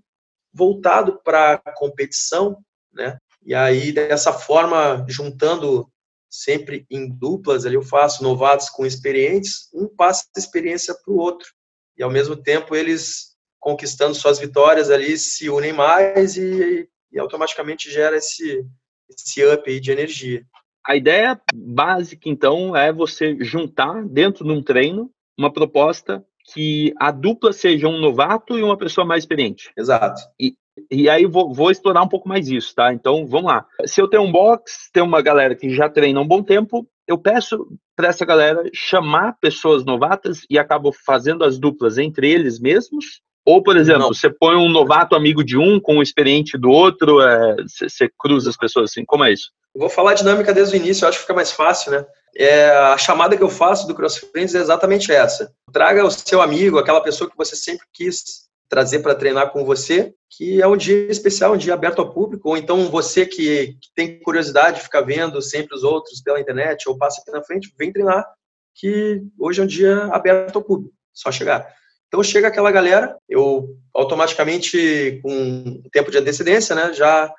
voltado 0.53 1.20
para 1.22 1.59
competição, 1.77 2.59
né, 2.92 3.18
e 3.44 3.55
aí 3.55 3.92
dessa 3.92 4.33
forma 4.33 5.05
juntando 5.09 5.88
sempre 6.31 6.85
em 6.90 7.09
duplas, 7.09 7.64
ali 7.64 7.74
eu 7.74 7.83
faço 7.83 8.22
novatos 8.22 8.68
com 8.68 8.85
experientes, 8.85 9.68
um 9.72 9.88
passa 9.88 10.24
experiência 10.37 10.94
para 10.94 11.12
o 11.12 11.16
outro. 11.16 11.48
E 11.96 12.03
ao 12.03 12.11
mesmo 12.11 12.37
tempo 12.37 12.77
eles 12.77 13.37
conquistando 13.59 14.14
suas 14.14 14.38
vitórias 14.38 14.90
ali 14.90 15.16
se 15.16 15.48
unem 15.48 15.72
mais 15.72 16.37
e, 16.37 16.88
e 17.11 17.18
automaticamente 17.18 17.90
gera 17.90 18.16
esse, 18.16 18.64
esse 19.09 19.44
up 19.46 19.68
aí 19.68 19.81
de 19.81 19.90
energia. 19.90 20.44
A 20.87 20.96
ideia 20.96 21.40
básica, 21.53 22.29
então, 22.29 22.74
é 22.74 22.92
você 22.92 23.37
juntar 23.40 24.07
dentro 24.07 24.44
de 24.44 24.51
um 24.51 24.62
treino 24.62 25.11
uma 25.37 25.53
proposta 25.53 26.24
que 26.52 26.94
a 26.98 27.11
dupla 27.11 27.52
seja 27.52 27.88
um 27.88 28.00
novato 28.00 28.58
e 28.58 28.62
uma 28.62 28.76
pessoa 28.76 29.06
mais 29.06 29.22
experiente. 29.22 29.70
Exato. 29.76 30.20
E, 30.40 30.54
e 30.90 31.08
aí 31.08 31.26
vou, 31.26 31.52
vou, 31.52 31.70
explorar 31.70 32.02
um 32.02 32.08
pouco 32.08 32.28
mais 32.28 32.48
isso, 32.48 32.74
tá? 32.74 32.92
Então 32.92 33.26
vamos 33.26 33.50
lá. 33.50 33.66
Se 33.84 34.00
eu 34.00 34.08
tenho 34.08 34.22
um 34.22 34.32
box, 34.32 34.90
tem 34.92 35.02
uma 35.02 35.20
galera 35.20 35.54
que 35.54 35.70
já 35.70 35.88
treina 35.88 36.20
um 36.20 36.26
bom 36.26 36.42
tempo, 36.42 36.88
eu 37.06 37.18
peço 37.18 37.66
para 37.96 38.08
essa 38.08 38.24
galera 38.24 38.62
chamar 38.72 39.37
pessoas 39.40 39.84
novatas 39.84 40.42
e 40.48 40.58
acabo 40.58 40.92
fazendo 40.92 41.44
as 41.44 41.58
duplas 41.58 41.98
entre 41.98 42.30
eles 42.30 42.61
mesmos. 42.61 43.20
Ou, 43.44 43.62
por 43.62 43.76
exemplo, 43.76 44.02
Não. 44.02 44.08
você 44.14 44.28
põe 44.28 44.56
um 44.56 44.68
novato 44.68 45.16
amigo 45.16 45.42
de 45.42 45.56
um 45.56 45.80
com 45.80 45.96
um 45.96 46.02
experiente 46.02 46.58
do 46.58 46.68
outro, 46.68 47.22
é, 47.22 47.56
você, 47.62 47.88
você 47.88 48.11
cruza 48.18 48.50
as 48.50 48.56
pessoas 48.56 48.90
assim, 48.90 49.04
como 49.06 49.24
é 49.24 49.32
isso? 49.32 49.50
Eu 49.74 49.80
vou 49.80 49.88
falar 49.88 50.11
a 50.11 50.14
dinâmica 50.14 50.52
desde 50.52 50.76
o 50.76 50.78
início, 50.78 51.08
acho 51.08 51.18
que 51.18 51.22
fica 51.22 51.34
mais 51.34 51.50
fácil, 51.50 51.92
né? 51.92 52.04
É, 52.40 52.70
a 52.70 52.96
chamada 52.96 53.37
que 53.37 53.42
eu 53.42 53.51
faço 53.51 53.88
do 53.88 53.94
Cross 53.96 54.18
Friends 54.18 54.55
é 54.55 54.61
exatamente 54.61 55.11
essa. 55.11 55.53
Traga 55.72 56.05
o 56.05 56.11
seu 56.11 56.40
amigo, 56.40 56.79
aquela 56.79 57.01
pessoa 57.01 57.29
que 57.29 57.37
você 57.37 57.57
sempre 57.57 57.85
quis 57.92 58.46
trazer 58.68 59.01
para 59.01 59.14
treinar 59.14 59.51
com 59.51 59.64
você, 59.64 60.14
que 60.31 60.62
é 60.62 60.66
um 60.66 60.77
dia 60.77 61.11
especial, 61.11 61.55
um 61.55 61.57
dia 61.57 61.74
aberto 61.74 62.01
ao 62.01 62.12
público, 62.12 62.51
ou 62.51 62.57
então 62.57 62.88
você 62.90 63.27
que, 63.27 63.77
que 63.81 63.88
tem 63.92 64.20
curiosidade, 64.20 64.83
fica 64.83 65.03
vendo 65.03 65.42
sempre 65.42 65.74
os 65.74 65.83
outros 65.83 66.20
pela 66.20 66.38
internet, 66.38 66.88
ou 66.88 66.96
passa 66.96 67.20
aqui 67.20 67.33
na 67.33 67.42
frente, 67.42 67.74
vem 67.77 67.92
treinar, 67.92 68.24
que 68.72 69.20
hoje 69.37 69.61
é 69.61 69.64
um 69.64 69.66
dia 69.66 70.05
aberto 70.12 70.57
ao 70.57 70.62
público, 70.62 70.94
só 71.12 71.33
chegar. 71.33 71.66
Então 72.07 72.22
chega 72.22 72.46
aquela 72.46 72.70
galera, 72.70 73.16
eu 73.29 73.77
automaticamente, 73.92 75.19
com 75.23 75.83
tempo 75.90 76.10
de 76.10 76.19
antecedência, 76.19 76.77
né, 76.77 76.92
já, 76.92 77.35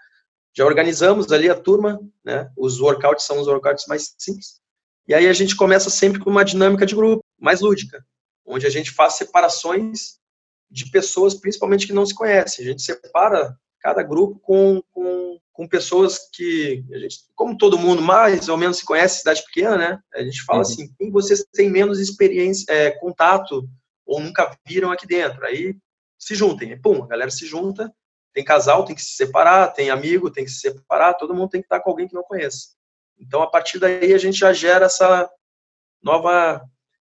já 0.53 0.65
organizamos 0.65 1.31
ali 1.31 1.49
a 1.49 1.55
turma, 1.55 2.01
né, 2.25 2.51
os 2.57 2.81
workouts 2.81 3.25
são 3.25 3.39
os 3.39 3.47
workouts 3.47 3.85
mais 3.87 4.13
simples, 4.17 4.58
e 5.09 5.13
aí 5.13 5.27
a 5.27 5.33
gente 5.33 5.55
começa 5.55 5.89
sempre 5.89 6.19
com 6.19 6.29
uma 6.29 6.45
dinâmica 6.45 6.85
de 6.85 6.95
grupo, 6.95 7.25
mais 7.37 7.61
lúdica, 7.61 8.05
onde 8.45 8.65
a 8.65 8.69
gente 8.69 8.91
faz 8.91 9.15
separações 9.15 10.19
de 10.69 10.89
pessoas, 10.91 11.33
principalmente 11.33 11.87
que 11.87 11.93
não 11.93 12.05
se 12.05 12.13
conhecem. 12.13 12.63
A 12.63 12.69
gente 12.69 12.83
separa 12.83 13.57
cada 13.81 14.03
grupo 14.03 14.39
com, 14.39 14.81
com, 14.91 15.39
com 15.51 15.67
pessoas 15.67 16.29
que, 16.31 16.85
a 16.93 16.99
gente, 16.99 17.17
como 17.35 17.57
todo 17.57 17.77
mundo 17.77 18.01
mais 18.01 18.47
ou 18.47 18.57
menos 18.57 18.77
se 18.77 18.85
conhece, 18.85 19.19
cidade 19.19 19.43
pequena, 19.43 19.77
né? 19.77 19.99
A 20.13 20.21
gente 20.21 20.43
fala 20.43 20.59
uhum. 20.59 20.61
assim, 20.61 20.93
quem 20.97 21.11
vocês 21.11 21.43
têm 21.51 21.69
menos 21.69 21.99
experiência, 21.99 22.71
é, 22.71 22.91
contato 22.91 23.67
ou 24.05 24.19
nunca 24.19 24.55
viram 24.65 24.91
aqui 24.91 25.07
dentro. 25.07 25.43
Aí 25.43 25.75
se 26.17 26.35
juntem, 26.35 26.79
pum, 26.79 27.03
a 27.03 27.07
galera 27.07 27.31
se 27.31 27.47
junta 27.47 27.91
tem 28.33 28.43
casal, 28.43 28.85
tem 28.85 28.95
que 28.95 29.01
se 29.01 29.15
separar, 29.15 29.67
tem 29.69 29.89
amigo, 29.89 30.31
tem 30.31 30.45
que 30.45 30.51
se 30.51 30.59
separar, 30.59 31.15
todo 31.15 31.33
mundo 31.33 31.49
tem 31.49 31.61
que 31.61 31.65
estar 31.65 31.79
com 31.79 31.89
alguém 31.89 32.07
que 32.07 32.13
não 32.13 32.23
conhece. 32.23 32.69
Então, 33.19 33.41
a 33.41 33.47
partir 33.47 33.79
daí, 33.79 34.13
a 34.13 34.17
gente 34.17 34.37
já 34.37 34.53
gera 34.53 34.85
essa 34.85 35.29
nova, 36.01 36.61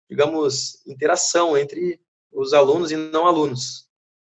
digamos, 0.08 0.84
interação 0.86 1.56
entre 1.56 2.00
os 2.32 2.52
alunos 2.52 2.90
e 2.90 2.96
não 2.96 3.26
alunos. 3.26 3.88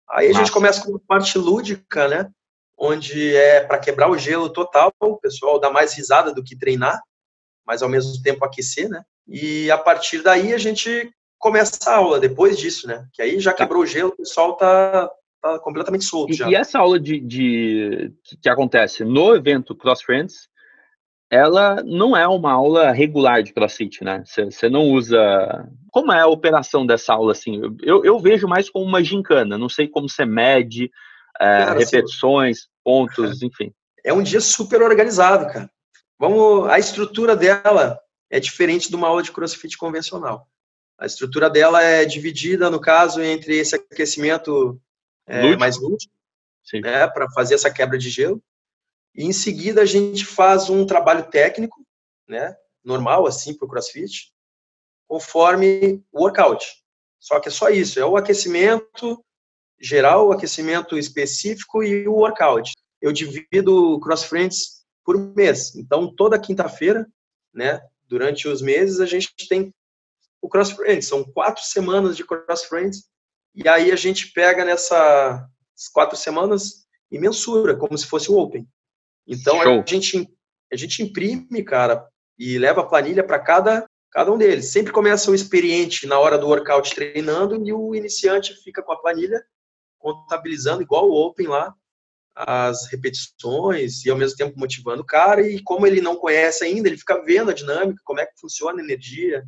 Aí 0.09 0.29
a 0.29 0.33
gente 0.33 0.51
começa 0.51 0.83
com 0.83 0.95
a 0.95 0.99
parte 1.07 1.37
lúdica, 1.37 2.07
né? 2.07 2.29
Onde 2.77 3.35
é 3.35 3.61
para 3.61 3.79
quebrar 3.79 4.09
o 4.09 4.17
gelo 4.17 4.49
total, 4.49 4.91
o 4.99 5.17
pessoal 5.17 5.59
dá 5.59 5.69
mais 5.69 5.93
risada 5.93 6.33
do 6.33 6.43
que 6.43 6.57
treinar, 6.57 7.01
mas 7.65 7.81
ao 7.81 7.87
mesmo 7.87 8.21
tempo 8.21 8.43
aquecer, 8.43 8.89
né? 8.89 9.03
E 9.27 9.71
a 9.71 9.77
partir 9.77 10.21
daí 10.21 10.53
a 10.53 10.57
gente 10.57 11.09
começa 11.37 11.89
a 11.89 11.95
aula, 11.95 12.19
depois 12.19 12.57
disso, 12.57 12.87
né? 12.87 13.07
Que 13.13 13.21
aí 13.21 13.39
já 13.39 13.51
tá. 13.51 13.57
quebrou 13.57 13.83
o 13.83 13.85
gelo, 13.85 14.09
o 14.09 14.17
pessoal 14.17 14.57
tá 14.57 15.09
tá 15.41 15.59
completamente 15.59 16.05
solto 16.05 16.31
e, 16.31 16.35
já. 16.35 16.49
E 16.49 16.55
essa 16.55 16.79
aula 16.79 16.99
de, 16.99 17.19
de 17.19 18.13
que 18.41 18.47
acontece 18.47 19.03
no 19.03 19.35
evento 19.35 19.75
Cross 19.75 20.03
Friends, 20.03 20.47
ela 21.31 21.81
não 21.83 22.15
é 22.15 22.27
uma 22.27 22.51
aula 22.51 22.91
regular 22.91 23.41
de 23.41 23.53
CrossFit, 23.53 24.03
né? 24.03 24.21
Você 24.25 24.69
não 24.69 24.89
usa. 24.89 25.65
Como 25.89 26.11
é 26.11 26.19
a 26.19 26.27
operação 26.27 26.85
dessa 26.85 27.13
aula 27.13 27.31
assim? 27.31 27.61
Eu, 27.81 28.03
eu 28.03 28.19
vejo 28.19 28.49
mais 28.49 28.69
como 28.69 28.83
uma 28.83 29.01
gincana. 29.01 29.57
Não 29.57 29.69
sei 29.69 29.87
como 29.87 30.09
você 30.09 30.25
mede 30.25 30.91
é, 31.39 31.65
cara, 31.65 31.79
repetições, 31.79 32.57
assim, 32.57 32.67
pontos, 32.83 33.41
enfim. 33.41 33.73
É 34.03 34.11
um 34.11 34.21
dia 34.21 34.41
super 34.41 34.81
organizado, 34.81 35.45
cara. 35.47 35.71
Vamos, 36.19 36.69
a 36.69 36.77
estrutura 36.77 37.33
dela 37.33 37.97
é 38.29 38.37
diferente 38.37 38.89
de 38.89 38.95
uma 38.97 39.07
aula 39.07 39.23
de 39.23 39.31
CrossFit 39.31 39.77
convencional. 39.77 40.47
A 40.99 41.05
estrutura 41.05 41.49
dela 41.49 41.81
é 41.81 42.03
dividida, 42.03 42.69
no 42.69 42.79
caso, 42.79 43.21
entre 43.21 43.57
esse 43.57 43.75
aquecimento 43.75 44.79
é, 45.25 45.55
mais 45.55 45.79
lúdico, 45.79 46.13
né, 46.73 47.07
para 47.07 47.29
fazer 47.31 47.55
essa 47.55 47.71
quebra 47.71 47.97
de 47.97 48.09
gelo. 48.09 48.43
E 49.15 49.25
em 49.25 49.33
seguida 49.33 49.81
a 49.81 49.85
gente 49.85 50.25
faz 50.25 50.69
um 50.69 50.85
trabalho 50.85 51.29
técnico, 51.29 51.85
né, 52.27 52.55
normal 52.83 53.27
assim 53.27 53.53
para 53.53 53.65
o 53.65 53.69
CrossFit, 53.69 54.31
conforme 55.07 56.03
o 56.11 56.21
workout. 56.21 56.65
Só 57.19 57.39
que 57.39 57.49
é 57.49 57.51
só 57.51 57.69
isso, 57.69 57.99
é 57.99 58.05
o 58.05 58.17
aquecimento 58.17 59.23
geral, 59.79 60.27
o 60.27 60.31
aquecimento 60.31 60.97
específico 60.97 61.83
e 61.83 62.07
o 62.07 62.13
workout. 62.13 62.71
Eu 63.01 63.11
divido 63.11 63.93
o 63.93 63.99
Cross 63.99 64.23
Friends 64.23 64.85
por 65.03 65.17
mês. 65.35 65.75
Então 65.75 66.13
toda 66.15 66.39
quinta-feira, 66.39 67.07
né, 67.53 67.81
durante 68.07 68.47
os 68.47 68.61
meses 68.61 68.99
a 68.99 69.05
gente 69.05 69.31
tem 69.49 69.73
o 70.41 70.47
Cross 70.47 70.71
Friends. 70.71 71.07
São 71.07 71.23
quatro 71.23 71.63
semanas 71.63 72.15
de 72.15 72.23
Cross 72.23 72.63
Friends 72.63 73.09
e 73.53 73.67
aí 73.67 73.91
a 73.91 73.95
gente 73.95 74.31
pega 74.31 74.63
nessas 74.63 75.43
quatro 75.91 76.15
semanas 76.17 76.87
e 77.11 77.19
mensura, 77.19 77.75
como 77.75 77.97
se 77.97 78.07
fosse 78.07 78.31
o 78.31 78.37
Open. 78.37 78.67
Então 79.27 79.61
a 79.61 79.83
gente, 79.85 80.29
a 80.71 80.75
gente 80.75 81.03
imprime, 81.03 81.63
cara, 81.63 82.07
e 82.37 82.57
leva 82.57 82.81
a 82.81 82.85
planilha 82.85 83.23
para 83.23 83.39
cada, 83.39 83.85
cada 84.11 84.31
um 84.31 84.37
deles. 84.37 84.71
Sempre 84.71 84.91
começa 84.91 85.29
o 85.29 85.35
experiente 85.35 86.07
na 86.07 86.19
hora 86.19 86.37
do 86.37 86.47
workout 86.47 86.93
treinando 86.93 87.65
e 87.65 87.71
o 87.71 87.95
iniciante 87.95 88.53
fica 88.63 88.81
com 88.81 88.91
a 88.91 88.99
planilha 88.99 89.41
contabilizando 89.99 90.81
igual 90.81 91.07
o 91.07 91.13
Open 91.13 91.47
lá 91.47 91.75
as 92.35 92.87
repetições 92.89 94.05
e 94.05 94.09
ao 94.09 94.17
mesmo 94.17 94.37
tempo 94.37 94.59
motivando 94.59 95.01
o 95.01 95.05
cara 95.05 95.41
e 95.41 95.61
como 95.61 95.85
ele 95.85 96.01
não 96.01 96.15
conhece 96.15 96.63
ainda, 96.63 96.87
ele 96.87 96.97
fica 96.97 97.21
vendo 97.23 97.51
a 97.51 97.53
dinâmica, 97.53 98.01
como 98.03 98.19
é 98.19 98.25
que 98.25 98.39
funciona 98.39 98.81
a 98.81 98.83
energia, 98.83 99.43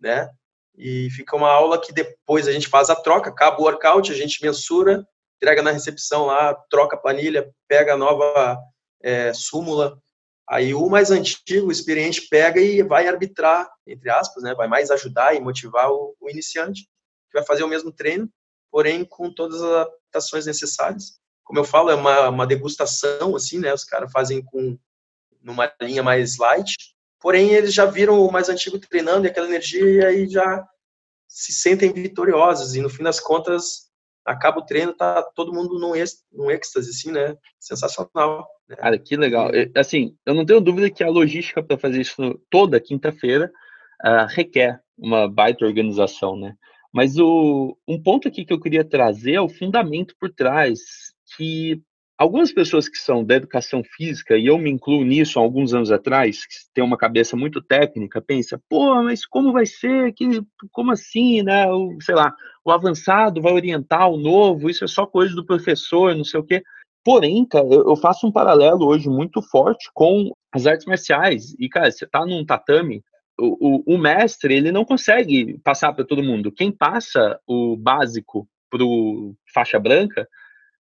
né? 0.00 0.28
E 0.76 1.10
fica 1.10 1.36
uma 1.36 1.50
aula 1.50 1.80
que 1.80 1.92
depois 1.92 2.46
a 2.46 2.52
gente 2.52 2.68
faz 2.68 2.88
a 2.88 2.96
troca, 2.96 3.30
acaba 3.30 3.60
o 3.60 3.64
workout, 3.64 4.10
a 4.10 4.14
gente 4.14 4.42
mensura, 4.42 5.04
entrega 5.36 5.62
na 5.62 5.72
recepção 5.72 6.26
lá, 6.26 6.54
troca 6.70 6.96
a 6.96 6.98
planilha, 6.98 7.50
pega 7.68 7.94
a 7.94 7.96
nova 7.96 8.56
é, 9.02 9.32
súmula. 9.32 10.00
Aí 10.48 10.74
o 10.74 10.88
mais 10.88 11.10
antigo, 11.10 11.68
o 11.68 11.72
experiente, 11.72 12.28
pega 12.28 12.60
e 12.60 12.82
vai 12.82 13.06
arbitrar, 13.06 13.70
entre 13.86 14.10
aspas, 14.10 14.42
né? 14.42 14.54
vai 14.54 14.66
mais 14.66 14.90
ajudar 14.90 15.34
e 15.34 15.40
motivar 15.40 15.90
o, 15.90 16.16
o 16.20 16.28
iniciante, 16.28 16.82
que 17.30 17.38
vai 17.38 17.44
fazer 17.44 17.62
o 17.62 17.68
mesmo 17.68 17.92
treino, 17.92 18.28
porém 18.70 19.04
com 19.04 19.32
todas 19.32 19.62
as 19.62 19.70
adaptações 19.70 20.46
necessárias. 20.46 21.20
Como 21.44 21.58
eu 21.58 21.64
falo, 21.64 21.90
é 21.90 21.94
uma, 21.94 22.28
uma 22.28 22.46
degustação, 22.46 23.36
assim, 23.36 23.58
né? 23.58 23.72
Os 23.72 23.84
caras 23.84 24.10
fazem 24.12 24.42
com 24.42 24.78
numa 25.42 25.72
linha 25.80 26.02
mais 26.02 26.36
light, 26.36 26.76
Porém, 27.20 27.50
eles 27.50 27.74
já 27.74 27.84
viram 27.84 28.24
o 28.24 28.32
mais 28.32 28.48
antigo 28.48 28.78
treinando 28.78 29.26
e 29.26 29.30
aquela 29.30 29.46
energia 29.46 29.84
e 29.84 30.04
aí 30.04 30.28
já 30.28 30.66
se 31.28 31.52
sentem 31.52 31.92
vitoriosos. 31.92 32.74
E 32.74 32.80
no 32.80 32.88
fim 32.88 33.02
das 33.02 33.20
contas, 33.20 33.89
acaba 34.30 34.60
o 34.60 34.64
treino, 34.64 34.94
tá 34.94 35.22
todo 35.34 35.52
mundo 35.52 35.78
num, 35.78 35.92
num 36.32 36.50
êxtase, 36.50 36.90
assim, 36.90 37.10
né? 37.12 37.36
Sensacional. 37.58 38.48
Né? 38.68 38.76
Cara, 38.76 38.98
que 38.98 39.16
legal. 39.16 39.50
Assim, 39.76 40.16
eu 40.24 40.34
não 40.34 40.46
tenho 40.46 40.60
dúvida 40.60 40.90
que 40.90 41.02
a 41.02 41.08
logística 41.08 41.62
para 41.62 41.78
fazer 41.78 42.00
isso 42.00 42.40
toda 42.48 42.80
quinta-feira 42.80 43.50
uh, 44.04 44.26
requer 44.28 44.80
uma 44.96 45.28
baita 45.28 45.64
organização, 45.64 46.36
né? 46.36 46.54
Mas 46.92 47.18
o, 47.18 47.76
um 47.86 48.02
ponto 48.02 48.28
aqui 48.28 48.44
que 48.44 48.52
eu 48.52 48.60
queria 48.60 48.84
trazer 48.84 49.34
é 49.34 49.40
o 49.40 49.48
fundamento 49.48 50.14
por 50.18 50.30
trás, 50.32 50.80
que 51.36 51.80
Algumas 52.20 52.52
pessoas 52.52 52.86
que 52.86 52.98
são 52.98 53.24
da 53.24 53.36
educação 53.36 53.82
física, 53.82 54.36
e 54.36 54.44
eu 54.44 54.58
me 54.58 54.70
incluo 54.70 55.02
nisso 55.02 55.38
há 55.38 55.42
alguns 55.42 55.72
anos 55.72 55.90
atrás, 55.90 56.44
que 56.44 56.54
tem 56.74 56.84
uma 56.84 56.98
cabeça 56.98 57.34
muito 57.34 57.62
técnica, 57.62 58.20
pensa, 58.20 58.60
pô, 58.68 59.02
mas 59.02 59.24
como 59.24 59.54
vai 59.54 59.64
ser? 59.64 60.12
Que, 60.12 60.42
como 60.70 60.92
assim, 60.92 61.42
né? 61.42 61.66
O, 61.72 61.98
sei 62.02 62.14
lá, 62.14 62.34
o 62.62 62.70
avançado 62.70 63.40
vai 63.40 63.54
orientar 63.54 64.06
o 64.10 64.18
novo, 64.18 64.68
isso 64.68 64.84
é 64.84 64.86
só 64.86 65.06
coisa 65.06 65.34
do 65.34 65.46
professor, 65.46 66.14
não 66.14 66.22
sei 66.22 66.38
o 66.38 66.44
quê. 66.44 66.62
Porém, 67.02 67.42
cara, 67.46 67.64
eu 67.64 67.96
faço 67.96 68.26
um 68.26 68.32
paralelo 68.32 68.86
hoje 68.86 69.08
muito 69.08 69.40
forte 69.40 69.88
com 69.94 70.30
as 70.52 70.66
artes 70.66 70.84
marciais. 70.84 71.54
E, 71.58 71.70
cara, 71.70 71.90
você 71.90 72.06
tá 72.06 72.26
num 72.26 72.44
tatame, 72.44 73.02
o, 73.38 73.94
o, 73.94 73.94
o 73.94 73.98
mestre, 73.98 74.54
ele 74.54 74.70
não 74.70 74.84
consegue 74.84 75.58
passar 75.64 75.94
para 75.94 76.04
todo 76.04 76.22
mundo. 76.22 76.52
Quem 76.52 76.70
passa 76.70 77.40
o 77.46 77.78
básico 77.78 78.46
pro 78.68 79.34
faixa 79.54 79.78
branca 79.80 80.28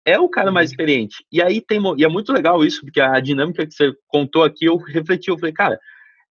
é 0.05 0.19
o 0.19 0.29
cara 0.29 0.51
mais 0.51 0.71
experiente. 0.71 1.25
E 1.31 1.43
aí 1.43 1.61
tem, 1.61 1.81
e 1.97 2.05
é 2.05 2.09
muito 2.09 2.33
legal 2.33 2.65
isso, 2.65 2.81
porque 2.83 3.01
a 3.01 3.19
dinâmica 3.21 3.67
que 3.67 3.75
você 3.75 3.93
contou 4.09 4.43
aqui, 4.43 4.65
eu 4.65 4.77
refleti, 4.77 5.31
eu 5.31 5.39
falei, 5.39 5.53
cara, 5.53 5.79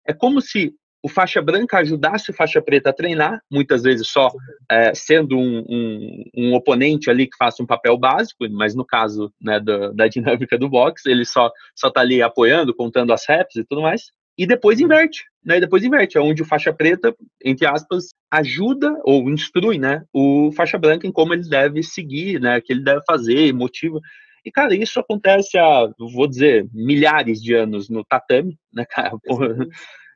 é 0.06 0.12
como 0.12 0.40
se 0.40 0.74
o 1.02 1.08
faixa 1.08 1.40
branca 1.40 1.78
ajudasse 1.78 2.30
o 2.30 2.34
faixa 2.34 2.60
preta 2.60 2.90
a 2.90 2.92
treinar, 2.92 3.40
muitas 3.50 3.82
vezes 3.82 4.08
só 4.08 4.32
é, 4.70 4.92
sendo 4.94 5.38
um, 5.38 5.64
um, 5.68 6.24
um, 6.36 6.54
oponente 6.54 7.08
ali 7.08 7.26
que 7.28 7.36
faça 7.36 7.62
um 7.62 7.66
papel 7.66 7.96
básico, 7.96 8.48
mas 8.50 8.74
no 8.74 8.84
caso 8.84 9.32
né, 9.40 9.60
da, 9.60 9.92
da 9.92 10.08
dinâmica 10.08 10.58
do 10.58 10.68
boxe, 10.68 11.08
ele 11.08 11.24
só 11.24 11.52
só 11.74 11.88
tá 11.90 12.00
ali 12.00 12.20
apoiando, 12.20 12.74
contando 12.74 13.12
as 13.12 13.24
reps 13.28 13.56
e 13.56 13.64
tudo 13.64 13.82
mais 13.82 14.10
e 14.38 14.46
depois 14.46 14.78
inverte, 14.78 15.24
né? 15.44 15.56
E 15.56 15.60
depois 15.60 15.82
inverte, 15.82 16.16
é 16.16 16.20
onde 16.20 16.42
o 16.42 16.46
faixa 16.46 16.72
preta, 16.72 17.12
entre 17.44 17.66
aspas, 17.66 18.10
ajuda 18.30 18.96
ou 19.02 19.28
instrui, 19.28 19.78
né, 19.78 20.04
o 20.12 20.52
faixa 20.52 20.78
branca 20.78 21.06
em 21.06 21.12
como 21.12 21.34
ele 21.34 21.48
deve 21.48 21.82
seguir, 21.82 22.40
né, 22.40 22.58
o 22.58 22.62
que 22.62 22.72
ele 22.72 22.84
deve 22.84 23.00
fazer, 23.04 23.52
motiva. 23.52 23.98
E 24.44 24.52
cara, 24.52 24.76
isso 24.76 25.00
acontece 25.00 25.58
há, 25.58 25.90
vou 25.98 26.28
dizer, 26.28 26.68
milhares 26.72 27.42
de 27.42 27.52
anos 27.52 27.90
no 27.90 28.04
tatame, 28.04 28.56
né, 28.72 28.84
cara? 28.88 29.10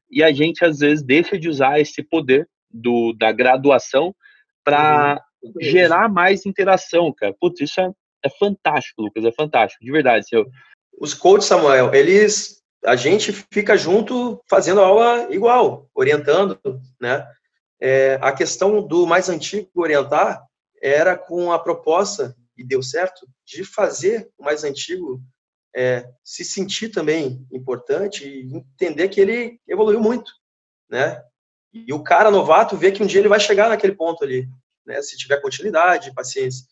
E 0.09 0.23
a 0.23 0.31
gente 0.31 0.65
às 0.65 0.79
vezes 0.79 1.03
deixa 1.03 1.39
de 1.39 1.49
usar 1.49 1.81
esse 1.81 2.03
poder 2.03 2.47
do 2.71 3.15
da 3.15 3.33
graduação 3.33 4.15
para 4.63 5.21
uhum. 5.43 5.53
gerar 5.59 6.09
mais 6.09 6.45
interação, 6.47 7.13
cara. 7.13 7.35
Putz, 7.41 7.63
isso 7.63 7.81
é, 7.81 7.91
é 8.23 8.29
fantástico, 8.29 9.03
Lucas, 9.03 9.25
é 9.25 9.33
fantástico, 9.33 9.83
de 9.83 9.91
verdade. 9.91 10.29
Seu... 10.29 10.47
Os 11.01 11.15
coaches, 11.15 11.47
Samuel, 11.47 11.95
eles 11.95 12.62
a 12.85 12.97
gente 12.97 13.33
fica 13.51 13.77
junto 13.77 14.43
fazendo 14.49 14.81
aula 14.81 15.29
igual, 15.31 15.89
orientando, 15.95 16.59
né? 17.01 17.27
É, 17.81 18.19
a 18.21 18.33
questão 18.33 18.87
do 18.87 19.07
mais 19.07 19.29
antigo 19.29 19.69
orientar 19.75 20.45
era 20.81 21.17
com 21.17 21.53
a 21.53 21.59
proposta, 21.59 22.37
e 22.57 22.65
deu 22.65 22.83
certo, 22.83 23.27
de 23.47 23.65
fazer 23.65 24.31
o 24.39 24.45
mais 24.45 24.63
antigo 24.63 25.23
é, 25.75 26.09
se 26.23 26.45
sentir 26.45 26.91
também 26.91 27.47
importante 27.51 28.29
e 28.29 28.55
entender 28.55 29.09
que 29.09 29.21
ele 29.21 29.61
evoluiu 29.67 30.01
muito, 30.01 30.33
né? 30.89 31.23
E 31.73 31.93
o 31.93 32.03
cara 32.03 32.31
novato 32.31 32.77
vê 32.77 32.93
que 32.93 33.03
um 33.03 33.07
dia 33.07 33.21
ele 33.21 33.29
vai 33.29 33.41
chegar 33.41 33.69
naquele 33.69 33.95
ponto 33.95 34.23
ali, 34.23 34.47
né? 34.85 35.01
Se 35.01 35.17
tiver 35.17 35.41
continuidade, 35.41 36.15
paciência. 36.15 36.67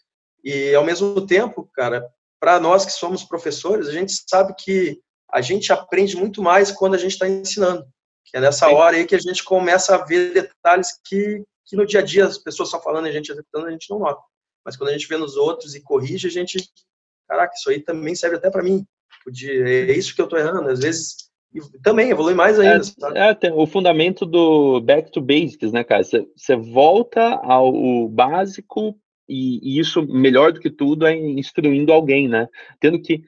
E 0.45 0.75
ao 0.75 0.85
mesmo 0.85 1.27
tempo, 1.27 1.69
cara, 1.73 2.07
para 2.39 2.61
nós 2.61 2.85
que 2.85 2.93
somos 2.93 3.25
professores, 3.25 3.89
a 3.89 3.93
gente 3.93 4.13
sabe 4.27 4.55
que 4.59 5.01
a 5.33 5.41
gente 5.41 5.73
aprende 5.73 6.17
muito 6.17 6.43
mais 6.43 6.71
quando 6.71 6.95
a 6.95 6.99
gente 6.99 7.13
está 7.13 7.29
ensinando. 7.29 7.85
Que 8.25 8.37
é 8.37 8.41
nessa 8.41 8.69
Sim. 8.69 8.75
hora 8.75 8.97
aí 8.97 9.07
que 9.07 9.15
a 9.15 9.21
gente 9.21 9.43
começa 9.43 9.95
a 9.95 10.05
ver 10.05 10.33
detalhes 10.33 10.99
que, 11.05 11.43
que 11.67 11.77
no 11.77 11.87
dia 11.87 12.01
a 12.01 12.03
dia 12.03 12.27
as 12.27 12.39
pessoas 12.39 12.71
só 12.71 12.81
falando 12.81 13.07
e 13.07 13.11
a 13.11 13.13
gente 13.13 13.31
executando, 13.31 13.67
a 13.67 13.71
gente 13.71 13.91
não 13.91 13.99
nota. 13.99 14.23
Mas 14.65 14.77
quando 14.77 14.91
a 14.91 14.93
gente 14.93 15.09
vê 15.09 15.17
nos 15.17 15.37
outros 15.37 15.75
e 15.75 15.83
corrige, 15.83 16.29
a 16.29 16.31
gente, 16.31 16.59
caraca, 17.29 17.55
isso 17.55 17.71
aí 17.71 17.81
também 17.81 18.15
serve 18.15 18.37
até 18.37 18.51
para 18.51 18.63
mim. 18.63 18.87
É 19.43 19.93
isso 19.93 20.15
que 20.15 20.21
eu 20.21 20.25
estou 20.25 20.39
errando. 20.39 20.69
Às 20.69 20.81
vezes 20.81 21.31
e 21.53 21.61
também 21.83 22.11
evolui 22.11 22.35
mais 22.35 22.59
ainda. 22.59 22.85
É, 23.15 23.49
é, 23.49 23.53
o 23.53 23.67
fundamento 23.67 24.25
do 24.25 24.81
back 24.81 25.11
to 25.11 25.21
basics, 25.21 25.73
né, 25.73 25.83
cara? 25.83 26.03
Você 26.05 26.57
volta 26.57 27.21
ao 27.43 28.09
básico 28.09 28.97
e, 29.29 29.59
e 29.63 29.81
isso, 29.81 30.03
melhor 30.07 30.53
do 30.53 30.61
que 30.61 30.71
tudo, 30.71 31.07
é 31.07 31.17
instruindo 31.17 31.93
alguém, 31.93 32.29
né? 32.29 32.49
Tendo 32.79 33.01
que 33.01 33.25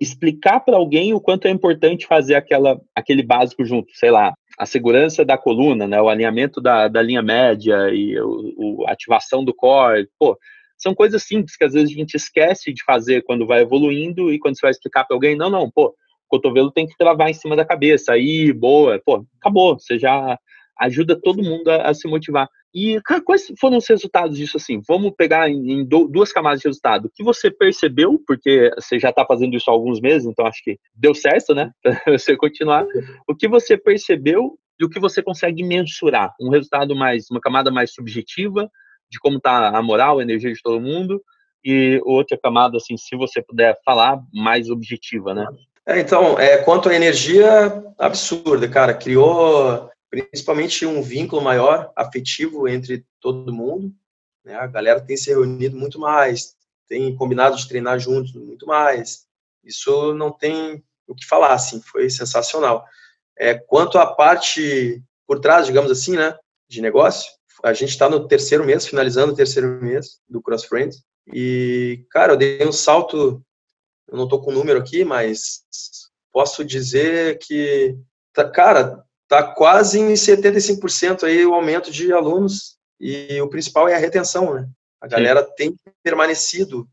explicar 0.00 0.60
para 0.60 0.76
alguém 0.76 1.14
o 1.14 1.20
quanto 1.20 1.46
é 1.46 1.50
importante 1.50 2.06
fazer 2.06 2.34
aquela, 2.34 2.80
aquele 2.94 3.22
básico 3.22 3.64
junto, 3.64 3.88
sei 3.94 4.10
lá, 4.10 4.34
a 4.58 4.66
segurança 4.66 5.24
da 5.24 5.36
coluna, 5.36 5.86
né, 5.86 6.00
o 6.00 6.08
alinhamento 6.08 6.60
da, 6.60 6.88
da 6.88 7.02
linha 7.02 7.22
média 7.22 7.90
e 7.92 8.18
o, 8.20 8.54
o, 8.56 8.84
ativação 8.88 9.44
do 9.44 9.54
core, 9.54 10.08
pô, 10.18 10.38
são 10.78 10.94
coisas 10.94 11.22
simples 11.22 11.56
que 11.56 11.64
às 11.64 11.72
vezes 11.72 11.90
a 11.90 11.94
gente 11.94 12.14
esquece 12.14 12.72
de 12.72 12.82
fazer 12.84 13.22
quando 13.22 13.46
vai 13.46 13.62
evoluindo 13.62 14.32
e 14.32 14.38
quando 14.38 14.56
você 14.56 14.62
vai 14.62 14.70
explicar 14.70 15.04
para 15.04 15.16
alguém, 15.16 15.36
não, 15.36 15.50
não, 15.50 15.70
pô, 15.70 15.88
o 15.88 16.28
cotovelo 16.28 16.70
tem 16.70 16.86
que 16.86 16.96
travar 16.96 17.30
em 17.30 17.34
cima 17.34 17.56
da 17.56 17.64
cabeça, 17.64 18.12
aí, 18.12 18.52
boa, 18.52 19.00
pô, 19.04 19.24
acabou, 19.40 19.78
você 19.78 19.98
já 19.98 20.38
ajuda 20.78 21.18
todo 21.20 21.42
mundo 21.42 21.68
a, 21.68 21.88
a 21.88 21.94
se 21.94 22.08
motivar. 22.08 22.48
E 22.74 23.00
quais 23.24 23.50
foram 23.58 23.78
os 23.78 23.88
resultados 23.88 24.36
disso 24.36 24.58
assim? 24.58 24.80
Vamos 24.86 25.12
pegar 25.16 25.48
em, 25.48 25.80
em 25.80 25.84
duas 25.84 26.30
camadas 26.30 26.60
de 26.60 26.68
resultado. 26.68 27.06
O 27.06 27.10
que 27.10 27.24
você 27.24 27.50
percebeu, 27.50 28.22
porque 28.26 28.70
você 28.76 28.98
já 28.98 29.10
está 29.10 29.24
fazendo 29.24 29.56
isso 29.56 29.70
há 29.70 29.72
alguns 29.72 30.00
meses, 30.00 30.26
então 30.26 30.46
acho 30.46 30.62
que 30.62 30.78
deu 30.94 31.14
certo, 31.14 31.54
né? 31.54 31.70
Para 31.82 32.18
você 32.18 32.36
continuar. 32.36 32.84
O 33.26 33.34
que 33.34 33.48
você 33.48 33.78
percebeu 33.78 34.58
e 34.78 34.84
o 34.84 34.90
que 34.90 35.00
você 35.00 35.22
consegue 35.22 35.64
mensurar? 35.64 36.34
Um 36.40 36.50
resultado 36.50 36.94
mais, 36.94 37.30
uma 37.30 37.40
camada 37.40 37.70
mais 37.70 37.94
subjetiva 37.94 38.70
de 39.10 39.18
como 39.20 39.38
está 39.38 39.68
a 39.68 39.82
moral, 39.82 40.18
a 40.18 40.22
energia 40.22 40.52
de 40.52 40.60
todo 40.60 40.80
mundo, 40.80 41.22
e 41.64 42.00
outra 42.04 42.38
camada, 42.40 42.76
assim, 42.76 42.96
se 42.96 43.16
você 43.16 43.42
puder 43.42 43.76
falar, 43.84 44.20
mais 44.32 44.70
objetiva, 44.70 45.32
né? 45.32 45.46
É, 45.86 46.00
então, 46.00 46.38
é, 46.38 46.58
quanto 46.58 46.88
à 46.88 46.94
energia, 46.94 47.84
absurda, 47.98 48.68
cara. 48.68 48.92
Criou 48.92 49.88
principalmente 50.10 50.86
um 50.86 51.02
vínculo 51.02 51.42
maior 51.42 51.92
afetivo 51.96 52.68
entre 52.68 53.04
todo 53.20 53.52
mundo. 53.52 53.92
Né? 54.44 54.54
A 54.54 54.66
galera 54.66 55.00
tem 55.00 55.16
se 55.16 55.30
reunido 55.30 55.76
muito 55.76 55.98
mais, 55.98 56.54
tem 56.88 57.14
combinado 57.16 57.56
de 57.56 57.68
treinar 57.68 57.98
juntos 57.98 58.32
muito 58.32 58.66
mais. 58.66 59.26
Isso 59.64 60.14
não 60.14 60.30
tem 60.30 60.82
o 61.06 61.14
que 61.14 61.26
falar, 61.26 61.52
assim, 61.52 61.80
foi 61.80 62.08
sensacional. 62.10 62.84
É, 63.38 63.54
quanto 63.54 63.98
à 63.98 64.06
parte 64.06 65.02
por 65.26 65.40
trás, 65.40 65.66
digamos 65.66 65.90
assim, 65.90 66.16
né, 66.16 66.36
de 66.68 66.80
negócio, 66.80 67.30
a 67.62 67.72
gente 67.72 67.90
está 67.90 68.08
no 68.08 68.26
terceiro 68.26 68.64
mês, 68.64 68.86
finalizando 68.86 69.32
o 69.32 69.36
terceiro 69.36 69.82
mês 69.82 70.20
do 70.28 70.40
Cross 70.40 70.64
Friends, 70.64 71.02
e, 71.32 72.04
cara, 72.10 72.32
eu 72.32 72.36
dei 72.36 72.64
um 72.66 72.72
salto, 72.72 73.42
eu 74.08 74.16
não 74.16 74.24
estou 74.24 74.40
com 74.40 74.50
o 74.50 74.54
número 74.54 74.78
aqui, 74.78 75.04
mas 75.04 75.64
posso 76.32 76.64
dizer 76.64 77.38
que, 77.38 77.96
tá, 78.32 78.48
cara, 78.48 79.04
está 79.26 79.42
quase 79.42 80.00
em 80.00 80.14
75% 80.14 81.24
aí 81.24 81.44
o 81.44 81.54
aumento 81.54 81.90
de 81.90 82.12
alunos 82.12 82.76
e 82.98 83.40
o 83.40 83.48
principal 83.48 83.88
é 83.88 83.94
a 83.94 83.98
retenção, 83.98 84.54
né? 84.54 84.68
A 85.00 85.06
galera 85.06 85.42
Sim. 85.42 85.52
tem 85.56 85.76
permanecido, 86.02 86.88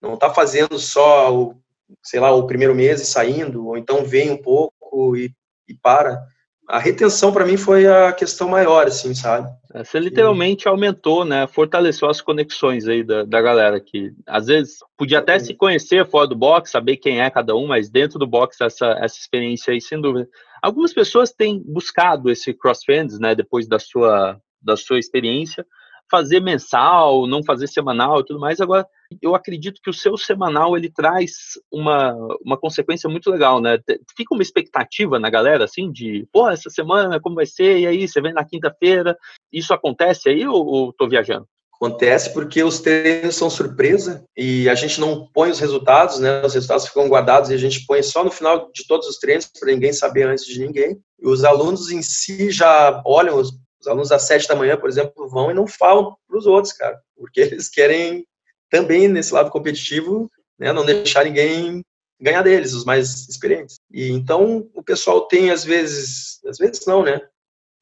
não 0.00 0.14
está 0.14 0.32
fazendo 0.32 0.78
só 0.78 1.34
o, 1.34 1.56
sei 2.02 2.20
lá, 2.20 2.32
o 2.32 2.46
primeiro 2.46 2.74
mês 2.74 3.00
e 3.00 3.06
saindo, 3.06 3.66
ou 3.66 3.76
então 3.76 4.04
vem 4.04 4.30
um 4.30 4.38
pouco 4.38 5.16
e, 5.16 5.32
e 5.68 5.74
para. 5.74 6.24
A 6.68 6.78
retenção 6.78 7.32
para 7.32 7.44
mim 7.44 7.56
foi 7.56 7.86
a 7.86 8.12
questão 8.12 8.48
maior, 8.48 8.86
assim, 8.86 9.14
sabe? 9.14 9.50
Você 9.74 9.98
literalmente 9.98 10.68
aumentou, 10.68 11.24
né? 11.24 11.46
Fortaleceu 11.46 12.08
as 12.08 12.20
conexões 12.20 12.86
aí 12.86 13.02
da, 13.02 13.24
da 13.24 13.42
galera 13.42 13.80
que 13.80 14.12
às 14.26 14.46
vezes 14.46 14.78
podia 14.96 15.18
até 15.18 15.38
se 15.38 15.54
conhecer 15.54 16.08
fora 16.08 16.26
do 16.26 16.36
box, 16.36 16.70
saber 16.70 16.96
quem 16.96 17.20
é 17.20 17.28
cada 17.28 17.54
um, 17.54 17.66
mas 17.66 17.90
dentro 17.90 18.18
do 18.18 18.26
box 18.26 18.56
essa, 18.60 18.86
essa 19.00 19.18
experiência 19.18 19.72
aí, 19.72 19.80
sem 19.80 20.00
dúvida. 20.00 20.28
Algumas 20.62 20.94
pessoas 20.94 21.32
têm 21.32 21.60
buscado 21.66 22.30
esse 22.30 22.54
cross-friends, 22.54 23.18
né, 23.18 23.34
depois 23.34 23.66
da 23.66 23.80
sua, 23.80 24.40
da 24.62 24.76
sua 24.76 24.98
experiência, 24.98 25.66
fazer 26.08 26.40
mensal, 26.40 27.26
não 27.26 27.42
fazer 27.42 27.66
semanal 27.66 28.20
e 28.20 28.24
tudo 28.24 28.38
mais. 28.38 28.60
Agora, 28.60 28.86
eu 29.20 29.34
acredito 29.34 29.80
que 29.82 29.90
o 29.90 29.94
seu 29.94 30.16
semanal 30.16 30.76
ele 30.76 30.90
traz 30.90 31.58
uma, 31.72 32.14
uma 32.44 32.58
consequência 32.58 33.08
muito 33.08 33.30
legal, 33.30 33.60
né? 33.60 33.78
Fica 34.16 34.34
uma 34.34 34.42
expectativa 34.42 35.18
na 35.18 35.30
galera, 35.30 35.64
assim, 35.64 35.90
de, 35.90 36.28
pô, 36.30 36.48
essa 36.48 36.70
semana 36.70 37.18
como 37.18 37.36
vai 37.36 37.46
ser? 37.46 37.80
E 37.80 37.86
aí, 37.86 38.06
você 38.06 38.20
vem 38.20 38.32
na 38.32 38.44
quinta-feira? 38.44 39.16
Isso 39.50 39.72
acontece 39.72 40.28
aí 40.28 40.46
ou, 40.46 40.64
ou 40.66 40.92
tô 40.92 41.08
viajando? 41.08 41.48
Acontece 41.82 42.32
porque 42.32 42.62
os 42.62 42.78
treinos 42.78 43.34
são 43.34 43.50
surpresa 43.50 44.24
e 44.36 44.68
a 44.68 44.74
gente 44.76 45.00
não 45.00 45.26
põe 45.34 45.50
os 45.50 45.58
resultados, 45.58 46.20
né? 46.20 46.40
Os 46.46 46.54
resultados 46.54 46.86
ficam 46.86 47.08
guardados 47.08 47.50
e 47.50 47.54
a 47.54 47.56
gente 47.56 47.84
põe 47.84 48.00
só 48.04 48.22
no 48.22 48.30
final 48.30 48.70
de 48.72 48.86
todos 48.86 49.08
os 49.08 49.18
treinos 49.18 49.46
para 49.58 49.72
ninguém 49.72 49.92
saber 49.92 50.28
antes 50.28 50.46
de 50.46 50.60
ninguém. 50.60 51.02
E 51.18 51.26
os 51.26 51.42
alunos 51.42 51.90
em 51.90 52.00
si 52.00 52.52
já 52.52 53.02
olham, 53.04 53.36
os, 53.36 53.50
os 53.80 53.88
alunos 53.88 54.12
às 54.12 54.22
sete 54.22 54.46
da 54.46 54.54
manhã, 54.54 54.76
por 54.76 54.88
exemplo, 54.88 55.28
vão 55.28 55.50
e 55.50 55.54
não 55.54 55.66
falam 55.66 56.16
para 56.28 56.38
os 56.38 56.46
outros, 56.46 56.72
cara, 56.72 56.96
porque 57.16 57.40
eles 57.50 57.68
querem 57.68 58.24
também 58.70 59.08
nesse 59.08 59.34
lado 59.34 59.50
competitivo, 59.50 60.30
né? 60.56 60.72
Não 60.72 60.86
deixar 60.86 61.24
ninguém 61.24 61.82
ganhar 62.20 62.42
deles, 62.42 62.74
os 62.74 62.84
mais 62.84 63.28
experientes. 63.28 63.74
E 63.90 64.08
então 64.12 64.70
o 64.72 64.84
pessoal 64.84 65.22
tem 65.26 65.50
às 65.50 65.64
vezes, 65.64 66.38
às 66.46 66.58
vezes 66.58 66.86
não, 66.86 67.02
né? 67.02 67.20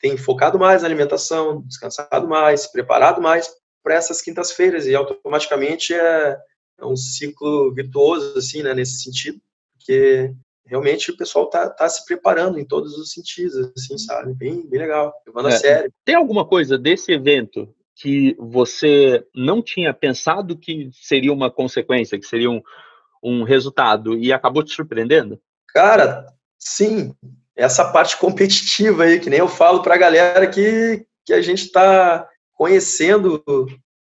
Tem 0.00 0.16
focado 0.16 0.58
mais 0.58 0.80
na 0.80 0.88
alimentação, 0.88 1.60
descansado 1.66 2.26
mais, 2.26 2.66
preparado 2.66 3.20
mais 3.20 3.59
para 3.82 3.94
essas 3.94 4.20
quintas-feiras 4.20 4.86
e 4.86 4.94
automaticamente 4.94 5.94
é, 5.94 6.38
é, 6.78 6.84
um 6.84 6.96
ciclo 6.96 7.72
virtuoso 7.72 8.38
assim, 8.38 8.62
né, 8.62 8.74
nesse 8.74 9.02
sentido, 9.02 9.40
porque 9.74 10.32
realmente 10.66 11.10
o 11.10 11.16
pessoal 11.16 11.48
tá, 11.48 11.68
tá 11.68 11.88
se 11.88 12.04
preparando 12.04 12.58
em 12.58 12.64
todos 12.64 12.96
os 12.96 13.12
sentidos, 13.12 13.72
assim, 13.76 13.98
sabe? 13.98 14.34
Bem, 14.34 14.66
bem 14.68 14.80
legal, 14.80 15.12
levando 15.26 15.48
é, 15.48 15.54
a 15.54 15.56
sério. 15.56 15.92
Tem 16.04 16.14
alguma 16.14 16.46
coisa 16.46 16.78
desse 16.78 17.12
evento 17.12 17.68
que 17.96 18.34
você 18.38 19.26
não 19.34 19.60
tinha 19.62 19.92
pensado 19.92 20.56
que 20.56 20.90
seria 20.92 21.32
uma 21.32 21.50
consequência, 21.50 22.18
que 22.18 22.26
seria 22.26 22.50
um, 22.50 22.62
um 23.22 23.42
resultado 23.42 24.16
e 24.16 24.32
acabou 24.32 24.62
te 24.62 24.72
surpreendendo? 24.72 25.38
Cara, 25.68 26.26
sim. 26.58 27.14
Essa 27.54 27.92
parte 27.92 28.16
competitiva 28.18 29.04
aí, 29.04 29.20
que 29.20 29.28
nem 29.28 29.40
eu 29.40 29.48
falo 29.48 29.82
para 29.82 29.96
a 29.96 29.98
galera 29.98 30.46
que, 30.46 31.04
que 31.26 31.32
a 31.34 31.42
gente 31.42 31.64
está 31.64 32.26
conhecendo 32.60 33.42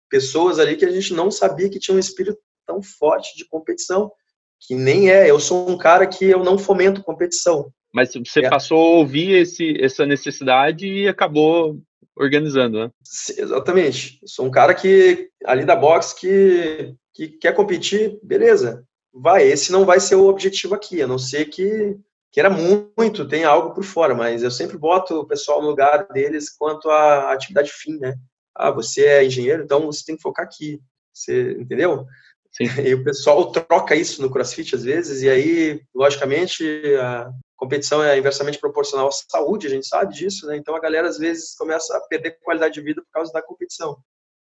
pessoas 0.09 0.59
ali 0.59 0.77
que 0.77 0.85
a 0.87 0.91
gente 0.91 1.13
não 1.13 1.31
sabia 1.31 1.69
que 1.69 1.79
tinha 1.79 1.95
um 1.95 2.01
espírito 2.01 2.39
tão 2.67 2.83
forte 2.83 3.37
de 3.37 3.47
competição, 3.47 4.11
que 4.59 4.75
nem 4.75 5.11
é. 5.11 5.31
Eu 5.31 5.39
sou 5.39 5.69
um 5.69 5.77
cara 5.77 6.07
que 6.07 6.25
eu 6.25 6.43
não 6.43 6.57
fomento 6.57 7.03
competição. 7.03 7.71
Mas 7.93 8.15
você 8.15 8.41
é. 8.41 8.49
passou 8.49 8.79
a 8.79 8.99
ouvir 8.99 9.33
esse, 9.33 9.77
essa 9.79 10.07
necessidade 10.07 10.87
e 10.87 11.07
acabou 11.07 11.79
organizando, 12.17 12.79
né? 12.79 12.91
Exatamente. 13.37 14.21
Eu 14.23 14.29
sou 14.29 14.47
um 14.47 14.51
cara 14.51 14.73
que, 14.75 15.29
ali 15.45 15.67
da 15.67 15.77
box, 15.77 16.15
que, 16.15 16.95
que 17.13 17.29
quer 17.29 17.55
competir, 17.55 18.19
beleza, 18.23 18.87
vai. 19.13 19.47
Esse 19.47 19.71
não 19.71 19.85
vai 19.85 20.01
ser 20.01 20.15
o 20.15 20.29
objetivo 20.29 20.75
aqui, 20.75 21.03
a 21.03 21.07
não 21.07 21.19
ser 21.19 21.45
que 21.45 21.95
queira 22.33 22.49
muito, 22.49 23.29
tem 23.29 23.45
algo 23.45 23.75
por 23.75 23.85
fora, 23.85 24.15
mas 24.15 24.43
eu 24.43 24.51
sempre 24.51 24.79
boto 24.79 25.21
o 25.21 25.27
pessoal 25.27 25.61
no 25.61 25.69
lugar 25.69 26.09
deles 26.09 26.49
quanto 26.49 26.89
à 26.89 27.33
atividade 27.33 27.71
fim, 27.71 27.99
né? 27.99 28.15
Ah, 28.57 28.71
você 28.71 29.07
é 29.07 29.25
engenheiro, 29.25 29.63
então 29.63 29.87
você 29.87 30.05
tem 30.05 30.17
que 30.17 30.23
focar 30.23 30.45
aqui. 30.45 30.81
Você 31.13 31.53
entendeu? 31.53 32.07
Sim. 32.53 32.65
E 32.89 32.95
o 32.95 33.05
pessoal 33.05 33.51
troca 33.51 33.95
isso 33.95 34.23
no 34.23 34.31
CrossFit 34.31 34.75
às 34.75 34.85
vezes, 34.85 35.23
e 35.23 35.29
aí, 35.29 35.83
logicamente, 35.95 36.65
a 36.97 37.31
competição 37.57 38.03
é 38.03 38.19
inversamente 38.19 38.59
proporcional 38.59 39.09
à 39.09 39.13
saúde, 39.13 39.67
a 39.67 39.71
gente 39.71 39.87
sabe 39.87 40.15
disso, 40.15 40.47
né? 40.47 40.57
Então 40.57 40.75
a 40.75 40.81
galera 40.81 41.09
às 41.09 41.19
vezes 41.19 41.55
começa 41.55 41.97
a 41.97 42.01
perder 42.01 42.39
qualidade 42.43 42.75
de 42.75 42.81
vida 42.81 43.03
por 43.03 43.11
causa 43.11 43.33
da 43.33 43.43
competição. 43.43 43.97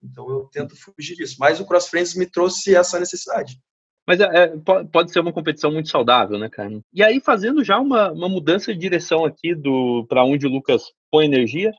Então 0.03 0.29
eu 0.29 0.49
tento 0.51 0.75
fugir 0.75 1.15
disso. 1.15 1.35
Mas 1.39 1.59
o 1.59 1.65
Cross 1.65 1.87
Friends 1.87 2.15
me 2.15 2.25
trouxe 2.25 2.75
essa 2.75 2.99
necessidade. 2.99 3.59
Mas 4.07 4.19
é, 4.19 4.25
é 4.25 4.47
pode 4.91 5.11
ser 5.11 5.19
uma 5.19 5.33
competição 5.33 5.71
muito 5.71 5.89
saudável, 5.89 6.39
né, 6.39 6.49
cara? 6.49 6.81
E 6.91 7.03
aí, 7.03 7.21
fazendo 7.21 7.63
já 7.63 7.79
uma, 7.79 8.11
uma 8.11 8.27
mudança 8.27 8.73
de 8.73 8.79
direção 8.79 9.25
aqui 9.25 9.53
do 9.53 10.05
para 10.09 10.23
onde 10.23 10.47
o 10.47 10.49
Lucas 10.49 10.83
põe 11.11 11.25
energia, 11.25 11.71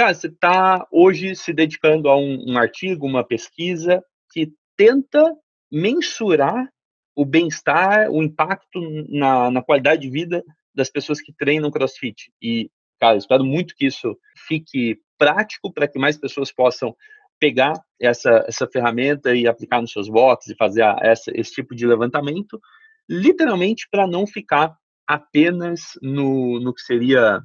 Cara, 0.00 0.14
você 0.14 0.28
está 0.28 0.88
hoje 0.90 1.36
se 1.36 1.52
dedicando 1.52 2.08
a 2.08 2.16
um, 2.16 2.52
um 2.52 2.56
artigo, 2.56 3.06
uma 3.06 3.22
pesquisa 3.22 4.02
que 4.32 4.50
tenta 4.74 5.22
mensurar 5.70 6.72
o 7.14 7.22
bem-estar, 7.22 8.10
o 8.10 8.22
impacto 8.22 8.80
na, 9.10 9.50
na, 9.50 9.62
qualidade 9.62 10.00
de 10.00 10.10
vida 10.10 10.42
das 10.74 10.88
pessoas 10.88 11.20
que 11.20 11.34
treinam 11.34 11.70
CrossFit. 11.70 12.32
E, 12.40 12.70
cara, 12.98 13.18
espero 13.18 13.44
muito 13.44 13.74
que 13.76 13.84
isso 13.84 14.16
fique 14.48 14.98
prático 15.18 15.70
para 15.70 15.86
que 15.86 15.98
mais 15.98 16.16
pessoas 16.16 16.50
possam 16.50 16.96
pegar 17.38 17.74
essa, 18.00 18.42
essa 18.48 18.66
ferramenta 18.66 19.34
e 19.34 19.46
aplicar 19.46 19.82
nos 19.82 19.92
seus 19.92 20.08
boxes 20.08 20.54
e 20.54 20.56
fazer 20.56 20.80
a, 20.80 20.96
essa, 21.02 21.30
esse 21.34 21.52
tipo 21.52 21.74
de 21.74 21.86
levantamento, 21.86 22.58
literalmente 23.06 23.86
para 23.90 24.06
não 24.06 24.26
ficar 24.26 24.74
apenas 25.06 25.98
no, 26.00 26.58
no 26.58 26.72
que 26.72 26.80
seria 26.80 27.42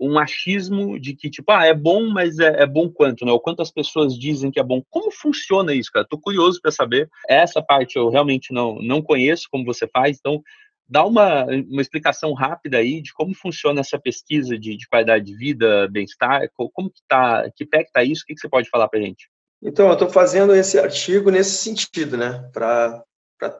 um 0.00 0.18
achismo 0.18 0.98
de 0.98 1.14
que, 1.14 1.28
tipo, 1.28 1.50
ah, 1.50 1.66
é 1.66 1.74
bom, 1.74 2.08
mas 2.08 2.38
é, 2.38 2.62
é, 2.62 2.66
bom 2.66 2.88
quanto, 2.88 3.24
né? 3.24 3.32
O 3.32 3.40
quanto 3.40 3.62
as 3.62 3.70
pessoas 3.70 4.16
dizem 4.16 4.50
que 4.50 4.60
é 4.60 4.62
bom. 4.62 4.82
Como 4.88 5.10
funciona 5.10 5.74
isso, 5.74 5.90
cara? 5.92 6.06
Tô 6.08 6.18
curioso 6.18 6.60
para 6.60 6.70
saber. 6.70 7.08
Essa 7.28 7.60
parte 7.60 7.96
eu 7.96 8.08
realmente 8.08 8.52
não, 8.52 8.76
não 8.80 9.02
conheço 9.02 9.48
como 9.50 9.64
você 9.64 9.88
faz, 9.88 10.18
então 10.18 10.42
dá 10.88 11.04
uma, 11.04 11.44
uma 11.44 11.82
explicação 11.82 12.32
rápida 12.32 12.78
aí 12.78 13.02
de 13.02 13.12
como 13.12 13.34
funciona 13.34 13.80
essa 13.80 13.98
pesquisa 13.98 14.58
de, 14.58 14.76
de 14.76 14.88
qualidade 14.88 15.24
de 15.24 15.34
vida, 15.34 15.88
bem-estar, 15.88 16.48
como 16.54 16.90
que 16.90 17.02
tá, 17.06 17.50
que 17.54 17.66
pé 17.66 17.84
que 17.84 17.92
tá 17.92 18.02
isso, 18.02 18.22
o 18.22 18.26
que, 18.26 18.34
que 18.34 18.40
você 18.40 18.48
pode 18.48 18.70
falar 18.70 18.88
pra 18.88 19.00
gente? 19.00 19.28
Então, 19.62 19.88
eu 19.88 19.94
estou 19.94 20.08
fazendo 20.08 20.54
esse 20.54 20.78
artigo 20.78 21.30
nesse 21.30 21.56
sentido, 21.56 22.16
né? 22.16 22.48
Para 22.52 23.04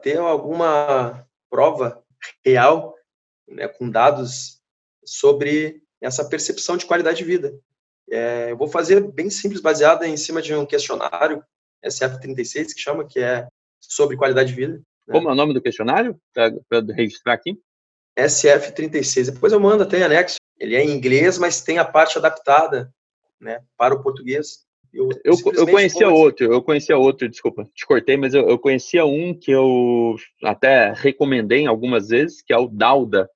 ter 0.01 0.17
alguma 0.17 1.25
prova 1.49 2.01
real, 2.45 2.95
né, 3.47 3.67
com 3.67 3.89
dados 3.89 4.61
sobre 5.05 5.81
essa 6.01 6.27
percepção 6.27 6.77
de 6.77 6.85
qualidade 6.85 7.17
de 7.17 7.23
vida. 7.23 7.59
É, 8.09 8.51
eu 8.51 8.57
vou 8.57 8.67
fazer 8.67 9.01
bem 9.11 9.29
simples, 9.29 9.61
baseada 9.61 10.07
em 10.07 10.17
cima 10.17 10.41
de 10.41 10.53
um 10.53 10.65
questionário 10.65 11.43
SF36, 11.85 12.73
que 12.73 12.81
chama, 12.81 13.05
que 13.05 13.19
é 13.19 13.47
sobre 13.79 14.17
qualidade 14.17 14.49
de 14.49 14.55
vida. 14.55 14.73
Né? 15.07 15.13
Como 15.13 15.29
é 15.29 15.31
o 15.31 15.35
nome 15.35 15.53
do 15.53 15.61
questionário? 15.61 16.19
Para 16.33 16.81
registrar 16.95 17.33
aqui. 17.33 17.57
SF36. 18.17 19.31
Depois 19.31 19.53
eu 19.53 19.59
mando 19.59 19.83
até 19.83 20.03
anexo. 20.03 20.37
Ele 20.59 20.75
é 20.75 20.83
em 20.83 20.91
inglês, 20.91 21.37
mas 21.37 21.61
tem 21.61 21.77
a 21.77 21.85
parte 21.85 22.17
adaptada 22.17 22.93
né, 23.39 23.61
para 23.77 23.95
o 23.95 24.03
português. 24.03 24.67
Eu, 24.91 25.09
eu, 25.23 25.35
eu 25.53 25.67
conhecia 25.67 26.09
outro, 26.09 26.51
eu 26.51 26.63
conhecia 26.63 26.97
outro, 26.97 27.29
desculpa, 27.29 27.63
te 27.75 27.85
cortei, 27.85 28.17
mas 28.17 28.33
eu, 28.33 28.49
eu, 28.49 28.57
conhecia 28.57 29.05
um 29.05 29.35
que 29.35 29.51
eu 29.51 30.15
até 30.43 30.91
recomendei 30.93 31.67
algumas 31.67 32.07
vezes, 32.07 32.41
que 32.41 32.51
é 32.51 32.57
o 32.57 32.67
Dauda, 32.67 33.29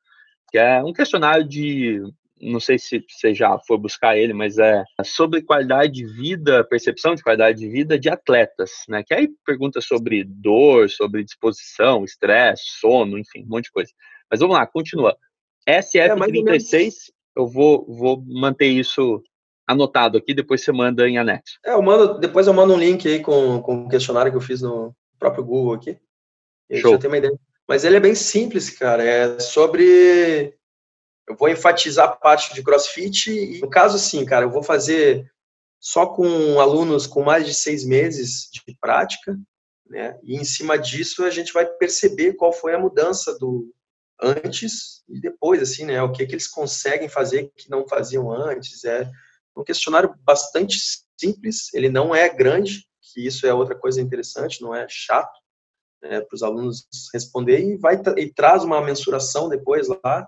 que 0.50 0.58
é 0.58 0.84
um 0.84 0.92
questionário 0.92 1.48
de 1.48 2.02
não 2.44 2.60
sei 2.60 2.78
se 2.78 3.04
você 3.08 3.34
já 3.34 3.58
foi 3.68 3.78
buscar 3.78 4.18
ele, 4.18 4.34
mas 4.34 4.58
é 4.58 4.84
sobre 5.04 5.42
qualidade 5.42 5.94
de 5.94 6.06
vida, 6.06 6.64
percepção 6.64 7.16
de 7.16 7.24
qualidade 7.24 7.60
de 7.60 7.70
vida 7.70 7.98
de 7.98 8.10
atletas, 8.10 8.72
né? 8.88 9.04
Que 9.04 9.14
aí 9.14 9.30
pergunta 9.46 9.82
sobre 9.82 10.24
dor, 10.24 10.90
sobre 10.90 11.24
disposição, 11.24 12.04
estresse, 12.04 12.64
sono, 12.80 13.18
enfim, 13.18 13.44
um 13.44 13.50
monte 13.50 13.66
de 13.66 13.72
coisa. 13.72 13.92
Mas 14.30 14.40
vamos 14.40 14.56
lá, 14.56 14.66
continua. 14.66 15.16
SF36, 15.68 16.92
é, 16.92 17.40
eu 17.40 17.48
vou, 17.48 17.86
vou 17.88 18.24
manter 18.26 18.68
isso 18.68 19.22
anotado 19.68 20.18
aqui, 20.18 20.34
depois 20.34 20.64
você 20.64 20.72
manda 20.72 21.08
em 21.08 21.18
anexo. 21.18 21.58
É, 21.66 21.74
eu 21.74 21.82
mando, 21.82 22.20
depois 22.20 22.48
eu 22.48 22.54
mando 22.54 22.74
um 22.74 22.78
link 22.78 23.08
aí 23.08 23.22
com, 23.22 23.62
com 23.62 23.86
o 23.86 23.90
questionário 23.90 24.32
que 24.32 24.38
eu 24.38 24.42
fiz 24.42 24.62
no 24.62 24.94
próprio 25.18 25.44
Google 25.44 25.74
aqui. 25.74 25.98
Show. 26.74 26.92
já 26.92 26.98
tem 26.98 27.10
uma 27.10 27.18
ideia. 27.18 27.34
Mas 27.68 27.84
ele 27.84 27.96
é 27.96 28.00
bem 28.00 28.16
simples, 28.16 28.70
cara. 28.70 29.04
É 29.04 29.40
sobre 29.40 30.54
eu 31.28 31.36
vou 31.36 31.50
enfatizar 31.50 32.10
a 32.10 32.16
parte 32.16 32.54
de 32.54 32.64
crossfit 32.64 33.32
e, 33.32 33.60
no 33.60 33.70
caso, 33.70 33.96
assim, 33.96 34.26
cara, 34.26 34.46
eu 34.46 34.52
vou 34.52 34.64
fazer 34.64 35.32
só 35.80 36.06
com 36.06 36.60
alunos 36.60 37.08
com 37.08 37.24
mais 37.24 37.46
de 37.46 37.54
seis 37.54 37.86
meses 37.86 38.50
de 38.52 38.62
prática, 38.80 39.38
né? 39.86 40.18
E 40.24 40.36
em 40.36 40.44
cima 40.44 40.78
disso 40.78 41.26
a 41.26 41.30
gente 41.30 41.52
vai 41.52 41.66
perceber 41.66 42.34
qual 42.34 42.54
foi 42.54 42.74
a 42.74 42.80
mudança 42.80 43.38
do 43.38 43.74
antes 44.22 45.04
e 45.10 45.20
depois, 45.20 45.62
assim, 45.62 45.86
né? 45.86 46.02
O 46.02 46.12
que, 46.12 46.26
que 46.26 46.34
eles 46.34 46.48
conseguem 46.48 47.10
fazer 47.10 47.52
que 47.56 47.70
não 47.70 47.88
faziam 47.88 48.32
antes. 48.32 48.84
É 48.86 49.10
um 49.56 49.64
questionário 49.64 50.16
bastante 50.22 50.78
simples, 51.20 51.74
ele 51.74 51.90
não 51.90 52.16
é 52.16 52.28
grande, 52.30 52.88
que 53.02 53.26
isso 53.26 53.46
é 53.46 53.54
outra 53.54 53.76
coisa 53.76 54.02
interessante, 54.02 54.62
não 54.62 54.74
é 54.74 54.88
chato 54.90 55.38
né, 56.02 56.22
para 56.22 56.36
os 56.36 56.44
alunos 56.44 56.88
responder 57.14 57.60
e 57.60 57.78
vai 57.78 58.02
e 58.18 58.34
traz 58.34 58.64
uma 58.64 58.82
mensuração 58.82 59.48
depois 59.48 59.88
lá 59.88 60.28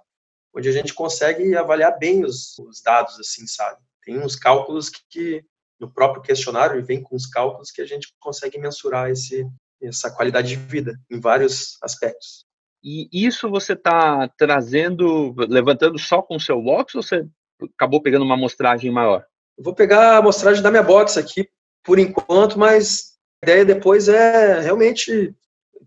onde 0.56 0.70
a 0.70 0.72
gente 0.72 0.94
consegue 0.94 1.56
avaliar 1.56 1.98
bem 1.98 2.24
os, 2.24 2.58
os 2.60 2.82
dados, 2.82 3.20
assim, 3.20 3.46
sabe? 3.46 3.78
Tem 4.04 4.18
uns 4.18 4.36
cálculos 4.36 4.90
que, 4.90 5.02
que, 5.10 5.46
no 5.80 5.92
próprio 5.92 6.22
questionário 6.22 6.84
vem 6.86 7.04
com 7.04 7.16
os 7.16 7.26
cálculos 7.26 7.70
que 7.70 7.82
a 7.82 7.86
gente 7.86 8.14
consegue 8.20 8.58
mensurar 8.58 9.10
esse, 9.10 9.46
essa 9.82 10.10
qualidade 10.10 10.48
de 10.48 10.56
vida 10.56 10.98
em 11.12 11.20
vários 11.20 11.78
aspectos. 11.84 12.46
E 12.82 13.10
isso 13.12 13.50
você 13.50 13.74
está 13.74 14.30
trazendo, 14.38 15.34
levantando 15.38 15.98
só 16.00 16.22
com 16.22 16.36
o 16.36 16.40
seu 16.40 16.62
box 16.62 16.96
ou 16.96 17.04
você 17.04 17.28
acabou 17.76 18.02
pegando 18.02 18.24
uma 18.24 18.36
amostragem 18.36 18.92
maior? 18.92 19.26
Eu 19.58 19.64
vou 19.64 19.74
pegar 19.74 20.14
a 20.14 20.18
amostragem 20.18 20.62
da 20.62 20.70
minha 20.70 20.84
box 20.84 21.18
aqui 21.18 21.50
por 21.84 22.00
enquanto, 22.00 22.58
mas 22.58 23.18
a 23.42 23.46
ideia 23.46 23.66
depois 23.66 24.08
é 24.08 24.62
realmente 24.62 25.36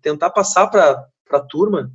tentar 0.03 0.31
passar 0.31 0.66
para 0.66 1.09
a 1.31 1.41
turma 1.41 1.91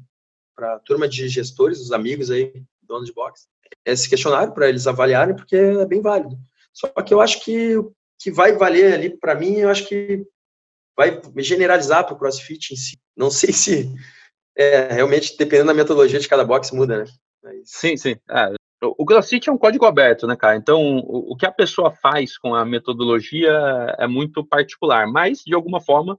para 0.55 0.75
a 0.75 0.79
turma 0.79 1.07
de 1.07 1.27
gestores, 1.27 1.79
os 1.79 1.91
amigos 1.91 2.29
aí, 2.31 2.53
donos 2.81 3.07
de 3.07 3.13
box, 3.13 3.47
esse 3.85 4.09
questionário 4.09 4.53
para 4.53 4.69
eles 4.69 4.87
avaliarem, 4.87 5.35
porque 5.35 5.55
é 5.55 5.85
bem 5.85 6.01
válido. 6.01 6.37
Só 6.71 6.87
que 6.87 7.13
eu 7.13 7.21
acho 7.21 7.43
que 7.43 7.77
que 8.19 8.31
vai 8.31 8.53
valer 8.53 8.93
ali 8.93 9.09
para 9.09 9.35
mim, 9.35 9.55
eu 9.55 9.69
acho 9.69 9.85
que 9.85 10.25
vai 10.95 11.19
generalizar 11.39 12.05
para 12.05 12.13
o 12.13 12.17
CrossFit 12.17 12.73
em 12.73 12.77
si. 12.77 12.97
Não 13.17 13.29
sei 13.29 13.51
se 13.51 13.93
é, 14.55 14.93
realmente, 14.93 15.35
dependendo 15.37 15.67
da 15.67 15.73
metodologia 15.73 16.19
de 16.19 16.27
cada 16.27 16.45
box, 16.45 16.71
muda, 16.71 17.03
né? 17.03 17.05
Mas... 17.43 17.61
Sim, 17.65 17.97
sim. 17.97 18.15
É, 18.29 18.53
o 18.81 19.05
CrossFit 19.05 19.49
é 19.49 19.51
um 19.51 19.57
código 19.57 19.85
aberto, 19.85 20.25
né, 20.25 20.35
cara? 20.35 20.55
Então, 20.55 20.99
o 20.99 21.35
que 21.35 21.45
a 21.45 21.51
pessoa 21.51 21.91
faz 21.91 22.37
com 22.37 22.55
a 22.55 22.63
metodologia 22.63 23.51
é 23.97 24.07
muito 24.07 24.45
particular, 24.45 25.07
mas, 25.07 25.39
de 25.45 25.53
alguma 25.53 25.81
forma, 25.81 26.17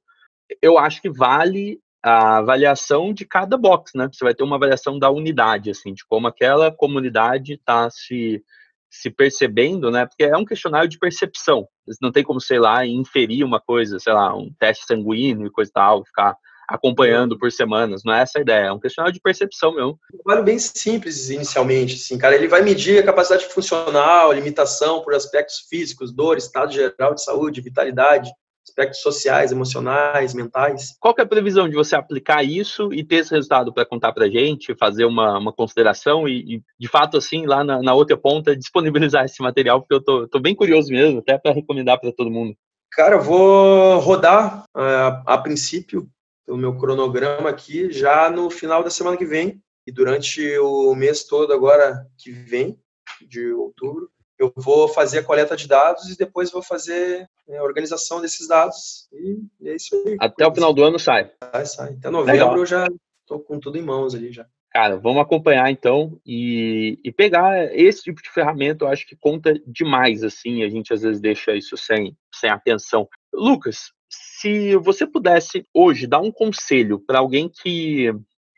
eu 0.61 0.79
acho 0.79 1.01
que 1.01 1.11
vale 1.11 1.81
a 2.05 2.37
avaliação 2.37 3.15
de 3.15 3.25
cada 3.25 3.57
box, 3.57 3.93
né? 3.95 4.09
Você 4.13 4.23
vai 4.23 4.35
ter 4.35 4.45
uma 4.45 4.57
avaliação 4.57 4.99
da 4.99 5.11
unidade, 5.11 5.71
assim, 5.71 5.95
de 5.95 6.05
como 6.05 6.27
aquela 6.27 6.71
comunidade 6.71 7.55
está 7.55 7.89
se, 7.89 8.45
se 8.91 9.11
percebendo, 9.11 9.91
né? 9.91 10.05
Porque 10.05 10.25
é 10.25 10.37
um 10.37 10.45
questionário 10.45 10.89
de 10.89 10.99
percepção. 10.99 11.67
Não 12.03 12.13
tem 12.13 12.23
como, 12.23 12.43
sei 12.43 12.59
lá, 12.59 12.85
inferir 12.85 13.43
uma 13.43 13.59
coisa, 13.59 13.99
sei 13.99 14.13
lá, 14.13 14.37
um 14.37 14.53
teste 14.59 14.85
sanguíneo 14.85 15.47
e 15.47 15.51
coisa 15.51 15.71
tal, 15.73 16.05
ficar 16.05 16.37
acompanhando 16.69 17.39
por 17.39 17.51
semanas. 17.51 18.03
Não 18.05 18.13
é 18.13 18.21
essa 18.21 18.39
a 18.39 18.43
ideia, 18.43 18.67
é 18.67 18.73
um 18.73 18.81
questionário 18.81 19.15
de 19.15 19.21
percepção 19.21 19.75
mesmo. 19.75 19.99
Um 20.13 20.19
trabalho 20.19 20.45
bem 20.45 20.59
simples 20.59 21.31
inicialmente, 21.31 21.95
assim, 21.95 22.19
cara. 22.19 22.35
Ele 22.35 22.49
vai 22.49 22.61
medir 22.61 22.99
a 22.99 23.07
capacidade 23.07 23.47
funcional, 23.47 24.31
limitação 24.31 25.03
por 25.03 25.15
aspectos 25.15 25.67
físicos, 25.71 26.13
dor, 26.13 26.37
estado 26.37 26.71
geral 26.71 27.15
de 27.15 27.25
saúde, 27.25 27.63
vitalidade, 27.63 28.31
aspectos 28.67 29.01
sociais, 29.01 29.53
emocionais, 29.53 30.35
mentais. 30.35 30.97
Qual 30.99 31.15
é 31.19 31.23
a 31.23 31.27
previsão 31.27 31.69
de 31.69 31.75
você 31.75 31.95
aplicar 31.95 32.43
isso 32.43 32.93
e 32.93 33.05
ter 33.05 33.17
esse 33.17 33.33
resultado 33.33 33.73
para 33.73 33.85
contar 33.85 34.13
para 34.13 34.25
a 34.25 34.31
gente, 34.31 34.75
fazer 34.75 35.05
uma, 35.05 35.39
uma 35.39 35.53
consideração 35.53 36.27
e, 36.27 36.57
e, 36.57 36.63
de 36.79 36.89
fato, 36.89 37.17
assim, 37.17 37.47
lá 37.47 37.63
na, 37.63 37.83
na, 37.83 37.95
outra 37.95 38.17
ponta, 38.17 38.57
disponibilizar 38.57 39.25
esse 39.25 39.43
material, 39.43 39.81
porque 39.81 39.95
eu 39.95 40.03
tô, 40.03 40.27
tô 40.27 40.41
bem 40.41 40.55
curioso 40.55 40.91
mesmo, 40.91 41.19
até 41.21 41.39
para 41.39 41.53
recomendar 41.53 42.01
para 42.01 42.13
todo 42.13 42.31
mundo. 42.31 42.57
Cara, 42.93 43.17
eu 43.17 43.23
vou 43.23 43.99
rodar 43.99 44.65
uh, 44.75 45.23
a 45.27 45.37
princípio 45.39 46.09
o 46.47 46.57
meu 46.57 46.77
cronograma 46.77 47.49
aqui 47.49 47.91
já 47.91 48.31
no 48.31 48.51
final 48.51 48.83
da 48.85 48.91
semana 48.91 49.17
que 49.17 49.25
vem 49.25 49.61
e 49.87 49.93
durante 49.93 50.59
o 50.59 50.95
mês 50.95 51.25
todo 51.25 51.53
agora 51.53 52.07
que 52.19 52.31
vem, 52.31 52.79
de 53.21 53.53
outubro, 53.53 54.11
eu 54.39 54.53
vou 54.57 54.89
fazer 54.89 55.21
a 55.21 55.25
coleta 55.25 55.57
de 55.57 55.69
dados 55.69 56.11
e 56.11 56.17
depois 56.17 56.51
vou 56.51 56.63
fazer 56.63 57.29
né, 57.47 57.59
a 57.59 57.63
organização 57.63 58.21
desses 58.21 58.49
dados. 58.49 59.09
E 59.13 59.69
é 59.69 59.77
isso 59.77 59.95
aí. 60.07 60.17
Até 60.21 60.47
o 60.47 60.55
final 60.55 60.73
do 60.73 60.85
ano 60.85 60.99
sai. 60.99 61.31
Sai, 61.53 61.67
sai. 61.67 61.93
Até 61.95 62.11
novembro 62.11 62.33
Legal. 62.33 62.59
eu 62.59 62.67
já 62.67 62.87
estou 63.21 63.41
com 63.41 63.59
tudo 63.59 63.79
em 63.79 63.83
mãos 63.83 64.15
ali 64.15 64.33
já. 64.33 64.47
Cara, 64.75 64.97
vamos 64.97 65.23
acompanhar 65.23 65.71
então 65.71 66.21
e, 66.27 66.99
e 67.05 67.13
pegar 67.13 67.73
esse 67.73 68.03
tipo 68.03 68.21
de 68.21 68.29
ferramenta, 68.29 68.85
eu 68.85 68.89
acho 68.89 69.07
que 69.07 69.15
conta 69.15 69.55
demais, 69.65 70.25
assim, 70.25 70.65
a 70.65 70.69
gente 70.69 70.93
às 70.93 71.03
vezes 71.03 71.21
deixa 71.21 71.55
isso 71.55 71.77
sem, 71.77 72.17
sem 72.35 72.51
atenção. 72.51 73.09
Lucas, 73.33 73.93
se 74.09 74.77
você 74.77 75.07
pudesse 75.07 75.65
hoje 75.73 76.09
dar 76.09 76.19
um 76.19 76.33
conselho 76.33 76.99
para 76.99 77.21
alguém 77.21 77.49
que 77.49 78.13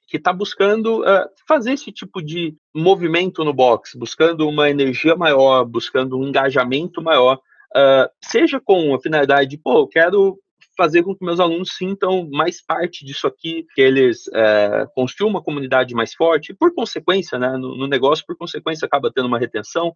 que 0.06 0.16
está 0.16 0.32
buscando 0.32 1.02
uh, 1.02 1.28
fazer 1.46 1.72
esse 1.72 1.90
tipo 1.90 2.22
de 2.22 2.56
movimento 2.74 3.44
no 3.44 3.52
box, 3.52 3.96
buscando 3.96 4.48
uma 4.48 4.70
energia 4.70 5.16
maior, 5.16 5.64
buscando 5.64 6.18
um 6.18 6.28
engajamento 6.28 7.02
maior, 7.02 7.36
uh, 7.36 8.08
seja 8.22 8.60
com 8.60 8.94
a 8.94 9.00
finalidade 9.00 9.50
de, 9.50 9.58
pô, 9.58 9.80
eu 9.80 9.88
quero 9.88 10.38
fazer 10.76 11.02
com 11.02 11.14
que 11.14 11.24
meus 11.24 11.40
alunos 11.40 11.74
sintam 11.74 12.28
mais 12.30 12.62
parte 12.62 13.04
disso 13.04 13.26
aqui, 13.26 13.66
que 13.74 13.80
eles 13.80 14.28
é, 14.34 14.86
construam 14.94 15.30
uma 15.30 15.42
comunidade 15.42 15.94
mais 15.94 16.14
forte, 16.14 16.54
por 16.54 16.74
consequência, 16.74 17.38
né, 17.38 17.50
no, 17.52 17.76
no, 17.76 17.86
negócio, 17.86 18.24
por 18.26 18.36
consequência, 18.36 18.84
acaba 18.84 19.10
tendo 19.10 19.26
uma 19.26 19.38
retenção 19.38 19.92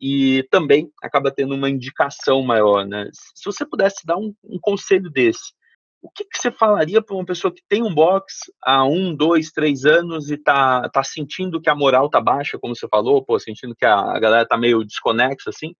e 0.00 0.46
também 0.50 0.90
acaba 1.02 1.30
tendo 1.30 1.54
uma 1.54 1.70
indicação 1.70 2.42
maior. 2.42 2.86
Né? 2.86 3.08
Se 3.12 3.44
você 3.44 3.64
pudesse 3.64 4.06
dar 4.06 4.18
um, 4.18 4.34
um 4.44 4.58
conselho 4.60 5.10
desse, 5.10 5.52
o 6.00 6.10
que, 6.10 6.24
que 6.24 6.38
você 6.38 6.50
falaria 6.50 7.02
para 7.02 7.14
uma 7.14 7.24
pessoa 7.24 7.52
que 7.52 7.62
tem 7.68 7.82
um 7.82 7.92
box 7.92 8.52
há 8.62 8.84
um, 8.84 9.14
dois, 9.14 9.50
três 9.50 9.84
anos 9.84 10.30
e 10.30 10.36
tá, 10.36 10.88
tá 10.90 11.02
sentindo 11.02 11.60
que 11.60 11.68
a 11.68 11.74
moral 11.74 12.08
tá 12.08 12.20
baixa, 12.20 12.58
como 12.58 12.74
você 12.74 12.86
falou, 12.88 13.24
pô, 13.24 13.38
sentindo 13.38 13.74
que 13.74 13.84
a, 13.84 14.18
galera 14.18 14.46
tá 14.46 14.56
meio 14.56 14.84
desconexa, 14.84 15.50
assim? 15.50 15.74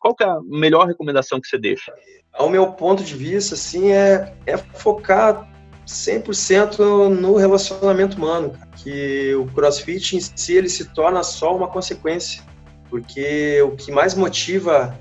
Qual 0.00 0.14
que 0.14 0.22
é 0.22 0.28
a 0.28 0.38
melhor 0.44 0.86
recomendação 0.86 1.40
que 1.40 1.48
você 1.48 1.58
deixa? 1.58 1.92
Ao 2.32 2.48
meu 2.48 2.72
ponto 2.72 3.02
de 3.02 3.14
vista, 3.14 3.54
assim, 3.54 3.90
é, 3.90 4.32
é 4.46 4.56
focar 4.56 5.48
100% 5.84 7.08
no 7.08 7.34
relacionamento 7.34 8.16
humano, 8.16 8.56
que 8.76 9.34
o 9.34 9.46
CrossFit 9.46 10.16
em 10.16 10.20
si 10.20 10.54
ele 10.54 10.68
se 10.68 10.92
torna 10.94 11.24
só 11.24 11.56
uma 11.56 11.66
consequência, 11.66 12.44
porque 12.88 13.60
o 13.62 13.74
que 13.74 13.90
mais 13.90 14.14
motiva 14.14 14.96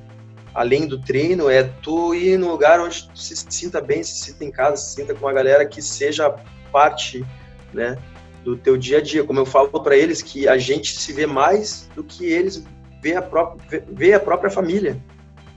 além 0.57 0.87
do 0.87 0.99
treino, 0.99 1.51
é 1.51 1.61
tu 1.61 2.15
ir 2.15 2.35
no 2.39 2.49
lugar 2.49 2.81
onde 2.81 3.07
tu 3.07 3.19
se 3.19 3.35
sinta 3.47 3.79
bem, 3.79 4.01
se 4.01 4.15
sinta 4.15 4.43
em 4.43 4.49
casa, 4.49 4.77
se 4.77 4.95
sinta 4.95 5.13
com 5.13 5.27
a 5.27 5.31
galera 5.31 5.63
que 5.67 5.83
seja 5.83 6.35
parte, 6.71 7.23
né, 7.71 7.95
do 8.43 8.57
teu 8.57 8.75
dia 8.75 8.97
a 8.97 9.01
dia. 9.01 9.23
Como 9.23 9.39
eu 9.39 9.45
falo 9.45 9.69
para 9.69 9.95
eles 9.95 10.23
que 10.23 10.47
a 10.47 10.57
gente 10.57 10.97
se 10.97 11.13
vê 11.13 11.27
mais 11.27 11.87
do 11.93 12.03
que 12.03 12.25
eles 12.25 12.65
vê 13.03 13.15
a 13.15 13.21
própria 13.21 13.85
vê 13.87 14.13
a 14.13 14.19
própria 14.19 14.49
família, 14.49 14.99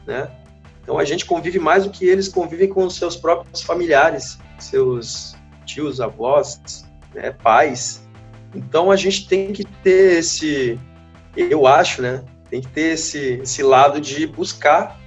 né? 0.06 0.30
Então 0.82 0.98
a 0.98 1.04
gente 1.06 1.24
convive 1.24 1.58
mais 1.58 1.84
do 1.84 1.90
que 1.90 2.04
eles 2.04 2.28
convivem 2.28 2.68
com 2.68 2.84
os 2.84 2.96
seus 2.96 3.16
próprios 3.16 3.62
familiares, 3.62 4.38
seus 4.58 5.34
tios, 5.64 5.98
avós, 5.98 6.84
né, 7.14 7.30
pais. 7.42 8.06
Então 8.54 8.90
a 8.90 8.96
gente 8.96 9.26
tem 9.26 9.50
que 9.50 9.64
ter 9.64 10.18
esse, 10.18 10.78
eu 11.34 11.66
acho, 11.66 12.02
né? 12.02 12.22
Tem 12.50 12.60
que 12.60 12.68
ter 12.68 12.94
esse, 12.94 13.40
esse 13.42 13.62
lado 13.62 14.00
de 14.00 14.26
buscar 14.26 15.00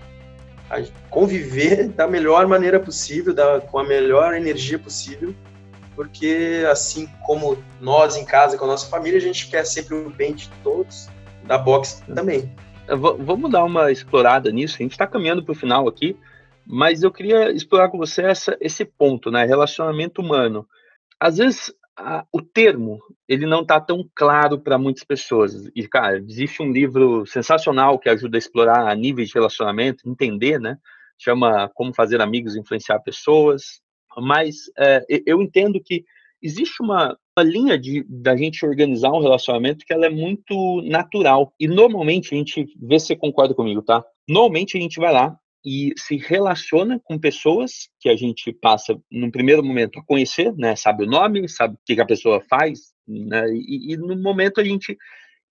conviver 1.10 1.90
da 1.90 2.08
melhor 2.08 2.48
maneira 2.48 2.80
possível, 2.80 3.34
da, 3.34 3.62
com 3.62 3.78
a 3.78 3.84
melhor 3.84 4.34
energia 4.34 4.80
possível, 4.80 5.36
porque 5.96 6.64
assim 6.72 7.08
como 7.26 7.58
nós 7.80 8.16
em 8.16 8.26
casa 8.26 8.58
com 8.58 8.66
a 8.66 8.70
nossa 8.70 8.88
família, 8.88 9.18
a 9.18 9.22
gente 9.22 9.48
quer 9.50 9.66
sempre 9.66 9.96
o 9.96 10.10
bem 10.10 10.34
de 10.34 10.50
todos, 10.64 11.08
da 11.44 11.58
box 11.58 12.04
também. 12.14 12.52
Vamos 12.88 13.52
dar 13.52 13.64
uma 13.64 13.92
explorada 13.92 14.52
nisso. 14.52 14.76
A 14.80 14.84
gente 14.84 14.94
está 14.94 15.08
caminhando 15.08 15.44
para 15.44 15.52
o 15.52 15.56
final 15.56 15.88
aqui, 15.88 16.18
mas 16.66 17.04
eu 17.04 17.12
queria 17.12 17.52
explorar 17.52 17.90
com 17.90 17.98
você 17.98 18.24
essa, 18.24 18.58
esse 18.60 18.84
ponto, 18.84 19.30
né? 19.30 19.46
Relacionamento 19.46 20.22
humano. 20.22 20.68
Às 21.20 21.38
vezes 21.38 21.74
a, 21.98 22.26
o 22.32 22.42
termo 22.42 23.00
ele 23.28 23.46
não 23.46 23.62
está 23.62 23.80
tão 23.80 24.08
claro 24.16 24.60
para 24.60 24.78
muitas 24.78 25.04
pessoas. 25.04 25.70
E, 25.76 25.88
cara, 25.88 26.18
existe 26.18 26.62
um 26.62 26.72
livro 26.72 27.26
sensacional 27.26 28.00
que 28.00 28.10
ajuda 28.10 28.38
a 28.38 28.40
explorar 28.40 28.96
níveis 28.96 29.30
de 29.30 29.36
relacionamento, 29.36 30.10
entender, 30.10 30.60
né? 30.60 30.78
Chama 31.18 31.70
Como 31.74 31.94
Fazer 31.94 32.22
Amigos 32.22 32.56
Influenciar 32.56 33.00
Pessoas. 33.00 33.82
Mas 34.18 34.72
é, 34.78 35.06
eu 35.26 35.42
entendo 35.42 35.82
que 35.84 36.04
existe 36.42 36.82
uma, 36.82 37.18
uma 37.38 37.44
linha 37.44 37.78
de 37.80 38.06
da 38.08 38.36
gente 38.36 38.66
organizar 38.66 39.12
um 39.12 39.22
relacionamento 39.22 39.86
que 39.86 39.94
ela 39.94 40.06
é 40.06 40.10
muito 40.10 40.82
natural. 40.84 41.54
E 41.60 41.68
normalmente 41.68 42.34
a 42.34 42.38
gente, 42.38 42.66
vê 42.80 43.00
se 43.00 43.08
você 43.08 43.16
concorda 43.16 43.54
comigo, 43.54 43.82
tá? 43.82 44.04
Normalmente 44.28 44.78
a 44.78 44.82
gente 44.82 45.00
vai 45.00 45.14
lá 45.14 45.38
e 45.66 45.94
se 45.98 46.18
relaciona 46.18 47.00
com 47.04 47.18
pessoas 47.18 47.90
que 48.00 48.10
a 48.10 48.16
gente 48.16 48.52
passa, 48.52 49.00
num 49.10 49.32
primeiro 49.32 49.64
momento, 49.64 50.00
a 50.00 50.04
conhecer, 50.04 50.54
né? 50.58 50.76
Sabe 50.76 51.04
o 51.04 51.08
nome, 51.08 51.48
sabe 51.48 51.76
o 51.76 51.80
que 51.86 52.00
a 52.02 52.06
pessoa 52.06 52.42
faz, 52.42 52.94
né? 53.08 53.46
E, 53.54 53.94
e 53.94 53.98
no 53.98 54.16
momento 54.22 54.60
a 54.60 54.64
gente 54.64 54.98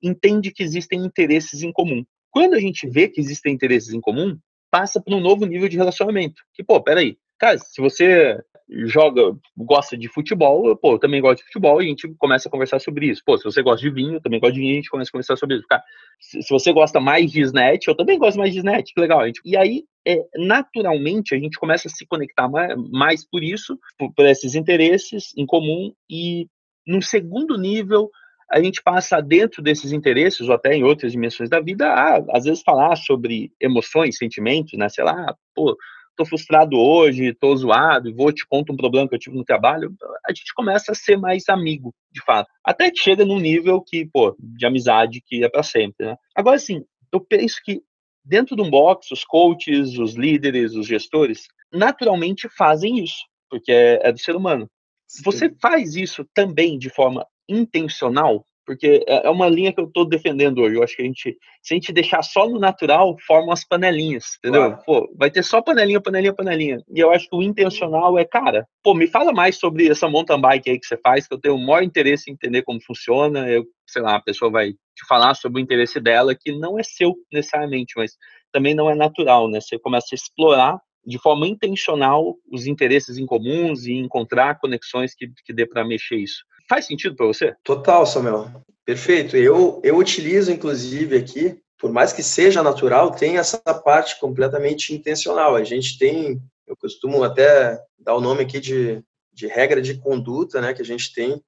entende 0.02 0.50
que 0.50 0.62
existem 0.62 1.00
interesses 1.04 1.62
em 1.62 1.72
comum. 1.72 2.04
Quando 2.30 2.54
a 2.54 2.60
gente 2.60 2.88
vê 2.88 3.08
que 3.08 3.20
existem 3.20 3.54
interesses 3.54 3.92
em 3.92 4.00
comum, 4.00 4.38
passa 4.70 5.00
para 5.00 5.14
um 5.14 5.20
novo 5.20 5.46
nível 5.46 5.68
de 5.68 5.76
relacionamento. 5.76 6.42
Que, 6.54 6.64
pô, 6.64 6.82
peraí, 6.82 7.16
cara, 7.38 7.58
se 7.58 7.80
você 7.80 8.38
joga, 8.86 9.36
gosta 9.56 9.96
de 9.96 10.08
futebol, 10.08 10.76
pô, 10.76 10.92
eu 10.92 10.98
também 10.98 11.20
gosto 11.20 11.38
de 11.38 11.44
futebol 11.44 11.82
e 11.82 11.86
a 11.86 11.88
gente 11.88 12.08
começa 12.18 12.48
a 12.48 12.50
conversar 12.50 12.80
sobre 12.80 13.06
isso. 13.06 13.22
Pô, 13.24 13.36
se 13.36 13.44
você 13.44 13.62
gosta 13.62 13.80
de 13.80 13.92
vinho, 13.92 14.14
eu 14.14 14.20
também 14.20 14.40
gosto 14.40 14.54
de 14.54 14.60
vinho, 14.60 14.72
a 14.72 14.76
gente 14.76 14.90
começa 14.90 15.10
a 15.10 15.12
conversar 15.12 15.36
sobre 15.36 15.56
isso. 15.56 15.66
Cara, 15.68 15.82
se, 16.20 16.40
você 16.48 16.72
gosta 16.72 17.00
mais 17.00 17.30
de 17.30 17.40
Snatch, 17.42 17.86
eu 17.86 17.96
também 17.96 18.18
gosto 18.18 18.38
mais 18.38 18.52
de 18.52 18.58
Snatch, 18.58 18.92
que 18.94 19.00
legal. 19.00 19.24
Gente, 19.26 19.40
e 19.44 19.56
aí, 19.56 19.84
é, 20.06 20.24
naturalmente, 20.36 21.34
a 21.34 21.38
gente 21.38 21.58
começa 21.58 21.88
a 21.88 21.90
se 21.90 22.06
conectar 22.06 22.48
mais, 22.48 22.74
mais 22.90 23.28
por 23.28 23.42
isso, 23.42 23.78
por, 23.98 24.12
por 24.14 24.26
esses 24.26 24.54
interesses 24.54 25.32
em 25.36 25.46
comum 25.46 25.92
e, 26.10 26.46
no 26.86 27.02
segundo 27.02 27.58
nível, 27.58 28.10
a 28.50 28.62
gente 28.62 28.82
passa 28.82 29.20
dentro 29.20 29.62
desses 29.62 29.92
interesses, 29.92 30.46
ou 30.46 30.54
até 30.54 30.74
em 30.74 30.84
outras 30.84 31.12
dimensões 31.12 31.48
da 31.48 31.58
vida, 31.58 31.86
a, 31.88 32.22
às 32.30 32.44
vezes 32.44 32.62
falar 32.62 32.96
sobre 32.96 33.50
emoções, 33.58 34.18
sentimentos, 34.18 34.78
né? 34.78 34.88
Sei 34.90 35.02
lá, 35.02 35.34
pô, 35.54 35.74
tô 36.16 36.24
frustrado 36.24 36.76
hoje, 36.76 37.34
tô 37.34 37.54
zoado, 37.56 38.14
vou 38.14 38.32
te 38.32 38.46
contar 38.46 38.72
um 38.72 38.76
problema 38.76 39.08
que 39.08 39.14
eu 39.14 39.18
tive 39.18 39.36
no 39.36 39.44
trabalho, 39.44 39.94
a 40.26 40.32
gente 40.32 40.52
começa 40.54 40.92
a 40.92 40.94
ser 40.94 41.16
mais 41.16 41.48
amigo, 41.48 41.94
de 42.10 42.22
fato. 42.22 42.48
Até 42.64 42.90
que 42.90 43.00
chega 43.00 43.24
num 43.24 43.40
nível 43.40 43.80
que, 43.80 44.06
pô, 44.12 44.36
de 44.38 44.66
amizade 44.66 45.22
que 45.24 45.44
é 45.44 45.48
para 45.48 45.62
sempre, 45.62 46.06
né? 46.06 46.16
Agora, 46.34 46.56
assim, 46.56 46.84
eu 47.12 47.20
penso 47.20 47.60
que 47.64 47.82
dentro 48.24 48.54
de 48.54 48.62
um 48.62 48.70
box, 48.70 49.12
os 49.12 49.24
coaches, 49.24 49.98
os 49.98 50.14
líderes, 50.14 50.74
os 50.74 50.86
gestores, 50.86 51.48
naturalmente 51.72 52.48
fazem 52.56 53.02
isso, 53.02 53.24
porque 53.50 53.72
é, 53.72 54.00
é 54.08 54.12
do 54.12 54.18
ser 54.18 54.36
humano. 54.36 54.68
Sim. 55.06 55.22
Você 55.24 55.54
faz 55.60 55.94
isso 55.96 56.24
também 56.34 56.78
de 56.78 56.88
forma 56.88 57.26
intencional? 57.48 58.46
Porque 58.64 59.04
é, 59.06 59.26
é 59.26 59.30
uma 59.30 59.48
linha 59.48 59.72
que 59.72 59.80
eu 59.80 59.86
estou 59.86 60.04
defendendo 60.04 60.60
hoje. 60.60 60.76
Eu 60.76 60.82
acho 60.82 60.96
que 60.96 61.02
a 61.02 61.04
gente, 61.04 61.36
se 61.62 61.74
a 61.74 61.76
gente 61.76 61.92
deixar 61.92 62.22
só 62.22 62.48
no 62.48 62.58
natural, 62.58 63.16
forma 63.26 63.52
as 63.52 63.64
panelinhas, 63.64 64.36
entendeu? 64.38 64.68
Claro. 64.68 64.82
Pô, 64.84 65.14
vai 65.16 65.30
ter 65.30 65.42
só 65.42 65.60
panelinha, 65.60 66.00
panelinha, 66.00 66.34
panelinha. 66.34 66.78
E 66.94 67.00
eu 67.00 67.10
acho 67.10 67.28
que 67.28 67.36
o 67.36 67.42
intencional 67.42 68.18
é, 68.18 68.24
cara, 68.24 68.66
pô, 68.82 68.94
me 68.94 69.06
fala 69.06 69.32
mais 69.32 69.56
sobre 69.56 69.88
essa 69.88 70.08
mountain 70.08 70.40
bike 70.40 70.70
aí 70.70 70.78
que 70.78 70.86
você 70.86 70.96
faz, 70.96 71.26
que 71.26 71.34
eu 71.34 71.40
tenho 71.40 71.54
o 71.54 71.66
maior 71.66 71.82
interesse 71.82 72.30
em 72.30 72.34
entender 72.34 72.62
como 72.62 72.82
funciona. 72.82 73.48
Eu, 73.48 73.64
sei 73.86 74.02
lá, 74.02 74.16
a 74.16 74.22
pessoa 74.22 74.50
vai 74.50 74.72
te 74.72 75.06
falar 75.08 75.34
sobre 75.34 75.60
o 75.60 75.62
interesse 75.62 75.98
dela, 76.00 76.34
que 76.34 76.52
não 76.52 76.78
é 76.78 76.82
seu 76.82 77.14
necessariamente, 77.32 77.94
mas 77.96 78.12
também 78.52 78.74
não 78.74 78.90
é 78.90 78.94
natural, 78.94 79.48
né? 79.48 79.60
Você 79.60 79.78
começa 79.78 80.08
a 80.12 80.16
explorar 80.16 80.78
de 81.04 81.18
forma 81.18 81.46
intencional 81.46 82.36
os 82.50 82.66
interesses 82.66 83.18
em 83.18 83.26
comuns 83.26 83.86
e 83.86 83.92
encontrar 83.94 84.58
conexões 84.58 85.14
que, 85.14 85.28
que 85.44 85.52
dê 85.52 85.66
para 85.66 85.84
mexer 85.84 86.16
isso. 86.16 86.44
Faz 86.68 86.86
sentido 86.86 87.16
para 87.16 87.26
você? 87.26 87.54
Total, 87.62 88.06
Samuel. 88.06 88.50
Perfeito. 88.84 89.36
Eu, 89.36 89.80
eu 89.84 89.96
utilizo, 89.96 90.50
inclusive, 90.50 91.16
aqui, 91.16 91.60
por 91.78 91.92
mais 91.92 92.12
que 92.12 92.22
seja 92.22 92.62
natural, 92.62 93.12
tem 93.12 93.38
essa 93.38 93.58
parte 93.58 94.18
completamente 94.18 94.94
intencional. 94.94 95.54
A 95.54 95.64
gente 95.64 95.98
tem, 95.98 96.40
eu 96.66 96.76
costumo 96.76 97.22
até 97.22 97.80
dar 97.98 98.14
o 98.14 98.20
nome 98.20 98.42
aqui 98.42 98.60
de, 98.60 99.02
de 99.32 99.46
regra 99.46 99.80
de 99.80 99.94
conduta, 99.94 100.60
né, 100.60 100.74
que 100.74 100.82
a 100.82 100.84
gente 100.84 101.12
tem 101.12 101.40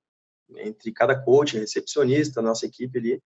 entre 0.59 0.93
cada 0.93 1.19
coach, 1.19 1.59
recepcionista, 1.59 2.43
nossa 2.43 2.67
equipe 2.67 2.99
ali, 2.99 3.21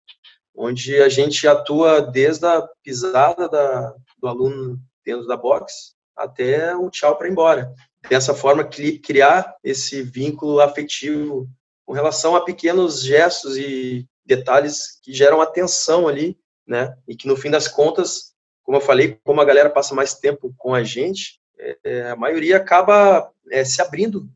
onde 0.55 1.01
a 1.03 1.09
gente 1.09 1.47
atua 1.49 2.01
desde 2.01 2.47
a 2.47 2.66
pisada 2.82 3.49
da, 3.49 3.95
do 4.18 4.28
aluno 4.28 4.78
dentro 5.05 5.26
da 5.26 5.37
box 5.37 5.95
até 6.16 6.74
o 6.74 6.91
tchau 6.91 7.16
para 7.16 7.28
embora. 7.28 7.72
Dessa 8.09 8.34
forma, 8.34 8.64
criar 8.64 9.55
esse 9.62 10.03
vínculo 10.03 10.61
afetivo 10.61 11.49
com 11.87 11.93
relação 11.93 12.34
a 12.34 12.45
pequenos 12.45 13.03
gestos 13.03 13.57
e 13.57 14.07
detalhes 14.24 14.99
que 15.03 15.14
geram 15.14 15.41
atenção 15.41 16.09
ali, 16.09 16.37
né? 16.66 16.99
E 17.07 17.14
que 17.14 17.28
no 17.28 17.37
fim 17.37 17.49
das 17.49 17.68
contas, 17.68 18.34
como 18.64 18.76
eu 18.76 18.82
falei, 18.82 19.18
como 19.24 19.41
a 19.41 19.45
galera 19.45 19.70
passa 19.70 19.95
mais 19.95 20.14
tempo 20.14 20.53
com 20.59 20.74
a 20.74 20.82
gente, 20.82 21.41
é, 21.84 22.11
a 22.11 22.16
maioria 22.16 22.57
acaba 22.57 23.30
é, 23.51 23.64
se 23.64 23.80
abrindo 23.80 24.28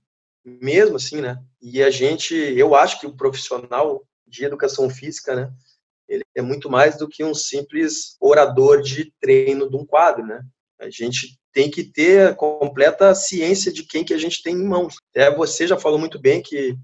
mesmo 0.44 0.96
assim, 0.96 1.20
né? 1.20 1.38
E 1.60 1.82
a 1.82 1.90
gente, 1.90 2.34
eu 2.34 2.74
acho 2.74 3.00
que 3.00 3.06
o 3.06 3.16
profissional 3.16 4.04
de 4.26 4.44
educação 4.44 4.88
física, 4.88 5.34
né? 5.34 5.52
Ele 6.08 6.24
é 6.34 6.42
muito 6.42 6.70
mais 6.70 6.96
do 6.96 7.08
que 7.08 7.22
um 7.22 7.34
simples 7.34 8.16
orador 8.20 8.80
de 8.80 9.12
treino 9.20 9.68
de 9.68 9.76
um 9.76 9.84
quadro, 9.84 10.24
né? 10.24 10.42
A 10.78 10.88
gente 10.88 11.38
tem 11.52 11.68
que 11.68 11.84
ter 11.84 12.28
a 12.28 12.34
completa 12.34 13.14
ciência 13.14 13.72
de 13.72 13.84
quem 13.84 14.04
que 14.04 14.14
a 14.14 14.18
gente 14.18 14.42
tem 14.42 14.54
em 14.54 14.64
mãos. 14.64 14.96
Até 15.10 15.34
você 15.34 15.66
já 15.66 15.76
falou 15.76 15.98
muito 15.98 16.18
bem 16.18 16.40
que 16.40 16.76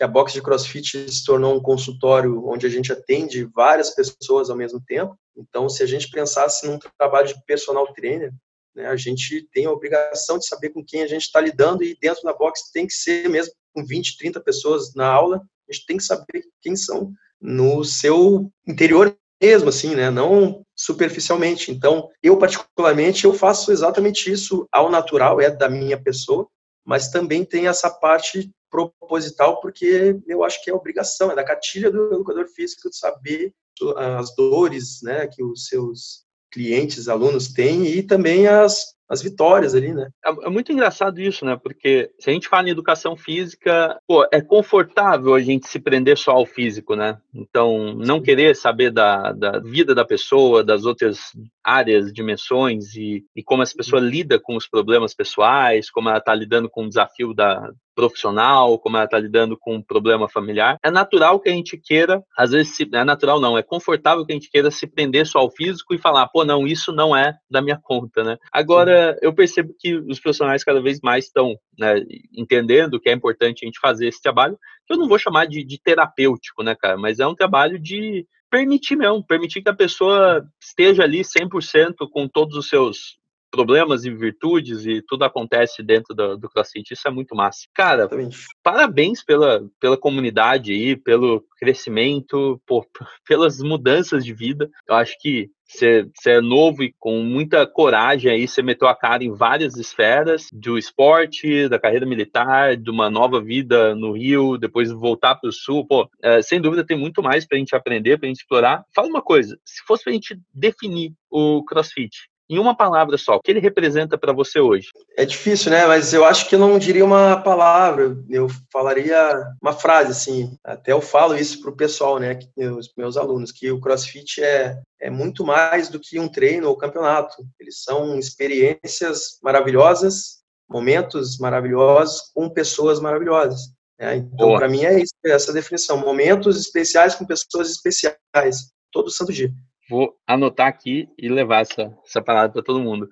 que 0.00 0.04
a 0.04 0.08
box 0.08 0.32
de 0.32 0.40
CrossFit 0.40 1.12
se 1.12 1.22
tornou 1.26 1.54
um 1.54 1.60
consultório 1.60 2.42
onde 2.48 2.64
a 2.64 2.70
gente 2.70 2.90
atende 2.90 3.44
várias 3.54 3.90
pessoas 3.90 4.48
ao 4.48 4.56
mesmo 4.56 4.82
tempo. 4.86 5.14
Então, 5.36 5.68
se 5.68 5.82
a 5.82 5.86
gente 5.86 6.08
pensasse 6.08 6.66
num 6.66 6.78
trabalho 6.96 7.28
de 7.28 7.44
personal 7.44 7.86
trainer, 7.92 8.32
né, 8.74 8.86
a 8.86 8.96
gente 8.96 9.46
tem 9.52 9.66
a 9.66 9.70
obrigação 9.70 10.38
de 10.38 10.46
saber 10.46 10.70
com 10.70 10.82
quem 10.82 11.02
a 11.02 11.06
gente 11.06 11.24
está 11.24 11.38
lidando 11.38 11.84
e 11.84 11.94
dentro 12.00 12.22
da 12.22 12.32
box 12.32 12.72
tem 12.72 12.86
que 12.86 12.94
ser 12.94 13.28
mesmo 13.28 13.52
com 13.74 13.84
20, 13.84 14.16
30 14.16 14.40
pessoas 14.40 14.94
na 14.94 15.06
aula, 15.06 15.36
a 15.68 15.72
gente 15.72 15.84
tem 15.84 15.98
que 15.98 16.04
saber 16.04 16.46
quem 16.62 16.74
são 16.74 17.12
no 17.38 17.84
seu 17.84 18.50
interior 18.66 19.14
mesmo, 19.38 19.68
assim, 19.68 19.94
né, 19.94 20.08
não 20.08 20.64
superficialmente. 20.74 21.70
Então, 21.70 22.08
eu 22.22 22.38
particularmente, 22.38 23.26
eu 23.26 23.34
faço 23.34 23.70
exatamente 23.70 24.32
isso 24.32 24.66
ao 24.72 24.90
natural, 24.90 25.42
é 25.42 25.50
da 25.50 25.68
minha 25.68 26.02
pessoa, 26.02 26.48
mas 26.86 27.10
também 27.10 27.44
tem 27.44 27.68
essa 27.68 27.90
parte 27.90 28.50
proposital, 28.70 29.60
porque 29.60 30.16
eu 30.26 30.44
acho 30.44 30.62
que 30.62 30.70
é 30.70 30.74
obrigação, 30.74 31.30
é 31.30 31.34
da 31.34 31.44
cartilha 31.44 31.90
do 31.90 32.14
educador 32.14 32.46
físico 32.48 32.88
de 32.88 32.96
saber 32.96 33.52
as 33.96 34.34
dores 34.34 35.00
né, 35.02 35.26
que 35.26 35.42
os 35.42 35.66
seus 35.66 36.24
clientes, 36.52 37.08
alunos 37.08 37.48
têm 37.48 37.86
e 37.86 38.02
também 38.02 38.46
as, 38.46 38.94
as 39.08 39.22
vitórias 39.22 39.74
ali, 39.74 39.94
né? 39.94 40.08
É, 40.24 40.30
é, 40.30 40.50
muito 40.50 40.72
engraçado 40.72 41.20
isso, 41.20 41.44
né? 41.44 41.56
Porque 41.62 42.10
se 42.18 42.28
a 42.28 42.32
gente 42.32 42.48
fala 42.48 42.68
em 42.68 42.72
educação 42.72 43.16
física, 43.16 43.98
pô, 44.06 44.26
é 44.32 44.40
confortável 44.40 45.34
a 45.34 45.40
gente 45.40 45.68
se 45.68 45.78
prender 45.78 46.18
só 46.18 46.32
ao 46.32 46.46
físico, 46.46 46.94
né? 46.94 47.18
Então, 47.34 47.94
não 47.94 48.20
querer 48.20 48.56
saber 48.56 48.90
da, 48.90 49.32
da 49.32 49.58
vida 49.60 49.94
da 49.94 50.04
pessoa, 50.04 50.64
das 50.64 50.84
outras 50.84 51.20
áreas, 51.64 52.12
dimensões 52.12 52.94
e, 52.94 53.24
e 53.34 53.42
como 53.42 53.62
essa 53.62 53.74
pessoa 53.74 54.00
lida 54.00 54.38
com 54.38 54.56
os 54.56 54.68
problemas 54.68 55.14
pessoais, 55.14 55.90
como 55.90 56.08
ela 56.08 56.18
está 56.18 56.34
lidando 56.34 56.68
com 56.68 56.84
o 56.84 56.88
desafio 56.88 57.32
da, 57.32 57.70
profissional, 58.00 58.78
como 58.78 58.96
ela 58.96 59.04
está 59.04 59.18
lidando 59.18 59.56
com 59.58 59.74
um 59.74 59.82
problema 59.82 60.28
familiar. 60.28 60.78
É 60.82 60.90
natural 60.90 61.38
que 61.38 61.50
a 61.50 61.52
gente 61.52 61.76
queira, 61.76 62.22
às 62.36 62.52
vezes, 62.52 62.74
se, 62.74 62.88
é 62.92 63.04
natural 63.04 63.38
não, 63.38 63.58
é 63.58 63.62
confortável 63.62 64.24
que 64.24 64.32
a 64.32 64.34
gente 64.34 64.50
queira 64.50 64.70
se 64.70 64.86
prender 64.86 65.26
só 65.26 65.40
ao 65.40 65.50
físico 65.50 65.94
e 65.94 65.98
falar, 65.98 66.26
pô, 66.28 66.44
não, 66.44 66.66
isso 66.66 66.92
não 66.92 67.14
é 67.14 67.34
da 67.50 67.60
minha 67.60 67.78
conta, 67.80 68.24
né? 68.24 68.38
Agora, 68.50 69.18
eu 69.20 69.34
percebo 69.34 69.74
que 69.78 69.94
os 69.94 70.18
profissionais 70.18 70.64
cada 70.64 70.80
vez 70.80 70.98
mais 71.02 71.26
estão 71.26 71.54
né, 71.78 72.02
entendendo 72.34 72.98
que 72.98 73.10
é 73.10 73.12
importante 73.12 73.64
a 73.64 73.66
gente 73.66 73.80
fazer 73.80 74.08
esse 74.08 74.22
trabalho, 74.22 74.58
que 74.86 74.94
eu 74.94 74.98
não 74.98 75.08
vou 75.08 75.18
chamar 75.18 75.46
de, 75.46 75.62
de 75.62 75.78
terapêutico, 75.78 76.62
né, 76.62 76.74
cara, 76.74 76.96
mas 76.96 77.20
é 77.20 77.26
um 77.26 77.34
trabalho 77.34 77.78
de 77.78 78.26
permitir 78.50 78.96
mesmo, 78.96 79.24
permitir 79.24 79.62
que 79.62 79.68
a 79.68 79.74
pessoa 79.74 80.44
esteja 80.60 81.04
ali 81.04 81.20
100% 81.20 81.94
com 82.10 82.26
todos 82.26 82.56
os 82.56 82.68
seus 82.68 83.19
problemas 83.50 84.04
e 84.04 84.10
virtudes 84.10 84.86
e 84.86 85.02
tudo 85.02 85.24
acontece 85.24 85.82
dentro 85.82 86.14
do, 86.14 86.36
do 86.36 86.48
CrossFit. 86.48 86.92
Isso 86.92 87.06
é 87.06 87.10
muito 87.10 87.34
massa. 87.34 87.66
Cara, 87.74 88.02
Exatamente. 88.02 88.38
parabéns 88.62 89.24
pela, 89.24 89.64
pela 89.80 89.96
comunidade 89.96 90.72
aí, 90.72 90.96
pelo 90.96 91.44
crescimento, 91.58 92.60
por, 92.66 92.86
pelas 93.26 93.60
mudanças 93.60 94.24
de 94.24 94.32
vida. 94.32 94.70
Eu 94.88 94.94
acho 94.94 95.18
que 95.20 95.50
você, 95.70 96.10
é 96.26 96.40
novo 96.40 96.82
e 96.82 96.92
com 96.98 97.22
muita 97.22 97.64
coragem 97.64 98.30
aí, 98.30 98.48
você 98.48 98.60
meteu 98.60 98.88
a 98.88 98.96
cara 98.96 99.22
em 99.22 99.30
várias 99.30 99.76
esferas 99.76 100.48
do 100.52 100.76
esporte, 100.76 101.68
da 101.68 101.78
carreira 101.78 102.04
militar, 102.04 102.76
de 102.76 102.90
uma 102.90 103.08
nova 103.08 103.40
vida 103.40 103.94
no 103.94 104.12
Rio, 104.12 104.58
depois 104.58 104.90
voltar 104.90 105.36
para 105.36 105.48
o 105.48 105.52
Sul. 105.52 105.86
Pô, 105.86 106.10
é, 106.22 106.42
sem 106.42 106.60
dúvida 106.60 106.84
tem 106.84 106.98
muito 106.98 107.22
mais 107.22 107.46
para 107.46 107.56
a 107.56 107.58
gente 107.58 107.76
aprender, 107.76 108.18
para 108.18 108.26
a 108.26 108.30
gente 108.30 108.40
explorar. 108.40 108.84
Fala 108.94 109.08
uma 109.08 109.22
coisa, 109.22 109.56
se 109.64 109.82
fosse 109.86 110.02
para 110.02 110.10
a 110.10 110.14
gente 110.14 110.40
definir 110.52 111.12
o 111.30 111.62
CrossFit, 111.64 112.28
em 112.50 112.58
uma 112.58 112.76
palavra 112.76 113.16
só, 113.16 113.36
o 113.36 113.40
que 113.40 113.52
ele 113.52 113.60
representa 113.60 114.18
para 114.18 114.32
você 114.32 114.58
hoje? 114.58 114.88
É 115.16 115.24
difícil, 115.24 115.70
né? 115.70 115.86
Mas 115.86 116.12
eu 116.12 116.24
acho 116.24 116.48
que 116.48 116.56
eu 116.56 116.58
não 116.58 116.80
diria 116.80 117.04
uma 117.04 117.36
palavra, 117.36 118.16
eu 118.28 118.48
falaria 118.72 119.46
uma 119.62 119.72
frase, 119.72 120.10
assim. 120.10 120.58
Até 120.64 120.90
eu 120.90 121.00
falo 121.00 121.36
isso 121.36 121.60
para 121.60 121.70
o 121.70 121.76
pessoal, 121.76 122.18
né? 122.18 122.36
Os 122.76 122.90
meus 122.98 123.16
alunos, 123.16 123.52
que 123.52 123.70
o 123.70 123.80
CrossFit 123.80 124.42
é, 124.42 124.80
é 125.00 125.08
muito 125.08 125.46
mais 125.46 125.88
do 125.88 126.00
que 126.00 126.18
um 126.18 126.28
treino 126.28 126.68
ou 126.68 126.76
campeonato. 126.76 127.36
Eles 127.60 127.84
são 127.84 128.18
experiências 128.18 129.38
maravilhosas, 129.40 130.40
momentos 130.68 131.38
maravilhosos 131.38 132.32
com 132.34 132.50
pessoas 132.50 132.98
maravilhosas. 132.98 133.60
Né? 133.96 134.16
Então, 134.16 134.56
para 134.56 134.68
mim, 134.68 134.84
é 134.84 135.00
isso, 135.00 135.14
essa 135.24 135.52
definição. 135.52 135.98
Momentos 135.98 136.58
especiais 136.58 137.14
com 137.14 137.24
pessoas 137.24 137.70
especiais, 137.70 138.72
todo 138.90 139.08
santo 139.08 139.32
dia. 139.32 139.52
Vou 139.90 140.16
anotar 140.24 140.68
aqui 140.68 141.08
e 141.18 141.28
levar 141.28 141.62
essa, 141.62 141.92
essa 142.06 142.22
parada 142.22 142.52
para 142.52 142.62
todo 142.62 142.80
mundo. 142.80 143.10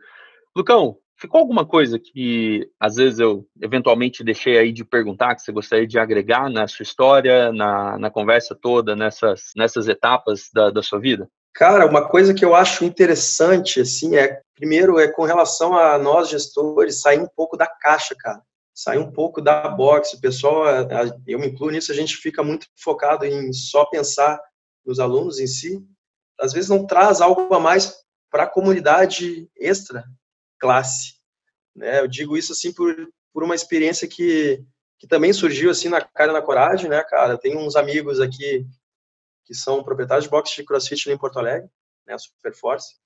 Lucão, 0.57 0.97
ficou 1.17 1.41
alguma 1.41 1.67
coisa 1.67 1.99
que 1.99 2.71
às 2.79 2.95
vezes 2.95 3.19
eu 3.19 3.45
eventualmente 3.61 4.23
deixei 4.23 4.57
aí 4.57 4.73
de 4.73 4.85
perguntar, 4.85 5.35
que 5.35 5.43
você 5.43 5.51
gostaria 5.51 5.87
de 5.87 5.99
agregar 5.99 6.49
na 6.49 6.69
sua 6.69 6.85
história, 6.85 7.53
na, 7.53 7.99
na 7.99 8.11
conversa 8.11 8.55
toda, 8.55 8.95
nessas, 8.95 9.51
nessas 9.57 9.89
etapas 9.89 10.49
da, 10.55 10.71
da 10.71 10.83
sua 10.83 11.01
vida? 11.01 11.29
Cara, 11.53 11.87
uma 11.87 12.09
coisa 12.09 12.33
que 12.33 12.45
eu 12.45 12.55
acho 12.55 12.85
interessante, 12.85 13.81
assim, 13.81 14.17
é, 14.17 14.41
primeiro, 14.55 14.97
é 14.99 15.09
com 15.09 15.25
relação 15.25 15.77
a 15.77 15.99
nós 15.99 16.29
gestores, 16.29 17.01
sair 17.01 17.19
um 17.19 17.29
pouco 17.35 17.57
da 17.57 17.67
caixa, 17.67 18.15
cara. 18.17 18.41
Sair 18.73 18.99
um 18.99 19.11
pouco 19.11 19.43
da 19.43 19.69
box. 19.69 20.15
O 20.15 20.21
pessoal, 20.21 20.67
eu 21.27 21.41
me 21.41 21.49
incluo 21.49 21.73
nisso, 21.73 21.91
a 21.91 21.95
gente 21.97 22.17
fica 22.17 22.45
muito 22.45 22.69
focado 22.77 23.25
em 23.25 23.53
só 23.53 23.85
pensar 23.87 24.41
nos 24.87 25.01
alunos 25.01 25.41
em 25.41 25.49
si, 25.49 25.85
às 26.41 26.53
vezes 26.53 26.71
não 26.71 26.87
traz 26.87 27.21
algo 27.21 27.53
a 27.55 27.61
mais 27.61 27.95
para 28.31 28.45
a 28.45 28.49
comunidade 28.49 29.49
extra 29.57 30.05
classe. 30.59 31.15
Né? 31.75 32.01
Eu 32.01 32.09
digo 32.09 32.37
isso 32.37 32.53
assim 32.53 32.73
por, 32.73 32.95
por 33.33 33.43
uma 33.43 33.55
experiência 33.55 34.07
que, 34.07 34.65
que 34.99 35.07
também 35.07 35.33
surgiu 35.33 35.71
assim 35.71 35.89
na 35.89 36.01
cara 36.01 36.33
na 36.33 36.43
coragem, 36.43 36.89
né, 36.89 37.03
cara? 37.05 37.39
Tem 37.39 37.57
uns 37.57 37.77
amigos 37.77 38.21
aqui 38.21 38.67
que 39.45 39.55
são 39.55 39.83
proprietários 39.83 40.25
de 40.25 40.31
boxe 40.31 40.57
de 40.57 40.65
CrossFit 40.65 41.11
em 41.11 41.17
Porto 41.17 41.39
Alegre, 41.39 41.71
né, 42.07 42.17
Superforce, 42.19 42.97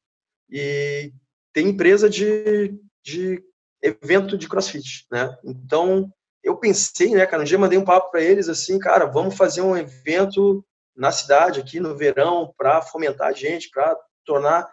e 0.50 1.12
tem 1.52 1.68
empresa 1.68 2.10
de, 2.10 2.76
de 3.04 3.40
evento 3.80 4.36
de 4.36 4.48
CrossFit, 4.48 5.06
né? 5.10 5.36
Então 5.44 6.12
eu 6.42 6.56
pensei, 6.56 7.10
né, 7.10 7.24
cara, 7.26 7.42
um 7.42 7.44
dia 7.44 7.58
mandei 7.58 7.78
um 7.78 7.84
papo 7.84 8.10
para 8.10 8.22
eles 8.22 8.48
assim, 8.48 8.78
cara, 8.78 9.06
vamos 9.06 9.36
fazer 9.36 9.60
um 9.62 9.76
evento 9.76 10.64
na 10.94 11.10
cidade 11.10 11.60
aqui 11.60 11.80
no 11.80 11.96
verão 11.96 12.52
para 12.56 12.82
fomentar 12.82 13.28
a 13.28 13.32
gente, 13.32 13.70
para 13.70 13.96
tornar 14.24 14.68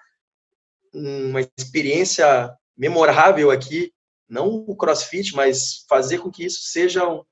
uma 0.93 1.41
experiência 1.57 2.53
memorável 2.77 3.51
aqui, 3.51 3.93
não 4.27 4.47
o 4.47 4.75
CrossFit, 4.75 5.35
mas 5.35 5.85
fazer 5.87 6.19
com 6.19 6.31
que 6.31 6.45
isso 6.45 6.61
seja 6.63 7.07
um, 7.07 7.23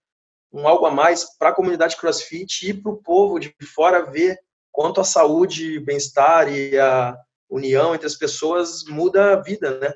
um 0.51 0.67
algo 0.67 0.85
a 0.85 0.91
mais 0.91 1.37
para 1.37 1.49
a 1.49 1.53
comunidade 1.53 1.95
CrossFit 1.95 2.69
e 2.69 2.73
para 2.73 2.91
o 2.91 2.97
povo 2.97 3.39
de 3.39 3.53
fora 3.73 4.09
ver 4.09 4.39
quanto 4.71 5.01
a 5.01 5.03
saúde, 5.03 5.79
bem-estar 5.79 6.51
e 6.51 6.77
a 6.77 7.17
união 7.49 7.95
entre 7.95 8.07
as 8.07 8.15
pessoas 8.15 8.83
muda 8.85 9.33
a 9.33 9.35
vida, 9.41 9.79
né? 9.79 9.93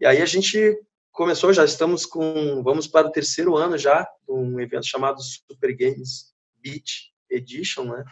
E 0.00 0.06
aí 0.06 0.22
a 0.22 0.26
gente 0.26 0.78
começou, 1.12 1.52
já 1.52 1.64
estamos 1.64 2.06
com, 2.06 2.62
vamos 2.62 2.86
para 2.86 3.08
o 3.08 3.12
terceiro 3.12 3.56
ano 3.56 3.76
já, 3.76 4.08
um 4.28 4.60
evento 4.60 4.86
chamado 4.86 5.20
Super 5.20 5.74
Games 5.76 6.32
Beach 6.56 7.12
Edition, 7.28 7.84
né? 7.84 8.04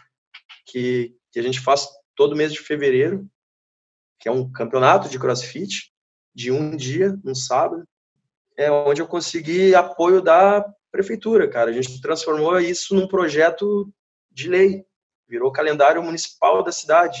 Que, 0.67 1.15
que 1.31 1.39
a 1.39 1.43
gente 1.43 1.59
faz 1.59 1.87
todo 2.15 2.35
mês 2.35 2.51
de 2.51 2.59
fevereiro, 2.59 3.27
que 4.19 4.27
é 4.27 4.31
um 4.31 4.51
campeonato 4.51 5.09
de 5.09 5.19
crossfit, 5.19 5.91
de 6.35 6.51
um 6.51 6.75
dia, 6.75 7.17
um 7.25 7.33
sábado, 7.33 7.83
é 8.57 8.71
onde 8.71 9.01
eu 9.01 9.07
consegui 9.07 9.73
apoio 9.73 10.21
da 10.21 10.65
prefeitura, 10.91 11.47
cara. 11.49 11.69
A 11.69 11.73
gente 11.73 12.01
transformou 12.01 12.59
isso 12.59 12.95
num 12.95 13.07
projeto 13.07 13.91
de 14.31 14.49
lei, 14.49 14.83
virou 15.27 15.51
calendário 15.51 16.01
municipal 16.01 16.63
da 16.63 16.71
cidade. 16.71 17.19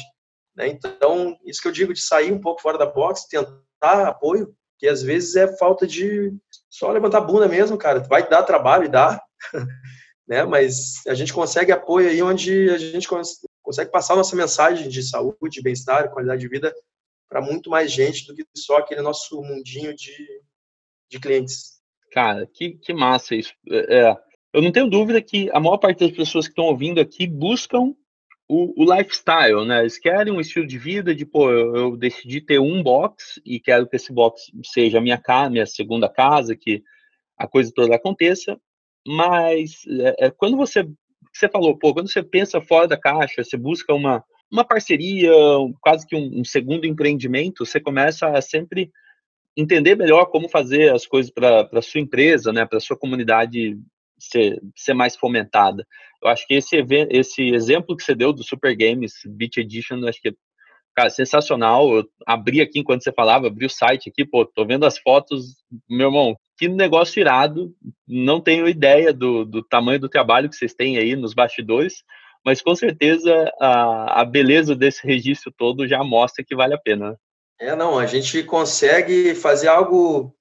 Né? 0.55 0.67
Então, 0.67 1.37
isso 1.45 1.61
que 1.61 1.67
eu 1.67 1.71
digo 1.71 1.93
de 1.93 2.01
sair 2.01 2.31
um 2.31 2.41
pouco 2.41 2.61
fora 2.61 2.77
da 2.77 2.85
box, 2.85 3.27
tentar 3.27 4.07
apoio, 4.07 4.55
que 4.79 4.87
às 4.87 5.01
vezes 5.01 5.35
é 5.35 5.55
falta 5.57 5.85
de 5.85 6.33
só 6.69 6.91
levantar 6.91 7.19
a 7.19 7.21
bunda 7.21 7.47
mesmo, 7.47 7.77
cara. 7.77 7.99
Vai 7.99 8.27
dar 8.27 8.43
trabalho 8.43 8.85
e 8.85 8.89
dá, 8.89 9.21
né? 10.27 10.43
Mas 10.43 11.05
a 11.07 11.13
gente 11.13 11.33
consegue 11.33 11.71
apoio 11.71 12.09
aí 12.09 12.21
onde 12.21 12.69
a 12.69 12.77
gente 12.77 13.07
consegue 13.07 13.91
passar 13.91 14.15
nossa 14.15 14.35
mensagem 14.35 14.89
de 14.89 15.01
saúde, 15.01 15.61
bem-estar, 15.61 16.11
qualidade 16.11 16.41
de 16.41 16.47
vida 16.47 16.73
para 17.29 17.41
muito 17.41 17.69
mais 17.69 17.91
gente 17.91 18.25
do 18.25 18.35
que 18.35 18.43
só 18.55 18.77
aquele 18.77 19.01
nosso 19.01 19.41
mundinho 19.41 19.93
de, 19.95 20.41
de 21.09 21.19
clientes. 21.19 21.77
Cara, 22.11 22.47
que, 22.53 22.77
que 22.77 22.93
massa 22.93 23.35
isso. 23.35 23.53
É, 23.69 23.99
é 23.99 24.27
eu 24.53 24.61
não 24.61 24.71
tenho 24.71 24.89
dúvida 24.89 25.21
que 25.21 25.49
a 25.51 25.59
maior 25.59 25.77
parte 25.77 25.99
das 25.99 26.15
pessoas 26.15 26.47
que 26.47 26.51
estão 26.51 26.65
ouvindo 26.65 26.99
aqui 26.99 27.27
buscam 27.27 27.93
o, 28.47 28.81
o, 28.81 28.95
lifestyle, 28.95 29.65
né? 29.65 29.81
Eles 29.81 29.99
querem 29.99 30.31
um 30.33 30.39
estilo 30.39 30.65
de 30.65 30.79
vida 30.79 31.13
de, 31.13 31.25
pô, 31.25 31.51
eu, 31.51 31.75
eu, 31.75 31.97
decidi 31.97 32.39
ter 32.39 32.59
um 32.59 32.81
box 32.81 33.41
e 33.45 33.59
quero 33.59 33.87
que 33.87 33.97
esse 33.97 34.11
box 34.11 34.41
seja 34.63 34.99
a 34.99 35.01
minha 35.01 35.17
casa, 35.17 35.49
minha 35.49 35.65
segunda 35.65 36.07
casa, 36.07 36.55
que 36.55 36.81
a 37.37 37.45
coisa 37.45 37.71
toda 37.75 37.95
aconteça, 37.95 38.59
mas 39.07 39.83
é, 40.19 40.29
quando 40.31 40.57
você 40.57 40.85
você 41.33 41.47
falou, 41.47 41.77
pô, 41.77 41.93
quando 41.93 42.09
você 42.11 42.23
pensa 42.23 42.59
fora 42.59 42.87
da 42.87 42.97
caixa, 42.97 43.43
você 43.43 43.55
busca 43.55 43.93
uma, 43.93 44.23
uma 44.51 44.65
parceria, 44.65 45.31
quase 45.81 46.05
que 46.07 46.15
um, 46.15 46.39
um 46.39 46.43
segundo 46.43 46.85
empreendimento, 46.85 47.63
você 47.63 47.79
começa 47.79 48.27
a 48.27 48.41
sempre 48.41 48.91
entender 49.55 49.95
melhor 49.95 50.25
como 50.25 50.49
fazer 50.49 50.93
as 50.93 51.05
coisas 51.05 51.31
para 51.31 51.81
sua 51.81 52.01
empresa, 52.01 52.51
né, 52.51 52.65
para 52.65 52.79
sua 52.79 52.97
comunidade 52.97 53.77
ser, 54.19 54.59
ser 54.75 54.95
mais 54.95 55.15
fomentada. 55.15 55.85
Eu 56.23 56.29
acho 56.29 56.47
que 56.47 56.55
esse, 56.55 56.83
esse 57.11 57.53
exemplo 57.53 57.95
que 57.95 58.03
você 58.03 58.15
deu 58.15 58.33
do 58.33 58.43
Super 58.43 58.75
Games 58.75 59.13
Beat 59.25 59.57
Edition, 59.57 60.07
acho 60.07 60.21
que 60.21 60.33
cara, 60.97 61.11
sensacional. 61.11 61.95
Eu 61.95 62.09
abri 62.25 62.59
aqui 62.59 62.79
enquanto 62.79 63.03
você 63.03 63.13
falava, 63.13 63.47
abri 63.47 63.67
o 63.67 63.69
site 63.69 64.09
aqui, 64.09 64.25
pô, 64.25 64.43
tô 64.43 64.65
vendo 64.65 64.85
as 64.85 64.97
fotos, 64.97 65.57
meu 65.87 66.07
irmão, 66.07 66.35
que 66.57 66.67
negócio 66.67 67.19
irado. 67.19 67.73
Não 68.07 68.41
tenho 68.41 68.67
ideia 68.67 69.13
do, 69.13 69.45
do 69.45 69.63
tamanho 69.63 69.99
do 69.99 70.09
trabalho 70.09 70.49
que 70.49 70.55
vocês 70.55 70.73
têm 70.73 70.97
aí 70.97 71.15
nos 71.15 71.33
bastidores, 71.33 72.03
mas 72.43 72.61
com 72.61 72.75
certeza 72.75 73.51
a, 73.59 74.21
a 74.21 74.25
beleza 74.25 74.75
desse 74.75 75.05
registro 75.05 75.53
todo 75.55 75.87
já 75.87 76.03
mostra 76.03 76.43
que 76.43 76.55
vale 76.55 76.73
a 76.73 76.79
pena. 76.79 77.11
Né? 77.11 77.15
É, 77.59 77.75
não, 77.75 77.97
a 77.97 78.05
gente 78.05 78.43
consegue 78.43 79.33
fazer 79.35 79.67
algo 79.67 80.33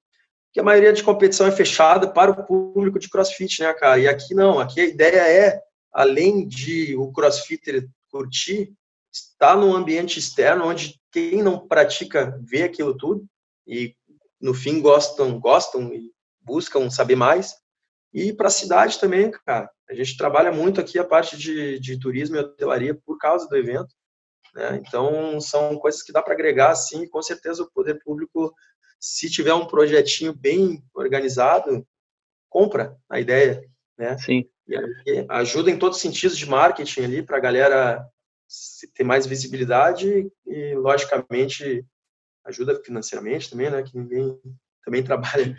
que 0.53 0.61
a 0.61 0.63
maioria 0.63 0.93
de 0.93 1.03
competição 1.03 1.47
é 1.47 1.53
fechada 1.53 2.09
para 2.09 2.31
o 2.31 2.47
público 2.47 2.99
de 2.99 3.11
crossfit, 3.11 3.61
né, 3.61 3.73
cara? 3.75 3.99
E 3.99 4.09
aqui 4.09 4.35
não, 4.35 4.59
aqui 4.59 4.81
a 4.81 4.85
ideia 4.85 5.21
é, 5.21 5.61
além 5.93 6.47
de 6.47 6.97
o 6.97 7.13
crossfitter 7.13 7.87
curtir, 8.11 8.73
estar 9.13 9.57
num 9.57 9.75
ambiente 9.75 10.19
externo 10.19 10.67
onde 10.67 10.99
quem 11.13 11.43
não 11.43 11.67
pratica 11.67 12.39
vê 12.43 12.63
aquilo 12.63 12.97
tudo 12.97 13.27
e 13.67 13.95
no 14.41 14.55
fim 14.55 14.81
gostam, 14.81 15.39
gostam 15.41 15.93
e 15.93 16.13
buscam 16.41 16.91
saber 16.91 17.17
mais. 17.17 17.55
E 18.13 18.33
para 18.33 18.49
a 18.49 18.51
cidade 18.51 18.99
também, 18.99 19.31
cara. 19.31 19.71
A 19.89 19.95
gente 19.95 20.17
trabalha 20.17 20.51
muito 20.51 20.81
aqui 20.81 20.99
a 20.99 21.05
parte 21.05 21.37
de, 21.37 21.79
de 21.79 21.99
turismo 21.99 22.37
e 22.37 22.41
hotelaria 22.41 22.95
por 22.95 23.19
causa 23.19 23.49
do 23.49 23.57
evento. 23.57 23.95
Né? 24.55 24.83
Então, 24.85 25.41
são 25.41 25.79
coisas 25.79 26.03
que 26.03 26.13
dá 26.13 26.23
para 26.23 26.35
agregar, 26.35 26.75
sim, 26.75 27.03
e 27.03 27.09
com 27.09 27.23
certeza 27.23 27.63
o 27.63 27.71
poder 27.71 28.01
público, 28.03 28.53
se 28.99 29.31
tiver 29.31 29.55
um 29.55 29.67
projetinho 29.67 30.33
bem 30.35 30.83
organizado, 30.95 31.87
compra 32.49 32.97
a 33.09 33.21
ideia. 33.21 33.63
Né? 33.97 34.19
Sim. 34.19 34.49
E 34.67 35.25
ajuda 35.29 35.71
em 35.71 35.79
todos 35.79 35.99
os 35.99 36.03
sentidos 36.03 36.37
de 36.37 36.49
marketing 36.49 37.03
ali 37.03 37.23
para 37.23 37.37
a 37.37 37.41
galera 37.41 38.09
ter 38.95 39.05
mais 39.05 39.27
visibilidade 39.27 40.29
e, 40.47 40.75
logicamente, 40.75 41.85
ajuda 42.47 42.81
financeiramente 42.85 43.51
também, 43.51 43.71
né? 43.71 43.83
Que 43.83 43.97
ninguém 43.97 44.39
também 44.85 45.03
trabalha. 45.03 45.57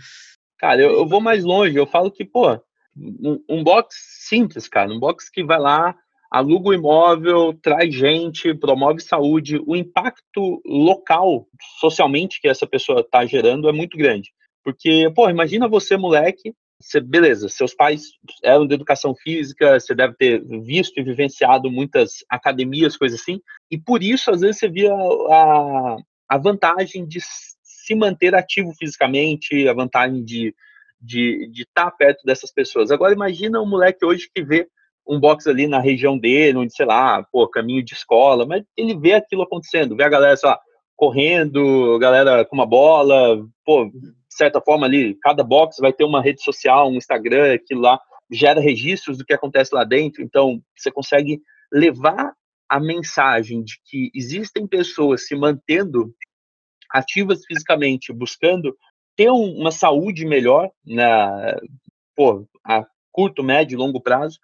Cara, 0.57 0.81
eu, 0.81 0.91
eu 0.91 1.07
vou 1.07 1.21
mais 1.21 1.43
longe. 1.43 1.75
Eu 1.75 1.85
falo 1.85 2.11
que, 2.11 2.25
pô, 2.25 2.53
um, 2.95 3.43
um 3.49 3.63
box 3.63 3.95
simples, 4.27 4.67
cara, 4.67 4.91
um 4.91 4.99
box 4.99 5.29
que 5.29 5.43
vai 5.43 5.59
lá, 5.59 5.95
aluga 6.31 6.69
o 6.69 6.73
imóvel, 6.73 7.53
traz 7.61 7.93
gente, 7.93 8.53
promove 8.53 9.01
saúde, 9.01 9.61
o 9.65 9.75
impacto 9.75 10.61
local, 10.65 11.47
socialmente, 11.79 12.41
que 12.41 12.47
essa 12.47 12.65
pessoa 12.65 13.01
está 13.01 13.25
gerando 13.25 13.69
é 13.69 13.71
muito 13.71 13.97
grande. 13.97 14.31
Porque, 14.63 15.09
pô, 15.15 15.29
imagina 15.29 15.67
você, 15.67 15.95
moleque, 15.95 16.53
você, 16.81 16.99
beleza, 16.99 17.49
seus 17.49 17.73
pais 17.73 18.03
eram 18.43 18.67
de 18.67 18.75
educação 18.75 19.15
física, 19.15 19.79
você 19.79 19.95
deve 19.95 20.13
ter 20.15 20.43
visto 20.63 20.99
e 20.99 21.03
vivenciado 21.03 21.71
muitas 21.71 22.23
academias, 22.29 22.97
coisas 22.97 23.19
assim, 23.19 23.41
e 23.71 23.77
por 23.77 24.03
isso, 24.03 24.29
às 24.29 24.41
vezes, 24.41 24.59
você 24.59 24.69
via 24.69 24.93
a, 24.93 25.97
a 26.27 26.37
vantagem 26.37 27.05
de 27.05 27.19
se 27.21 27.95
manter 27.95 28.35
ativo 28.35 28.73
fisicamente, 28.77 29.67
a 29.67 29.73
vantagem 29.73 30.23
de 30.23 30.53
de 30.99 31.51
estar 31.55 31.85
tá 31.85 31.91
perto 31.91 32.25
dessas 32.25 32.51
pessoas. 32.51 32.91
Agora, 32.91 33.13
imagina 33.13 33.61
um 33.61 33.67
moleque 33.67 34.03
hoje 34.03 34.29
que 34.33 34.43
vê 34.43 34.67
um 35.07 35.19
box 35.19 35.47
ali 35.47 35.67
na 35.67 35.79
região 35.79 36.17
dele, 36.17 36.57
onde, 36.57 36.73
sei 36.73 36.85
lá, 36.85 37.23
pô, 37.31 37.47
caminho 37.47 37.83
de 37.83 37.93
escola, 37.93 38.45
mas 38.45 38.63
ele 38.75 38.97
vê 38.97 39.13
aquilo 39.13 39.43
acontecendo, 39.43 39.95
vê 39.95 40.03
a 40.03 40.09
galera, 40.09 40.35
sei 40.35 40.49
lá, 40.49 40.59
correndo, 40.95 41.97
galera 41.99 42.43
com 42.43 42.55
uma 42.55 42.65
bola, 42.65 43.39
pô, 43.63 43.85
de 43.85 44.35
certa 44.35 44.59
forma 44.59 44.85
ali, 44.85 45.15
cada 45.21 45.43
box 45.43 45.77
vai 45.79 45.93
ter 45.93 46.03
uma 46.03 46.21
rede 46.21 46.43
social, 46.43 46.89
um 46.89 46.95
Instagram, 46.95 47.53
aquilo 47.53 47.81
lá 47.81 47.99
gera 48.29 48.59
registros 48.59 49.17
do 49.17 49.23
que 49.23 49.33
acontece 49.33 49.73
lá 49.73 49.83
dentro, 49.83 50.21
então 50.21 50.61
você 50.75 50.91
consegue 50.91 51.39
levar 51.71 52.33
a 52.69 52.79
mensagem 52.79 53.63
de 53.63 53.79
que 53.85 54.11
existem 54.13 54.67
pessoas 54.67 55.27
se 55.27 55.35
mantendo 55.35 56.13
ativas 56.89 57.45
fisicamente, 57.45 58.13
buscando 58.13 58.75
ter 59.15 59.29
uma 59.29 59.71
saúde 59.71 60.25
melhor 60.25 60.69
na, 60.85 61.55
pô, 62.15 62.47
a 62.63 62.85
curto, 63.11 63.43
médio 63.43 63.75
e 63.75 63.77
longo 63.77 63.99
prazo, 63.99 64.39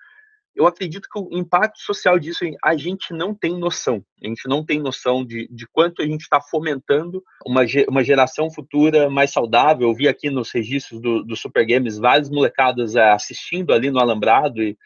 eu 0.55 0.67
acredito 0.67 1.07
que 1.11 1.19
o 1.19 1.29
impacto 1.31 1.79
social 1.79 2.19
disso 2.19 2.45
a 2.63 2.77
gente 2.77 3.11
não 3.11 3.33
tem 3.33 3.57
noção. 3.57 4.03
A 4.23 4.27
gente 4.27 4.47
não 4.47 4.63
tem 4.63 4.79
noção 4.79 5.25
de, 5.25 5.47
de 5.51 5.67
quanto 5.67 6.01
a 6.01 6.05
gente 6.05 6.21
está 6.21 6.39
fomentando 6.39 7.23
uma, 7.45 7.61
uma 7.87 8.03
geração 8.03 8.51
futura 8.51 9.09
mais 9.09 9.31
saudável. 9.31 9.87
Eu 9.87 9.95
vi 9.95 10.07
aqui 10.07 10.29
nos 10.29 10.51
registros 10.51 11.01
do, 11.01 11.23
do 11.23 11.35
Super 11.35 11.65
Games 11.65 11.97
várias 11.97 12.29
molecadas 12.29 12.95
é, 12.95 13.11
assistindo 13.11 13.73
ali 13.73 13.89
no 13.89 13.99
Alambrado 13.99 14.61
e, 14.61 14.77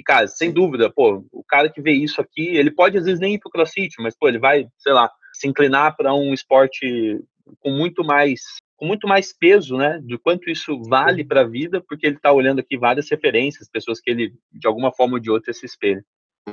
e, 0.00 0.02
cara, 0.02 0.26
sem 0.26 0.50
dúvida, 0.50 0.90
pô, 0.90 1.26
o 1.30 1.44
cara 1.44 1.68
que 1.68 1.80
vê 1.80 1.92
isso 1.92 2.22
aqui, 2.22 2.56
ele 2.56 2.70
pode 2.70 2.96
às 2.96 3.04
vezes 3.04 3.20
nem 3.20 3.34
ir 3.34 3.38
pro 3.38 3.50
CrossFit, 3.50 3.96
mas, 4.00 4.16
pô, 4.16 4.28
ele 4.28 4.38
vai, 4.38 4.66
sei 4.78 4.94
lá, 4.94 5.10
se 5.34 5.46
inclinar 5.46 5.94
para 5.94 6.14
um 6.14 6.32
esporte 6.32 7.20
com 7.60 7.70
muito 7.70 8.02
mais 8.02 8.40
com 8.76 8.86
muito 8.86 9.06
mais 9.06 9.30
peso, 9.30 9.76
né, 9.76 10.00
do 10.02 10.18
quanto 10.18 10.48
isso 10.48 10.82
vale 10.84 11.22
para 11.22 11.42
a 11.42 11.46
vida, 11.46 11.84
porque 11.86 12.06
ele 12.06 12.16
está 12.16 12.32
olhando 12.32 12.60
aqui 12.60 12.78
várias 12.78 13.10
referências, 13.10 13.68
pessoas 13.68 14.00
que 14.00 14.10
ele, 14.10 14.32
de 14.50 14.66
alguma 14.66 14.90
forma 14.90 15.16
ou 15.16 15.20
de 15.20 15.30
outra, 15.30 15.52
se 15.52 15.66
espelha. 15.66 16.02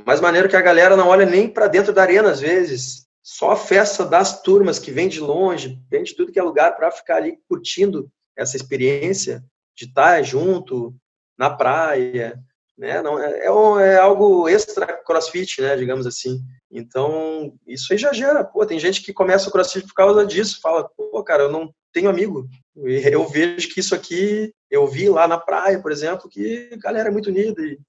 Mais 0.05 0.19
maneiro 0.19 0.49
que 0.49 0.55
a 0.57 0.61
galera 0.61 0.97
não 0.97 1.07
olha 1.07 1.25
nem 1.25 1.49
para 1.49 1.69
dentro 1.69 1.93
da 1.93 2.01
arena, 2.01 2.29
às 2.29 2.41
vezes. 2.41 3.07
Só 3.23 3.51
a 3.51 3.55
festa 3.55 4.03
das 4.03 4.41
turmas 4.41 4.77
que 4.77 4.91
vem 4.91 5.07
de 5.07 5.21
longe, 5.21 5.79
vem 5.89 6.03
de 6.03 6.13
tudo 6.13 6.33
que 6.33 6.37
é 6.37 6.43
lugar 6.43 6.75
para 6.75 6.91
ficar 6.91 7.15
ali 7.15 7.39
curtindo 7.47 8.11
essa 8.35 8.57
experiência 8.57 9.41
de 9.73 9.85
estar 9.85 10.21
junto 10.21 10.93
na 11.37 11.49
praia, 11.49 12.37
né? 12.77 13.01
Não 13.01 13.19
é, 13.19 13.39
é, 13.39 13.45
é, 13.45 13.97
algo 13.97 14.47
extra 14.47 14.85
CrossFit, 15.03 15.61
né? 15.61 15.75
Digamos 15.75 16.05
assim. 16.05 16.39
Então 16.71 17.53
isso 17.65 17.91
aí 17.91 17.97
já 17.97 18.13
gera. 18.13 18.43
Pô, 18.43 18.65
tem 18.65 18.79
gente 18.79 19.01
que 19.01 19.13
começa 19.13 19.49
o 19.49 19.51
CrossFit 19.51 19.87
por 19.87 19.93
causa 19.93 20.25
disso. 20.25 20.59
Fala, 20.61 20.87
pô, 20.89 21.23
cara, 21.23 21.43
eu 21.43 21.51
não 21.51 21.73
tenho 21.91 22.09
amigo. 22.09 22.47
Eu 23.11 23.27
vejo 23.27 23.73
que 23.73 23.79
isso 23.79 23.95
aqui 23.95 24.53
eu 24.69 24.85
vi 24.85 25.09
lá 25.09 25.27
na 25.27 25.37
praia, 25.37 25.81
por 25.81 25.91
exemplo, 25.91 26.29
que 26.29 26.69
a 26.73 26.77
galera 26.77 27.09
é 27.09 27.11
muito 27.11 27.29
unida 27.29 27.59
e 27.61 27.79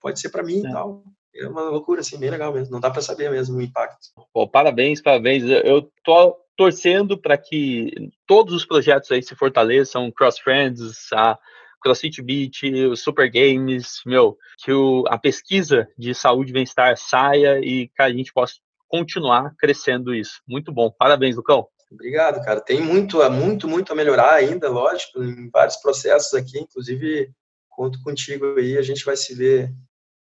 pode 0.00 0.20
ser 0.20 0.28
para 0.28 0.44
mim 0.44 0.64
é. 0.64 0.68
e 0.68 0.72
tal. 0.72 1.02
É 1.34 1.48
uma 1.48 1.62
loucura, 1.62 2.00
assim, 2.00 2.18
bem 2.18 2.30
legal 2.30 2.52
mesmo. 2.52 2.72
Não 2.72 2.80
dá 2.80 2.90
para 2.90 3.02
saber 3.02 3.30
mesmo 3.30 3.58
o 3.58 3.62
impacto. 3.62 4.08
Pô, 4.32 4.46
parabéns, 4.48 5.00
parabéns. 5.00 5.44
Eu 5.44 5.90
tô 6.04 6.36
torcendo 6.56 7.16
para 7.16 7.38
que 7.38 7.92
todos 8.26 8.54
os 8.54 8.64
projetos 8.64 9.10
aí 9.10 9.22
se 9.22 9.34
fortaleçam, 9.34 10.10
Cross 10.10 10.38
Friends, 10.40 11.12
a 11.12 11.38
CrossFit 11.80 12.22
Beat, 12.22 12.62
os 12.90 13.02
Super 13.02 13.30
Games, 13.30 14.00
meu, 14.04 14.36
que 14.64 14.72
o, 14.72 15.04
a 15.08 15.18
pesquisa 15.18 15.88
de 15.96 16.14
saúde 16.14 16.50
e 16.50 16.54
bem-estar 16.54 16.96
saia 16.96 17.58
e 17.60 17.88
que 17.88 18.02
a 18.02 18.10
gente 18.10 18.32
possa 18.32 18.54
continuar 18.88 19.54
crescendo 19.58 20.14
isso. 20.14 20.40
Muito 20.46 20.72
bom. 20.72 20.90
Parabéns, 20.90 21.36
Lucão. 21.36 21.68
Obrigado, 21.90 22.44
cara. 22.44 22.60
Tem 22.60 22.80
muito, 22.80 23.18
muito, 23.30 23.66
muito 23.66 23.92
a 23.92 23.96
melhorar 23.96 24.34
ainda, 24.34 24.68
lógico, 24.68 25.22
em 25.22 25.48
vários 25.50 25.76
processos 25.76 26.34
aqui, 26.34 26.58
inclusive 26.58 27.30
conto 27.70 28.02
contigo 28.02 28.58
aí, 28.58 28.76
a 28.76 28.82
gente 28.82 29.04
vai 29.04 29.16
se 29.16 29.32
ver 29.34 29.72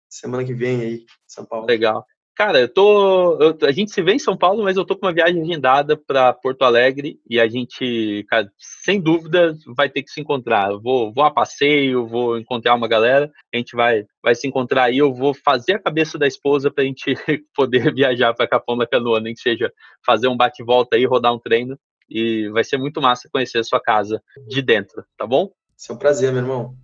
semana 0.08 0.42
que 0.42 0.54
vem 0.54 0.80
aí, 0.80 1.06
São 1.26 1.44
Paulo. 1.44 1.66
Legal. 1.66 2.06
Cara, 2.34 2.60
eu 2.60 2.68
tô. 2.68 3.36
Eu, 3.42 3.58
a 3.62 3.72
gente 3.72 3.90
se 3.90 4.02
vê 4.02 4.14
em 4.14 4.18
São 4.18 4.36
Paulo, 4.36 4.64
mas 4.64 4.76
eu 4.76 4.86
tô 4.86 4.96
com 4.96 5.06
uma 5.06 5.12
viagem 5.12 5.42
agendada 5.42 5.96
para 5.96 6.32
Porto 6.32 6.62
Alegre 6.62 7.20
e 7.28 7.38
a 7.38 7.46
gente, 7.46 8.24
cara, 8.28 8.50
sem 8.58 8.98
dúvida, 8.98 9.54
vai 9.76 9.90
ter 9.90 10.02
que 10.02 10.10
se 10.10 10.20
encontrar. 10.20 10.70
Eu 10.70 10.80
vou, 10.80 11.12
vou 11.12 11.24
a 11.24 11.30
passeio, 11.30 12.06
vou 12.06 12.38
encontrar 12.38 12.74
uma 12.74 12.88
galera, 12.88 13.30
a 13.52 13.56
gente 13.56 13.76
vai, 13.76 14.06
vai 14.22 14.34
se 14.34 14.46
encontrar 14.48 14.84
aí. 14.84 14.96
Eu 14.96 15.12
vou 15.12 15.34
fazer 15.34 15.74
a 15.74 15.78
cabeça 15.78 16.18
da 16.18 16.26
esposa 16.26 16.70
para 16.70 16.84
a 16.84 16.86
gente 16.86 17.04
poder 17.54 17.92
viajar 17.92 18.32
para 18.32 18.48
Capão 18.48 18.78
da 18.78 18.86
Canoa, 18.86 19.20
nem 19.20 19.34
que 19.34 19.40
seja 19.40 19.70
fazer 20.04 20.28
um 20.28 20.36
bate-volta 20.36 20.96
aí, 20.96 21.04
rodar 21.04 21.34
um 21.34 21.38
treino. 21.38 21.78
E 22.08 22.48
vai 22.48 22.64
ser 22.64 22.78
muito 22.78 23.00
massa 23.00 23.28
conhecer 23.30 23.58
a 23.58 23.64
sua 23.64 23.80
casa 23.80 24.22
de 24.48 24.62
dentro, 24.62 25.04
tá 25.18 25.26
bom? 25.26 25.50
É 25.88 25.92
um 25.92 25.96
prazer, 25.96 26.32
meu 26.32 26.42
irmão. 26.42 26.74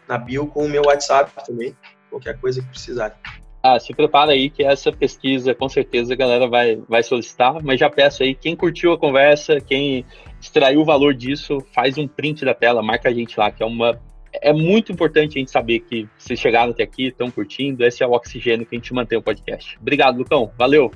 na 0.08 0.18
bio 0.18 0.48
com 0.48 0.66
o 0.66 0.70
meu 0.70 0.84
WhatsApp 0.86 1.32
também. 1.46 1.76
Qualquer 2.10 2.40
coisa 2.40 2.62
que 2.62 2.68
precisar. 2.68 3.18
Ah, 3.62 3.78
se 3.80 3.94
prepara 3.94 4.32
aí 4.32 4.50
que 4.50 4.64
essa 4.64 4.92
pesquisa 4.92 5.54
com 5.54 5.68
certeza 5.68 6.14
a 6.14 6.18
galera 6.18 6.48
vai, 6.48 6.82
vai 6.88 7.04
solicitar, 7.04 7.62
mas 7.62 7.80
já 7.80 7.90
peço 7.90 8.24
aí, 8.24 8.34
quem 8.34 8.56
curtiu 8.56 8.94
a 8.94 8.98
conversa, 8.98 9.60
quem 9.60 10.06
extraiu 10.40 10.82
o 10.82 10.86
valor 10.86 11.14
disso, 11.14 11.58
faz 11.74 11.98
um 11.98 12.08
print 12.08 12.46
da 12.46 12.54
tela, 12.54 12.82
marca 12.82 13.10
a 13.10 13.14
gente 13.14 13.38
lá, 13.38 13.52
que 13.52 13.62
é 13.62 13.66
uma. 13.66 14.00
É 14.32 14.54
muito 14.54 14.92
importante 14.92 15.38
a 15.38 15.40
gente 15.40 15.52
saber 15.52 15.80
que 15.82 16.08
vocês 16.18 16.40
chegaram 16.40 16.72
até 16.72 16.84
aqui, 16.84 17.08
estão 17.08 17.30
curtindo, 17.30 17.84
esse 17.84 18.04
é 18.04 18.08
o 18.08 18.12
oxigênio 18.12 18.66
que 18.66 18.76
a 18.76 18.78
gente 18.80 18.94
mantém 18.94 19.18
o 19.18 19.22
podcast. 19.22 19.78
Obrigado, 19.82 20.18
Lucão. 20.18 20.52
Valeu. 20.58 20.92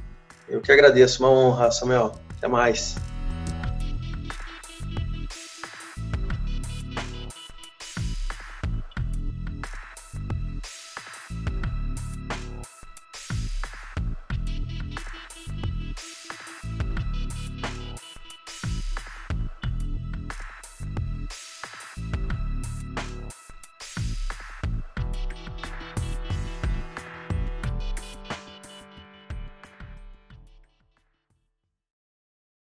Eu 0.47 0.61
que 0.61 0.71
agradeço, 0.71 1.23
uma 1.23 1.31
honra, 1.31 1.71
Samuel. 1.71 2.13
Até 2.37 2.47
mais. 2.47 2.95